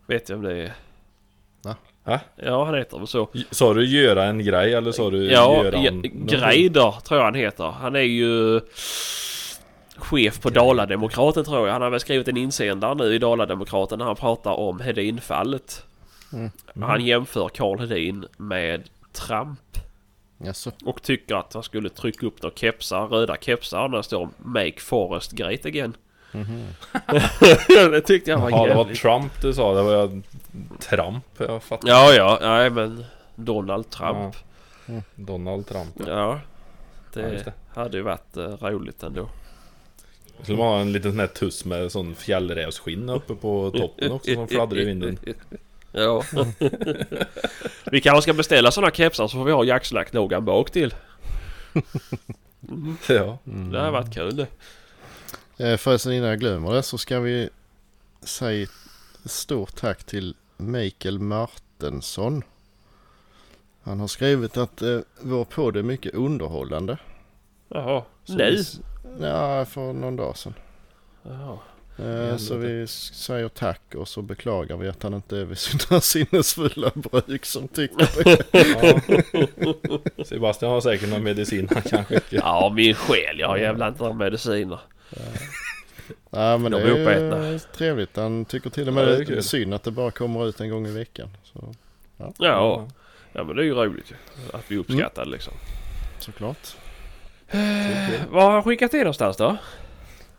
[0.05, 0.73] Vet jag om det är?
[2.03, 2.19] Va?
[2.35, 3.29] Ja, han heter väl så.
[3.51, 6.01] Sa du göra en grej eller sa du Ja, göra Ge- en...
[6.27, 7.63] Greider tror jag han heter.
[7.63, 8.61] Han är ju
[9.97, 11.73] chef på Dalademokraten tror jag.
[11.73, 15.85] Han har väl skrivit en insändare nu i Dalademokraten när han pratar om Hedinfallet.
[16.33, 16.49] Mm.
[16.81, 19.59] Han jämför Karl Hedin med Trump.
[20.43, 20.71] Jaså?
[20.85, 24.79] Och tycker att han skulle trycka upp några kepsar, röda kepsar där det står Make
[24.79, 25.93] Forest Great Again.
[27.91, 29.01] det tyckte jag var Ja, det var jävligt.
[29.01, 29.73] Trump du sa.
[29.73, 30.21] Det var jag...
[30.79, 31.25] Trump.
[31.37, 31.89] Jag fattar.
[31.89, 33.05] Ja, ja, nej men
[33.35, 34.35] Donald Trump.
[35.15, 35.93] Donald Trump.
[35.97, 36.05] Ja.
[36.07, 36.39] Ja,
[37.13, 37.53] Det, just det.
[37.75, 39.29] hade ju varit uh, roligt ändå.
[40.41, 44.33] Skulle man ha en liten sån här tuss med sån fjällrävsskinn uppe på toppen också
[44.33, 45.17] som fladdrar i vinden.
[45.91, 46.23] Ja.
[47.91, 50.93] Vi kanske ska beställa sådana kepsar så får vi ha jaktslakt-loggan bak till.
[53.07, 53.37] Ja.
[53.43, 54.47] Det har varit kul det.
[55.59, 57.49] Eh, Förresten innan jag glömmer det så ska vi
[58.21, 58.67] säga
[59.25, 62.43] stort tack till Mikael Martensson.
[63.81, 66.97] Han har skrivit att eh, vår podd är mycket underhållande.
[67.67, 68.03] Jaha.
[68.23, 68.51] Så Nu?
[68.55, 68.63] vi-
[69.21, 70.53] Ja, för någon dag sedan.
[71.23, 71.57] Jaha.
[71.97, 76.01] Eh, så vi säger tack och så beklagar vi att han inte är vid sina
[76.01, 78.23] sinnesfulla bruk som tycker
[80.17, 80.25] det.
[80.25, 82.35] Sebastian har säkert någon medicin han kan skicka.
[82.35, 83.39] Ja, min själ.
[83.39, 84.79] Jag har jävla inte några mediciner.
[86.29, 88.15] Ja men De det är ju trevligt.
[88.15, 89.43] Han tycker till och Ja, med det är det är kul.
[89.43, 91.29] synd att det bara kommer ut en gång i veckan.
[91.43, 91.73] Så,
[92.37, 92.87] Ja.
[93.33, 94.13] Ja men det är ju roligt.
[94.53, 95.53] Att vi uppskattar det liksom.
[96.19, 96.75] såklart.
[98.29, 99.57] Vad har han skickat in någonstans då?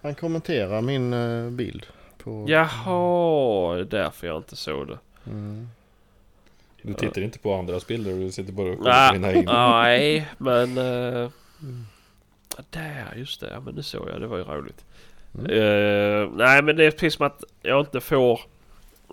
[0.02, 1.86] Han kommenterar min eh, bild.
[2.18, 4.98] På, Jaha, det är därför jag inte såg det.
[5.26, 5.68] Mm.
[6.82, 9.80] Du tittar inte på andras bilder, du sitter bara och kollar på dina egna.
[9.82, 10.78] nej, men...
[10.78, 11.28] Uh,
[12.70, 13.50] där, just det.
[13.52, 14.20] Ja, men det såg jag.
[14.20, 14.84] Det var ju roligt.
[15.38, 15.46] Mm.
[15.50, 18.40] Eh, nej, men det är precis som att jag inte får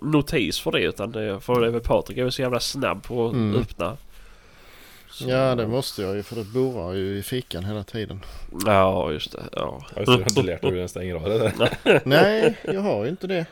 [0.02, 0.80] notis för det.
[0.82, 3.60] Utan det, för det med Patrik är ju så jävla snabb på att Mm.
[3.60, 3.96] öppna.
[5.10, 8.20] Så- Ja det måste jag ju för det borrar ju i fickan hela tiden.
[8.66, 9.42] Ja, just det.
[9.52, 9.80] Ja.
[9.94, 12.00] Ja, just det, du har inte lärt dig hur den stänger av det där.
[12.08, 13.46] Nej jag har ju inte det.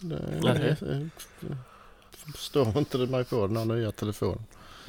[0.00, 0.76] det
[2.36, 4.44] förstår inte det mig på den här nya telefonen.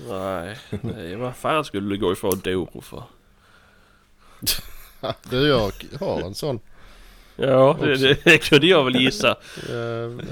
[0.10, 3.04] Nej, nej, vad fan skulle du gå ifrån Doro för?
[5.30, 6.60] Du jag har en sån
[7.36, 9.38] Ja, det, det, det kunde jag väl gissa.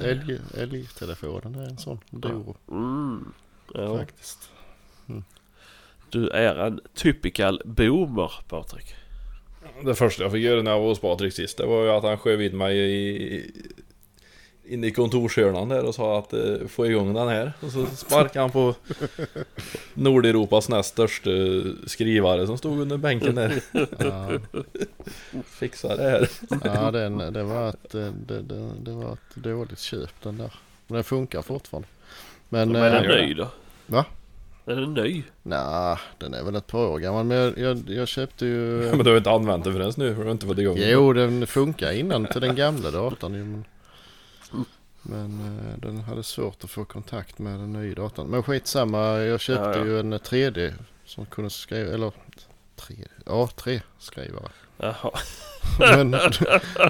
[0.03, 1.55] älg, älgtelefonen.
[1.55, 3.33] Är en sån Doro Mm.
[3.73, 4.49] Ja, faktiskt.
[6.09, 8.95] du är en typical boomer, Patrik.
[9.83, 12.03] Det första jag fick göra när jag var hos Patrik sist, det var ju att
[12.03, 13.51] han sköv in mig i...
[14.65, 17.53] In i kontorshörnan där och sa att eh, få igång den här.
[17.59, 18.75] Och så sparkade han på
[19.93, 21.29] Nordeuropas näst största
[21.85, 23.61] skrivare som stod under bänken där.
[23.99, 24.29] Ja,
[25.45, 26.29] Fixa det här.
[26.63, 30.53] ja den, det, var ett, eh, det, det, det var ett dåligt köp den där.
[30.87, 31.87] Men den funkar fortfarande.
[32.49, 33.47] Men, Men är den eh, ny då?
[33.87, 34.05] Va?
[34.65, 35.23] Är den ny?
[35.43, 37.25] nej, den är väl ett par år gammal.
[37.25, 38.91] Men jag, jag, jag köpte ju...
[38.95, 40.89] Men du har inte använt den förrän nu, för du har inte fått igång den.
[40.89, 43.65] Jo, den funkar innan till den gamla datorn ju, men,
[45.03, 48.27] men eh, den hade svårt att få kontakt med den nya datorn.
[48.27, 49.85] Men skitsamma, jag köpte Ja, ja.
[49.85, 50.73] ju en 3D
[51.05, 52.11] som kunde skriva, eller
[52.75, 52.95] 3,
[53.25, 54.49] A3-skrivare.
[54.77, 55.11] Jaha.
[55.79, 56.11] Men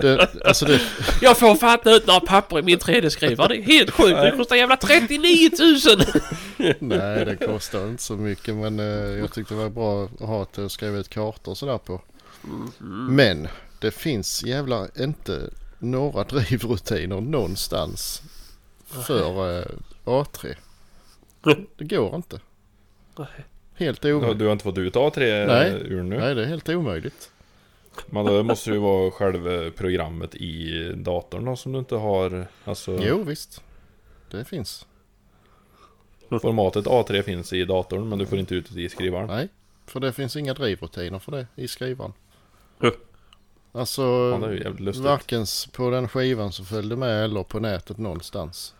[0.01, 0.81] det, alltså det,
[1.21, 3.47] Jag får inte ut några papper i min 3D-skrivare.
[3.47, 4.21] Det är helt sjukt.
[4.21, 5.49] Det kostar jävla 39
[6.57, 6.67] 000!
[6.79, 8.85] nej det kostar inte så mycket men eh,
[9.19, 12.01] jag tyckte det var bra att ha till att skriva ut kartor och sådär på.
[13.09, 13.47] Men
[13.79, 15.49] det finns jävla inte
[15.83, 18.23] några drivrutiner någonstans
[18.85, 19.65] för eh,
[20.05, 20.55] A3.
[21.77, 22.39] Det går inte.
[23.73, 24.39] Helt omöjligt.
[24.39, 25.71] du har inte fått ut A3 Nej.
[25.71, 26.19] ur nu?
[26.19, 27.31] Nej, det är helt omöjligt.
[28.09, 32.47] Men då måste det ju vara själva programmet i datorn då som du inte har.
[32.65, 33.61] Alltså Jo, visst.
[34.31, 34.85] Det finns.
[36.29, 39.27] formatet A3 finns i datorn men du får inte ut det i skrivaren.
[39.27, 39.49] Nej,
[39.85, 42.13] för det finns inga drivrutiner för det i skrivaren.
[43.75, 45.05] Alltså, Ja, det är ju jävligt lustigt.
[45.05, 48.73] varken på den skivan som följde med eller på nätet någonstans.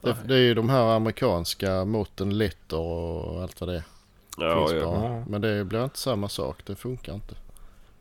[0.00, 3.82] Det, det är ju de här amerikanska måtten letter och allt vad det är.
[4.38, 4.86] Ja, finns ja.
[4.86, 5.24] bara.
[5.28, 6.60] Men det blir inte samma sak.
[6.66, 7.34] Det funkar inte.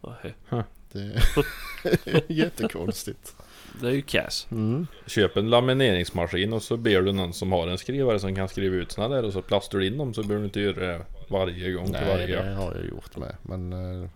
[0.01, 0.63] Nej.
[0.91, 3.35] Det är jättekonstigt.
[3.81, 4.47] Det är ju kass.
[4.51, 4.87] Mm.
[5.07, 8.75] Köp en lamineringsmaskin och så ber du någon som har en skrivare som kan skriva
[8.75, 11.05] ut såna där och så plastar du in dem så behöver du inte göra det
[11.27, 13.35] varje gång Nej, varje det har jag gjort med.
[13.41, 14.09] Men eh,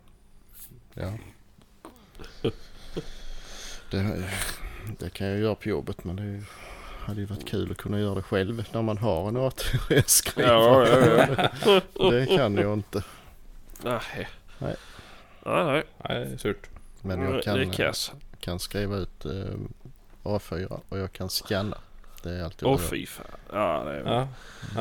[0.93, 1.13] ja.
[3.91, 4.23] Det,
[4.99, 6.43] det kan jag göra på jobbet men det
[7.05, 10.89] hade ju varit kul att kunna göra det själv när man har en ATS-skrivare.
[10.89, 11.81] Ja, ja, ja.
[12.11, 13.03] Det kan jag inte.
[13.83, 14.27] Nej.
[14.57, 14.75] Nej.
[15.45, 15.83] Nej, nej.
[16.09, 16.69] Nej, det är surt.
[17.01, 17.93] Men jag kan,
[18.39, 19.31] kan skriva ut eh,
[20.23, 21.77] A4 och jag kan scanna.
[22.23, 23.25] Det är allt jag Åh fy fan.
[23.53, 24.03] Ja, det är...
[24.03, 24.27] Ja.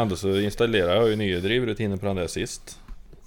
[0.00, 2.80] Ändå så installerar jag ju nya drivrutiner på den där sist.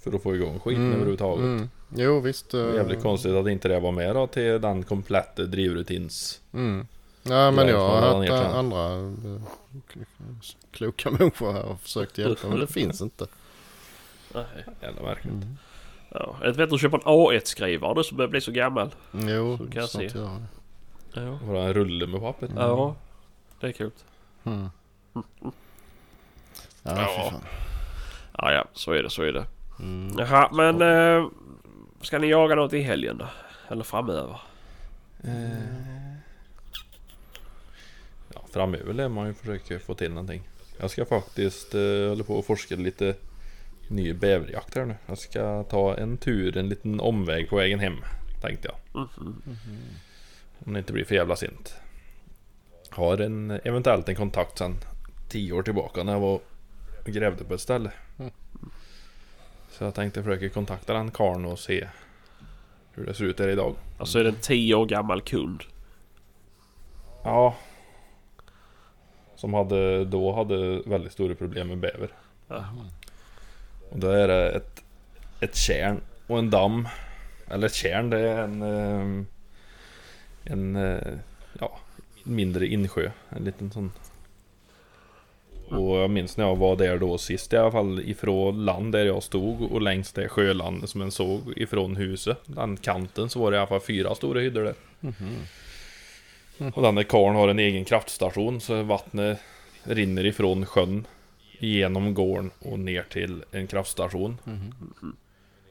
[0.09, 1.43] För att få igång skiten överhuvudtaget.
[1.45, 1.69] Mm.
[1.95, 2.51] Jo visst.
[2.51, 6.41] Det är eh, jävligt konstigt att inte det var med då till den kompletta drivrutins.
[6.53, 6.87] Mm.
[7.23, 9.41] Ja men Ja, jag har han är andra eh,
[10.71, 13.27] kloka människor här och försökt hjälpa men det finns inte.
[14.33, 14.43] Nej.
[14.81, 15.33] Jävla märkligt.
[15.33, 15.57] Mm.
[16.09, 16.35] Ja.
[16.43, 18.89] Jag vet att köpa en A1-skrivare du som börjar bli så gammal.
[19.11, 20.07] Jo, Så kan jag se.
[20.07, 20.29] det.
[21.13, 21.39] Ja.
[21.47, 22.49] Bara en rulle med papper.
[22.55, 22.95] Ja.
[23.59, 23.91] Det är kul.
[24.43, 24.67] Mm.
[25.13, 25.21] Ja,
[26.83, 27.29] Ja.
[27.31, 27.41] fan.
[28.37, 28.65] Ja, ja.
[28.73, 29.45] Så är det, så är det.
[29.79, 30.15] Mm.
[30.17, 30.81] Jaha, men...
[30.81, 31.29] Eh,
[32.01, 33.27] ska ni jaga något i helgen då?
[33.69, 34.41] Eller framöver?
[38.33, 40.41] Ja, framöver lär man ju försöka få till någonting.
[40.79, 43.15] Jag ska faktiskt eh, hålla på och forska lite
[43.87, 44.95] ny bäverjakt här nu.
[45.05, 47.95] Jag ska ta en tur, en liten omväg på vägen hem.
[48.41, 49.01] Tänkte jag.
[49.01, 49.41] Mhm.
[50.65, 51.75] Om det inte blir för jävla sent.
[52.89, 54.75] Har en, eventuellt en kontakt sen
[55.29, 56.39] tio år tillbaka när jag var
[57.05, 57.91] och grävde på ett ställe.
[59.69, 61.87] Så jag tänkte försöka kontakta den karln och se
[62.93, 63.75] hur det ser ut där idag.
[63.97, 65.63] Alltså är det en 10 år gammal kund?
[67.23, 67.55] Ja.
[69.35, 72.09] Som hade, då hade väldigt stora problem med bäver.
[72.47, 72.65] Ja.
[73.89, 74.83] Och då är det ett,
[75.39, 76.87] ett kärn och en damm.
[77.49, 78.61] Eller ett kärn, det är en...
[78.61, 79.23] eh,
[80.43, 80.75] En...
[80.75, 81.13] eh,
[81.59, 81.77] Ja,
[82.23, 83.11] mindre insjö.
[83.29, 83.91] En liten sån.
[85.69, 89.05] Och jag minns när jag var där då sist i alla fall ifrån land där
[89.05, 92.37] jag stod och längs det sjölandet som en såg ifrån huset.
[92.45, 94.75] Den kanten så var det i alla fall fyra stora hyddor där.
[96.73, 99.39] Och den där karln har en egen kraftstation så vattnet
[99.83, 101.07] rinner ifrån sjön
[101.59, 104.37] genom gården och ner till en kraftstation.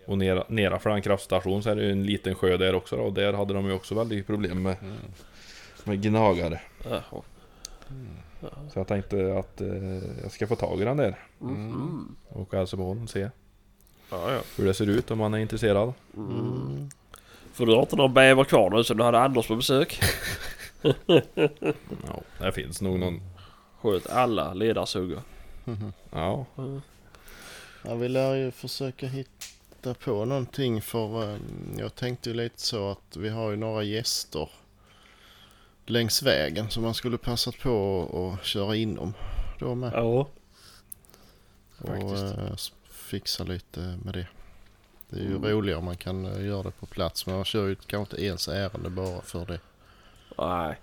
[0.06, 3.02] Och ner, nedanför den kraftstationen så är det ju en liten sjö där också då,
[3.02, 4.76] och där hade de ju också väldigt problem med,
[5.84, 6.60] med gnagare.
[6.84, 7.22] Jaha.
[8.40, 9.68] Så jag tänkte att eh,
[10.22, 12.16] jag ska få tag i den där Mhm.
[12.28, 13.20] och hälsa på honom se
[14.10, 14.40] Ja, ja.
[14.56, 15.92] hur det ser ut om man är intresserad.
[16.16, 16.90] Mm.
[17.52, 20.00] För du har inte någon bäver kvar nu så du hade Anders på besök.
[22.06, 23.20] Ja, det finns nog någon.
[23.80, 25.20] Sköt alla ledarsuggor.
[26.10, 26.46] Ja,
[27.82, 31.38] Ja, vi lär ju försöka hitta på någonting för eh,
[31.78, 34.48] jag tänkte ju lite så att vi har ju några gäster
[35.86, 39.14] längs vägen som man skulle passat på att köra inom
[39.58, 39.92] då med.
[39.94, 40.28] Ja.
[41.78, 42.24] och faktiskt.
[42.54, 44.26] s- fixa lite med det.
[45.08, 45.44] Det är ju Mm.
[45.50, 48.24] roligare om man kan eh, göra det på plats men man kör ju kanske inte
[48.26, 49.60] ens ärende bara för det.
[50.38, 50.80] Nej.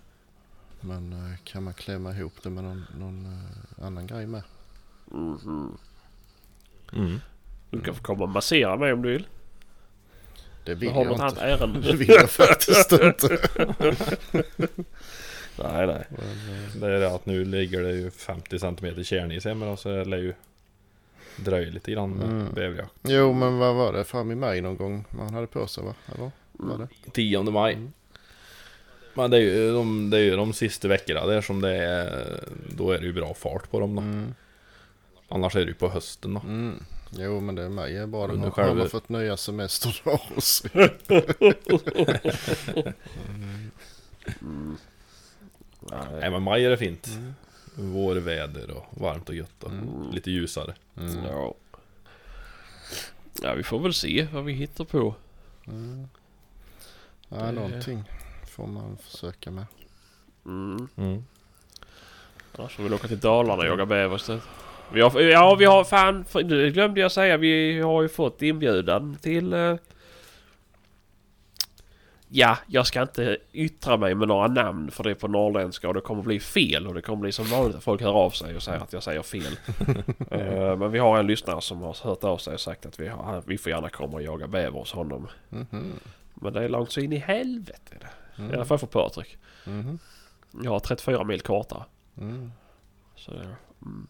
[0.82, 3.48] Men eh, kan man klämma ihop det med någon, någon
[3.82, 4.44] annan grej med?
[5.06, 5.78] Mhm.
[6.94, 7.20] mm.
[7.70, 9.28] Du kan få komma och massera mig om du vill.
[10.66, 11.44] Det vill Jag har jag annat inte.
[11.44, 11.80] ärende.
[11.92, 13.38] Det vill jag faktiskt inte.
[15.58, 16.08] nej, nej.
[16.12, 20.04] Eh, det är det att nu ligger det ju 50 cm kärnis hemma då, så
[20.04, 20.34] lär ju
[21.38, 22.54] dröja lite grann med Mm.
[22.54, 22.92] bäverjakt.
[23.04, 24.04] Jo men vad var det?
[24.04, 25.94] Fram i maj någon gång man hade på sig va?
[26.16, 26.32] Eller?
[26.52, 27.12] Var det?
[27.12, 27.74] 10 maj.
[27.74, 27.94] Mm.
[29.14, 32.40] Men det är, ju de, det är ju de sista veckorna där som det är
[32.78, 34.02] Då är det ju bra fart på dem då.
[34.02, 34.34] Mm.
[35.30, 36.40] Annars är det ju på hösten då.
[36.40, 36.84] Mm.
[37.18, 38.28] Jo men det är bra.
[38.28, 40.68] Då Under har, själva- har man fått nya semesterdagar och så.
[46.12, 47.08] Nej men maj är det fint.
[47.08, 47.34] Mm.
[47.76, 49.72] Vårväder och varmt och gött och
[50.14, 50.76] lite ljusare.
[50.98, 51.26] Mm.
[51.26, 51.54] Ja.
[53.42, 55.16] Ja, vi får väl se vad vi hittar på.
[55.68, 56.08] Mm.
[57.30, 58.04] Ja Det- någonting
[58.56, 59.66] får man försöka med.
[60.46, 60.88] Mm.
[60.96, 61.24] Mm.
[62.58, 64.44] Annars får vi åka till Dalarna och jaga bäver istället.
[64.92, 66.26] Vi har, ja, vi har fan...
[66.34, 67.38] Det glömde jag säga.
[67.38, 69.54] Vi har ju fått inbjudan till...
[69.54, 69.76] eh,
[72.36, 75.94] Ja, jag ska inte yttra mig med några namn för det är på norrländska och
[75.94, 78.56] det kommer bli fel och det kommer bli som vanligt att folk hör av sig
[78.56, 79.58] och säger att jag säger fel.
[80.32, 83.08] Eh, Men vi har en lyssnare som har hört av sig och sagt att vi,
[83.08, 85.28] har, vi får gärna komma och jaga bäver hos honom.
[85.50, 85.94] Mhm.
[86.34, 87.96] Men det är långt så in i helvete.
[88.38, 88.52] Mm.
[88.52, 89.38] I alla fall för Patrik.
[89.66, 90.00] Mhm.
[90.64, 91.84] Jag har 34 mil kortare.
[92.18, 92.52] Mm.
[93.16, 94.08] Så, mm.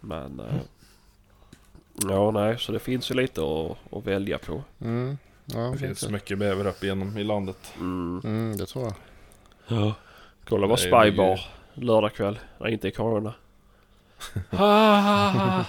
[0.00, 0.40] Men...
[0.40, 0.54] eh,
[2.08, 4.62] Ja, nej, så det finns ju lite att, att välja på.
[4.80, 5.18] Mm.
[5.44, 7.72] Ja, Det det, finns mycket bäver upp igenom i landet.
[7.76, 8.20] Mm.
[8.24, 8.94] mm, det tror jag.
[9.78, 9.94] Ja.
[10.48, 11.40] Kolla vad Det är ju- Spybar
[11.74, 12.38] lördagkväll.
[12.58, 13.34] Nej, inte i corona.
[14.50, 15.64] ja.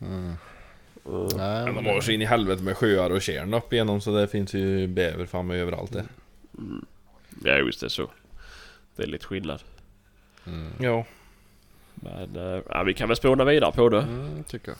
[0.00, 0.34] Mm.
[1.06, 1.26] Mm.
[1.36, 4.16] Nej, Men de har så in i helvete med sjöar och tjärn upp igenom så
[4.16, 6.04] det finns ju bäver fan med överallt där.
[7.44, 8.10] Ja, just det så.
[8.96, 9.62] Det är lite skillnad.
[10.46, 10.72] Mm.
[10.80, 11.04] Ja,
[12.02, 14.00] Men eh, ja, vi kan väl spåna vidare på det.
[14.02, 14.78] Mm, tycker jag.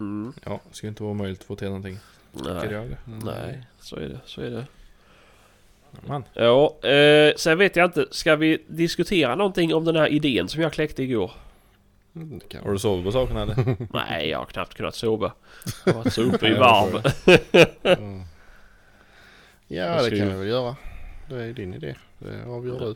[0.00, 0.32] Mm.
[0.44, 1.98] ja, det ska inte vara möjligt att få till någonting.
[2.32, 2.96] Nej.
[3.06, 3.18] Mm.
[3.24, 4.20] Nej, så är det.
[4.24, 4.64] Så är det.
[6.06, 8.06] Men, Ja, eh, sen vet jag inte.
[8.10, 11.30] Ska vi diskutera någonting om den här idén som jag kläckte igår?
[12.14, 13.76] Mm, har du sovit på saken eller?
[13.92, 15.32] Nej, jag har knappt kunnat sova.
[15.86, 17.02] Jag har varit så uppe i varv.
[17.98, 18.22] Mm.
[19.68, 20.76] Ja, det kan jag väl göra.
[21.28, 21.94] Det är din idé.
[22.18, 22.94] Det avgör du.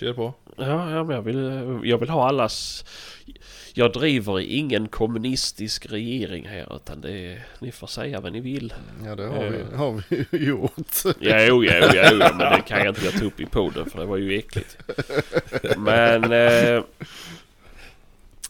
[0.00, 0.34] Kör på.
[0.56, 2.84] Ja, ja men jag vill, jag vill ha allas...
[3.74, 8.74] Jag driver ingen kommunistisk regering här utan det är, Ni får säga vad ni vill.
[9.04, 9.50] Ja, det har, Eh.
[9.50, 10.96] vi, har vi ju gjort.
[11.04, 13.90] Ja, jo, jo, jo, jo, men det kan jag inte jag ta upp i podden
[13.90, 14.78] för det var ju äckligt.
[15.76, 16.24] Men...
[16.24, 16.82] Eh,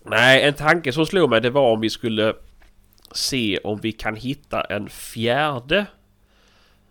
[0.03, 2.35] nej, en tanke som slog mig det var om vi skulle
[3.13, 5.87] se om vi kan hitta en fjärde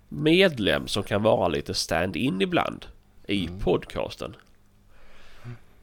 [0.10, 2.86] medlem som kan vara lite stand-in ibland
[3.28, 4.36] i podcasten.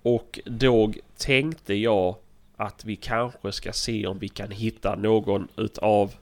[0.05, 2.16] Och då tänkte jag
[2.56, 6.14] att vi kanske ska se om vi kan hitta någon utav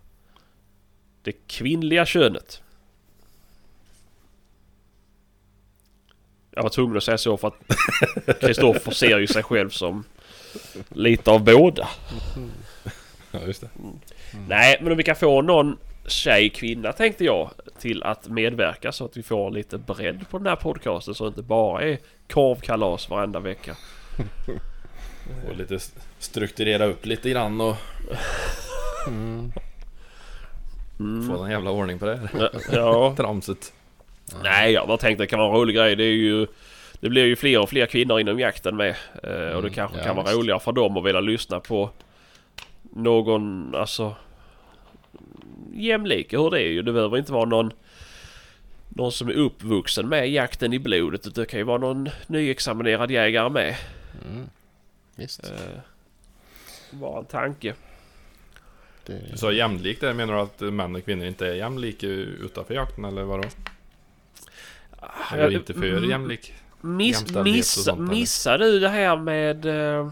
[1.23, 2.63] det kvinnliga könet.
[6.51, 7.55] Jag var tvungen att säga så för att
[8.41, 10.05] Kristoffer ser ju sig själv som
[10.89, 11.89] lite av båda.
[13.31, 13.71] Ja, just det.
[14.49, 19.05] Nej, men om vi kan få någon tjej, kvinna tänkte jag till att medverka så
[19.05, 21.99] att vi får lite bredd på den här podcasten så det inte bara är
[22.31, 23.77] korvkalas varenda vecka.
[25.51, 25.79] Och lite
[26.19, 27.77] strukturera upp lite grann och
[31.01, 31.29] Mm.
[31.37, 33.73] få en jävla ordning på det här Ja, tramset.
[34.43, 35.97] nej jag bara tänkte det kan vara en rolig grej.
[35.97, 36.47] Det är ju...
[37.01, 38.91] Det blir ju fler och fler kvinnor inom jakten med.
[39.23, 41.91] Eh, och det Mm, kanske ja, kan vara roligare för dem att vilja lyssna på
[42.93, 44.15] någon, alltså...
[45.73, 46.83] Jämlika hur det är ju.
[46.83, 47.73] Det behöver inte vara någon...
[48.89, 51.35] Någon som är uppvuxen med jakten i blodet.
[51.35, 53.77] Det kan ju vara någon nyexaminerad jägare med.
[54.31, 54.47] Mm.
[55.17, 55.45] Visst.
[55.45, 55.79] Eh,
[56.91, 57.75] bara en tanke.
[59.07, 62.75] Du Det, sa jämlikt där, menar du att män och kvinnor inte är jämlika utanför
[62.75, 63.45] jakten eller vadå?
[65.31, 66.55] Är du inte för Mm, jämlik?
[66.81, 68.11] Miss, missa, sånt, eller?
[68.11, 69.67] missar du det här med...
[69.67, 70.11] Uh...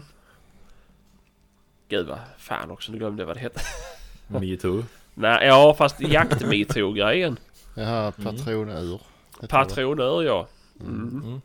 [1.89, 3.61] Gud vad fan också, nu glömde jag vad det heter.
[4.39, 4.83] Metoo?
[5.13, 7.39] Nej, ja fast jakt-metoo-grejen.
[7.75, 8.99] jaha, patronur.
[9.41, 9.47] det.
[9.47, 10.47] Patronör ja.
[10.79, 11.21] Mm.
[11.25, 11.41] Mm.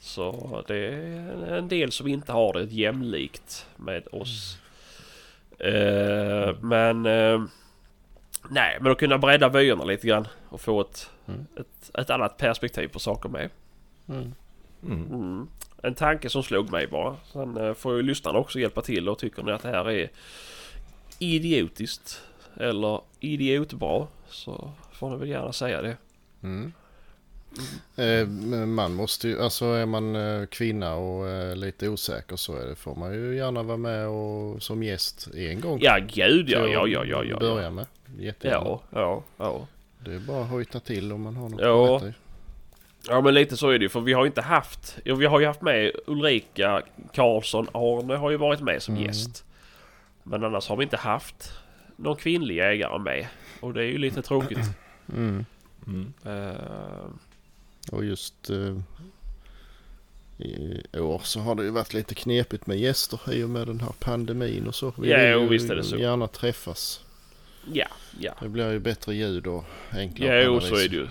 [0.00, 4.58] Så det är en del som inte har det jämlikt med oss.
[5.58, 7.06] Eh, men...
[7.06, 7.42] eh,
[8.48, 11.46] nej, men att kunna bredda vyerna lite grann och få ett, Mm.
[11.60, 13.50] ett, ett annat perspektiv på saker med.
[14.08, 14.34] Mm.
[14.86, 15.06] Mm.
[15.14, 15.48] Mm.
[15.82, 17.16] En tanke som slog mig bara.
[17.32, 20.10] Sen eh, får ju lyssnarna också hjälpa till och tycker ni att det här är
[21.20, 22.20] idiotiskt
[22.56, 25.96] eller idiotbra så får ni väl gärna säga det.
[26.42, 26.72] Mm.
[27.96, 32.56] Eh, men man måste ju, alltså är man eh, kvinna och eh, lite osäker så
[32.56, 35.78] är det, får man ju gärna vara med och, som gäst en gång.
[35.82, 37.38] Ja gud ja, ja, ja, ja, ja.
[37.38, 37.86] Börja med.
[38.18, 38.64] Jättegärna.
[38.66, 39.66] Ja, ja, ja.
[40.04, 41.96] Det är bara att hojta till om man har något Ja.
[41.96, 42.18] att berätta.
[43.08, 44.98] Ja men lite så är det ju för vi har ju inte haft...
[45.04, 46.82] Vi har ju haft med Ulrika
[47.14, 47.68] Karlsson.
[47.72, 49.06] Arne har ju varit med som Mm.
[49.06, 49.44] gäst.
[50.22, 51.52] Men annars har vi inte haft
[51.96, 53.26] någon kvinnlig jägare med.
[53.60, 54.58] Och det är ju lite tråkigt.
[55.12, 55.44] Mm.
[55.86, 56.12] Mm.
[56.24, 57.10] Eh,
[57.92, 58.76] Och just eh,
[60.38, 63.80] i år så har det ju varit lite knepigt med gäster i och med den
[63.80, 64.92] här pandemin och så.
[64.98, 65.96] Vi Ja, vill ju visst är det så.
[65.96, 67.04] gärna träffas.
[67.72, 67.86] ja,
[68.20, 68.34] ja.
[68.40, 71.08] Det blir ju bättre ljud och enklare Ja, jo så är det ju.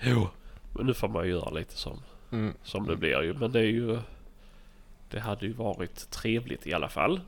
[0.00, 0.28] Jo.
[0.72, 2.02] Men nu får man ju göra lite som,
[2.32, 2.54] Mm.
[2.62, 3.34] som det blir ju.
[3.34, 3.98] Men det är ju...
[5.10, 7.20] Det hade ju varit trevligt i alla fall.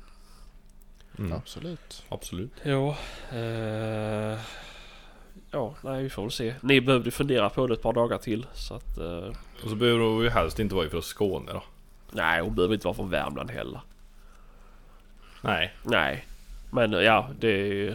[1.18, 1.32] Mm.
[1.32, 2.02] Absolut.
[2.08, 2.52] Absolut.
[2.62, 2.96] Ja.
[3.32, 4.38] Eh,
[5.50, 6.54] ja, nej vi får väl se.
[6.60, 8.46] Ni behövde fundera på det ett par dagar till.
[8.54, 8.98] Så att...
[8.98, 9.28] Eh,
[9.64, 11.62] Och så behöver hon ju helst inte vara ifrån Skåne då.
[12.10, 13.80] nej, hon behöver inte vara från Värmland heller.
[15.40, 15.74] Nej.
[15.82, 16.26] Nej.
[16.70, 17.94] Men ja, det är ju...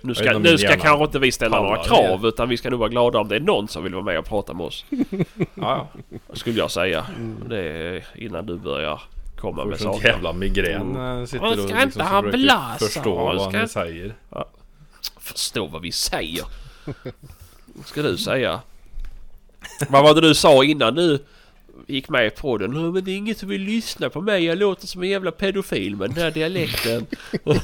[0.00, 2.88] Nu ska, nu ska kanske inte vi ställa några krav utan vi ska nog vara
[2.88, 4.84] glada om det är någon som vill vara med och prata med oss.
[5.54, 5.88] Ja,
[6.32, 7.06] Skulle jag säga.
[7.48, 9.02] Det är innan du börjar
[9.36, 10.08] komma med sån saker.
[10.08, 10.96] jävla migrän.
[10.96, 11.26] Mm.
[11.26, 14.14] Sitter Man och ska inte liksom försöker blåsa, förstå man vad ska ni inte- säger.
[15.20, 16.44] Förstå vad vi säger.
[17.64, 18.60] Vad ska du säga?
[19.88, 21.18] vad var det du sa innan du
[21.86, 22.72] gick med på den?
[22.76, 24.44] "Ja, Men det är ingen som vill lyssna på mig.
[24.44, 27.06] Jag låter som en jävla pedofil med den här dialekten.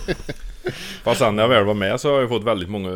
[1.05, 2.91] Fast sen när jag väl var med så har jag fått väldigt många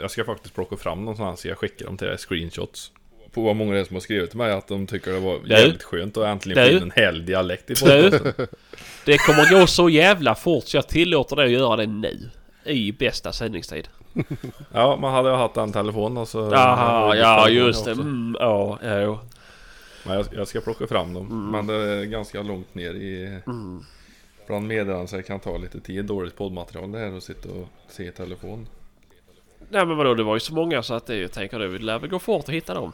[0.00, 2.92] Jag ska faktiskt plocka fram någonstans Jag skickar dem till er screenshots
[3.34, 5.40] På vad många det är som har skrivit till mig att de tycker det var
[5.46, 6.76] jävligt skönt att äntligen få Du.
[6.76, 7.80] in en härlig dialekt i Du.
[8.10, 8.46] podcasten
[9.04, 12.30] Det kommer gå så jävla fort så jag tillåter dig att göra det nu.
[12.64, 13.88] I bästa sändningstid.
[14.72, 17.90] Ja, man hade ju haft en telefon och så Jaha, ja just det.
[17.92, 19.20] Mm, ja, ja.
[20.06, 21.50] Men jag, jag ska plocka fram dem Mm.
[21.50, 23.38] Men det är ganska långt ner i
[24.46, 27.68] Bland meddelanden så det kan ta lite tid Dåligt poddmaterial det här att sitta och
[27.88, 28.66] se i telefon
[29.68, 31.98] Nej men vadå, det var ju så många så att det, jag tänker det lär
[31.98, 32.92] väl gå fort att hitta dem.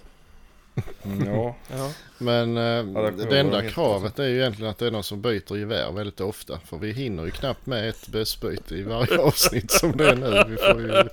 [1.04, 1.92] Mm, Ja, Ja.
[2.18, 5.04] Men eh, det kommer det vara enda kravet är ju egentligen att det är någon
[5.04, 6.58] som byter gevär väldigt ofta.
[6.64, 10.44] För vi hinner ju knappt med ett bössbyte i varje avsnitt som det är nu.
[10.48, 11.08] Vi får ju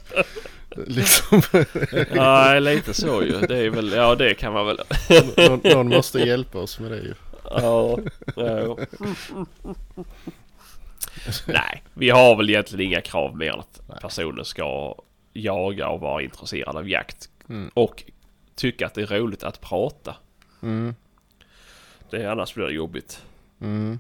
[0.88, 1.42] liksom...
[2.16, 3.40] Nej, lite så ju.
[3.40, 4.80] Det är väl, ja det kan man väl.
[5.38, 7.14] någon, någon måste hjälpa oss med det ju.
[7.44, 8.00] Ja.
[8.36, 8.78] ja.
[11.48, 14.96] Nej, vi har väl egentligen inga krav mer än att personen ska
[15.34, 17.30] jaga och vara intresserad av jakt.
[17.50, 17.72] Mm.
[17.74, 18.04] Och
[18.56, 20.16] tycka att det är roligt att prata.
[20.62, 20.96] Mm,
[22.10, 23.26] Det, annars blir det jobbigt.
[23.60, 24.00] mm,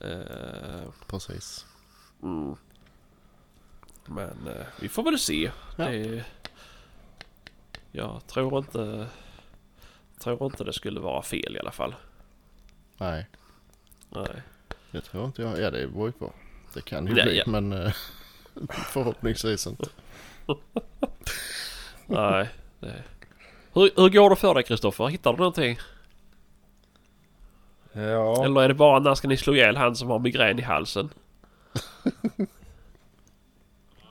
[0.00, 1.66] Eh, precis.
[2.22, 2.56] mm.
[4.06, 5.50] Men eh, vi får väl se.
[5.76, 5.84] Ja.
[5.88, 6.24] Det,
[7.92, 9.08] jag tror inte...
[10.18, 11.94] Tror inte det skulle vara fel i alla fall.
[12.96, 13.26] Nej,
[14.10, 14.42] Nej.
[14.90, 15.60] det tror inte jag.
[15.60, 16.32] Ja det beror ju på.
[16.74, 17.44] Det kan ju Ja, bli ja.
[17.46, 17.92] men eh,
[18.92, 19.88] förhoppningsvis inte.
[22.06, 22.48] Nej.
[22.80, 23.02] Det.
[23.76, 25.06] Hur, hur går det för dig Kristoffer?
[25.06, 25.78] Hittar du någonting?
[27.92, 28.44] ja.
[28.44, 31.10] Eller är det bara när ska ni slå ihjäl han som har migrän i halsen?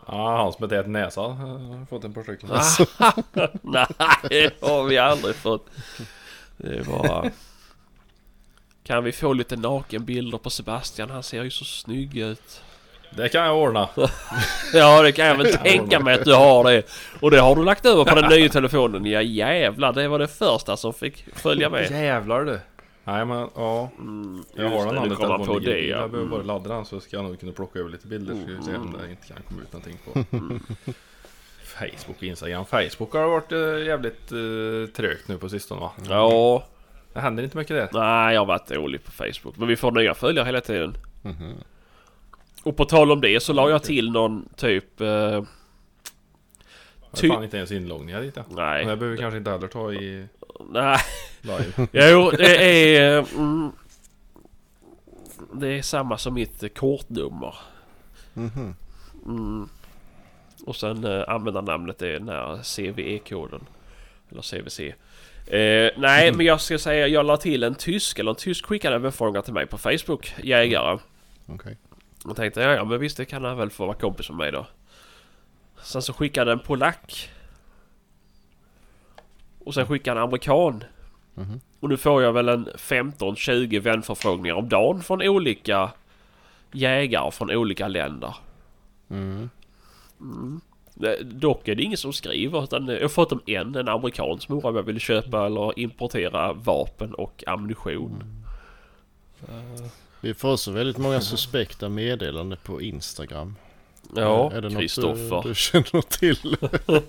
[0.07, 2.49] ja han som inte ätit näsa har fått en par stycken
[3.61, 3.87] Nej,
[4.29, 5.69] det har vi aldrig fått.
[6.57, 7.31] Det är bara...
[8.83, 11.09] Kan vi få lite nakenbilder på Sebastian?
[11.09, 12.61] Han ser ju så snygg ut.
[13.09, 13.89] Det kan jag ordna
[14.73, 16.83] Ja, det kan jag väl tänka mig att du har det.
[17.19, 19.05] Och det har du lagt över på den nya telefonen.
[19.05, 21.91] Ja jävlar, det var det första som fick följa med.
[21.91, 22.59] Jävlar du
[23.03, 25.97] Nej men ja Mm, Jag har den andra telefonen på det ja.
[25.97, 26.47] Jag behöver bara Mm.
[26.47, 28.35] ladda den så ska jag nog kunna plocka över lite bilder.
[28.35, 30.23] Ska vi se om det inte kan komma ut någonting på
[31.63, 32.65] Facebook och Instagram.
[32.65, 35.91] Facebook har varit äh, jävligt äh, trögt nu på sistone va?
[36.09, 36.63] Ja,
[37.13, 37.99] Det händer inte mycket där.
[38.01, 39.57] nej jag har varit dålig på Facebook.
[39.57, 40.97] Men vi får nya följare hela tiden.
[41.21, 41.53] Mhm.
[42.65, 45.01] Och på tal om det så la jag till någon typ...
[45.01, 45.43] Eh,
[47.13, 48.43] Ty- fan inte ens inloggningar dit ja.
[48.47, 50.25] Men nej, jag behöver kanske inte heller ta i
[50.69, 50.97] nej.
[51.41, 51.87] live.
[52.11, 53.25] Jo, det är...
[53.37, 53.71] Mm,
[55.53, 57.55] det är samma som mitt kortnummer.
[58.33, 58.75] Mhm.
[59.25, 59.69] Mm.
[60.65, 63.61] Och sen eh, användarnamnet är den här CVE-koden.
[64.31, 64.79] Eller CVC.
[64.79, 68.95] Eh, nej, men jag ska säga jag la till en tysk, eller en tysk skickade
[68.95, 70.97] en fråga till mig på Facebook, jägare.
[71.45, 71.77] Okej.
[72.25, 74.51] Och tänkte ja, ja men visst det kan han väl få vara kompis med mig
[74.51, 74.67] då.
[75.81, 77.29] Sen så skickade en polack.
[79.59, 80.83] Och sen skickade en amerikan.
[81.33, 81.59] Mhm.
[81.79, 85.91] Och nu får jag väl en 15-20 vänförfrågningar om dagen från olika
[86.71, 88.35] jägare från olika länder.
[89.09, 89.49] Mm.
[91.03, 94.39] Eh, Dock är det ingen som skriver utan jag har fått om en, en amerikan
[94.39, 98.23] som jag vill köpa eller importera vapen och ammunition.
[100.21, 103.55] Vi får också väldigt många suspekta meddelanden på Instagram.
[104.15, 105.41] Ja, Kristoffer.
[105.43, 106.57] du, du känner till?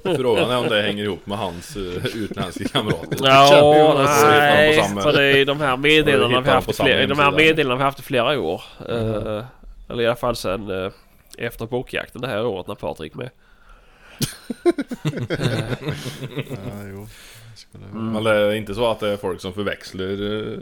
[0.17, 3.19] Frågan är om det hänger ihop med hans uh, utländska kamrater.
[3.23, 7.77] Ja, nej, för det är de här meddelandena Har vi haft flera, de här meddelandena
[7.77, 8.63] vi haft i flera år.
[8.89, 9.45] Eh,
[9.89, 10.93] eller i alla fall sen uh,
[11.39, 13.31] efter bokjakten det här året när Patrik med.
[16.51, 17.09] ja, jo.
[17.55, 17.85] Skulle...
[17.93, 20.59] Men det är inte så att det är folk som förväxlar eh,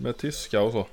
[0.00, 0.86] med tyska och så?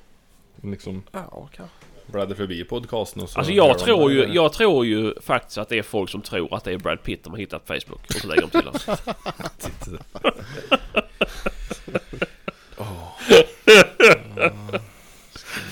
[0.62, 1.74] Liksom Ja, kanske.
[2.06, 4.14] bläddrar förbi podcasten och så Alltså jag tror, det.
[4.14, 7.02] ju, jag tror ju faktiskt att det är folk som tror att det är Brad
[7.02, 8.00] Pitt de har hittat på Facebook.
[8.06, 8.86] Och så lägger de till oss.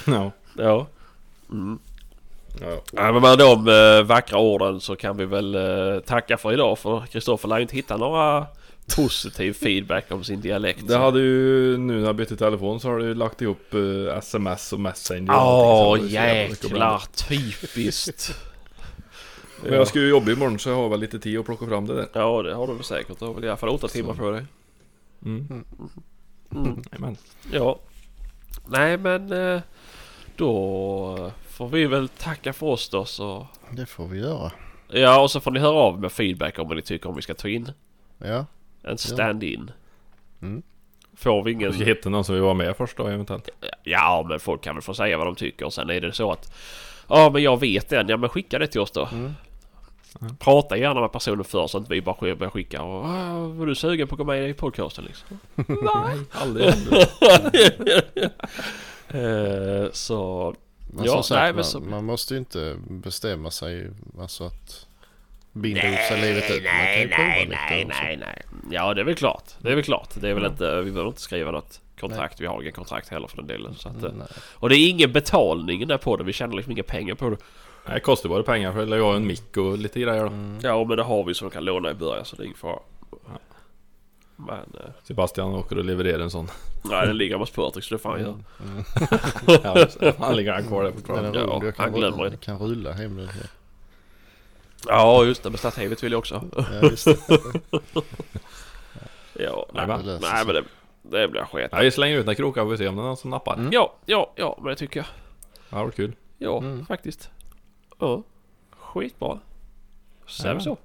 [0.06, 0.30] Ja.
[0.58, 0.86] Ja.
[1.50, 1.78] Mm.
[2.60, 2.80] ja.
[2.92, 6.78] Ja, men med de eh, vackra orden så kan vi väl eh, tacka för idag.
[6.78, 8.46] För Kristoffer lär ju inte hitta några
[8.96, 10.88] positiv feedback om sin dialekt.
[10.88, 14.72] Det hade ju, nu när jag bytte telefon så har du lagt ihop eh, sms
[14.72, 16.12] och messenger att blanda.
[16.12, 18.34] jäklar, typiskt.
[19.62, 21.86] Men jag ska ju jobba imorgon så jag har väl lite tid att plocka fram
[21.86, 22.08] det där.
[22.12, 23.18] Ja det har du väl säkert.
[23.18, 24.44] Du har väl i alla fall åtta timmar på dig.
[25.24, 25.64] Mm.
[26.52, 26.82] Mm.
[26.92, 27.16] Jajamän.
[27.52, 27.78] Ja.
[28.66, 29.60] Nej men eh,
[30.36, 33.46] då får vi väl tacka för oss då så.
[33.70, 34.52] Det får vi göra.
[34.88, 37.22] Ja och så får ni höra av med feedback om vad ni tycker om vi
[37.22, 37.72] ska ta in
[38.18, 38.46] Ja.
[38.84, 39.70] En stand-in.
[40.42, 40.62] Mm.
[41.16, 41.72] Får vi ingen...
[41.72, 43.48] hitta någon som vill vara med först då eventuellt.
[43.82, 46.32] Ja men folk kan väl få säga vad de tycker och sen är det så
[46.32, 46.52] att
[47.08, 48.08] Ja men jag vet den.
[48.08, 49.08] Ja men skicka det till oss då.
[49.12, 49.32] Mm.
[50.38, 53.74] Prata gärna med personen först så att vi bara börjar skicka och "Ah, var du
[53.74, 55.38] sugen på att gå med i podcasten liksom?
[55.56, 56.72] Nej, aldrig.
[59.08, 60.54] Eh, så
[60.92, 63.90] Men Ja, sagt, nej, men man, så- man måste ju inte bestämma sig,
[64.20, 64.86] alltså att
[65.54, 66.62] binda upp sig livet ut.
[66.64, 67.06] Nej,
[67.50, 67.88] nej, så.
[67.88, 68.42] nej, nej.
[68.70, 69.44] Ja, det är väl klart.
[69.58, 70.08] Det är väl klart.
[70.14, 72.40] Det är väl inte, vi behöver inte skriva något kontrakt.
[72.40, 73.74] Vi har ingen kontrakt heller för den delen.
[73.74, 74.26] Så att, eh, Nej.
[74.54, 76.24] och det är ingen betalning där på det.
[76.24, 77.36] Vi tjänar liksom inga pengar på det.
[77.86, 80.26] Nej, det kostar bara pengar för jag har en mick och lite grejer då.
[80.26, 80.58] Mm.
[80.62, 82.78] Ja, men det har vi som kan låna i början så det är ingen fara.
[84.36, 86.48] Men, eh, Sebastian åker och levererar en sån.
[86.82, 88.34] nej, den ligger hos Patrik så det får han göra.
[89.64, 90.14] Ja, just det.
[90.18, 91.38] han ligger han kvar där Den fortfarande.
[91.38, 92.36] Ja, han glömmer det.
[92.36, 93.28] kan rulla hem nu.
[94.88, 95.50] Ja, just det.
[95.50, 96.44] Men stativet vill jag också.
[96.56, 97.16] Ja, just det.
[99.38, 100.64] Ja, nej, Nej, det nej men det,
[101.02, 101.68] det blir skit.
[101.72, 103.54] Ja, vi slänger ut några krokar och vi ser om det är någon som nappar.
[103.54, 103.72] Mm.
[103.72, 105.06] Ja, ja, ja, men det tycker jag.
[105.70, 106.12] Ja, det var kul.
[106.38, 106.86] Ja, Mm.
[106.86, 107.30] faktiskt.
[107.98, 108.22] Ja,
[108.70, 109.38] skitbra.
[110.26, 110.64] Säger vi Ja.
[110.64, 110.76] så?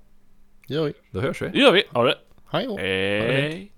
[0.68, 0.94] Gör vi.
[1.12, 1.48] Då hörs vi.
[1.48, 1.84] Det gör vi.
[1.92, 2.18] Ha det.
[2.52, 2.78] Hej då.
[2.78, 3.72] Hej.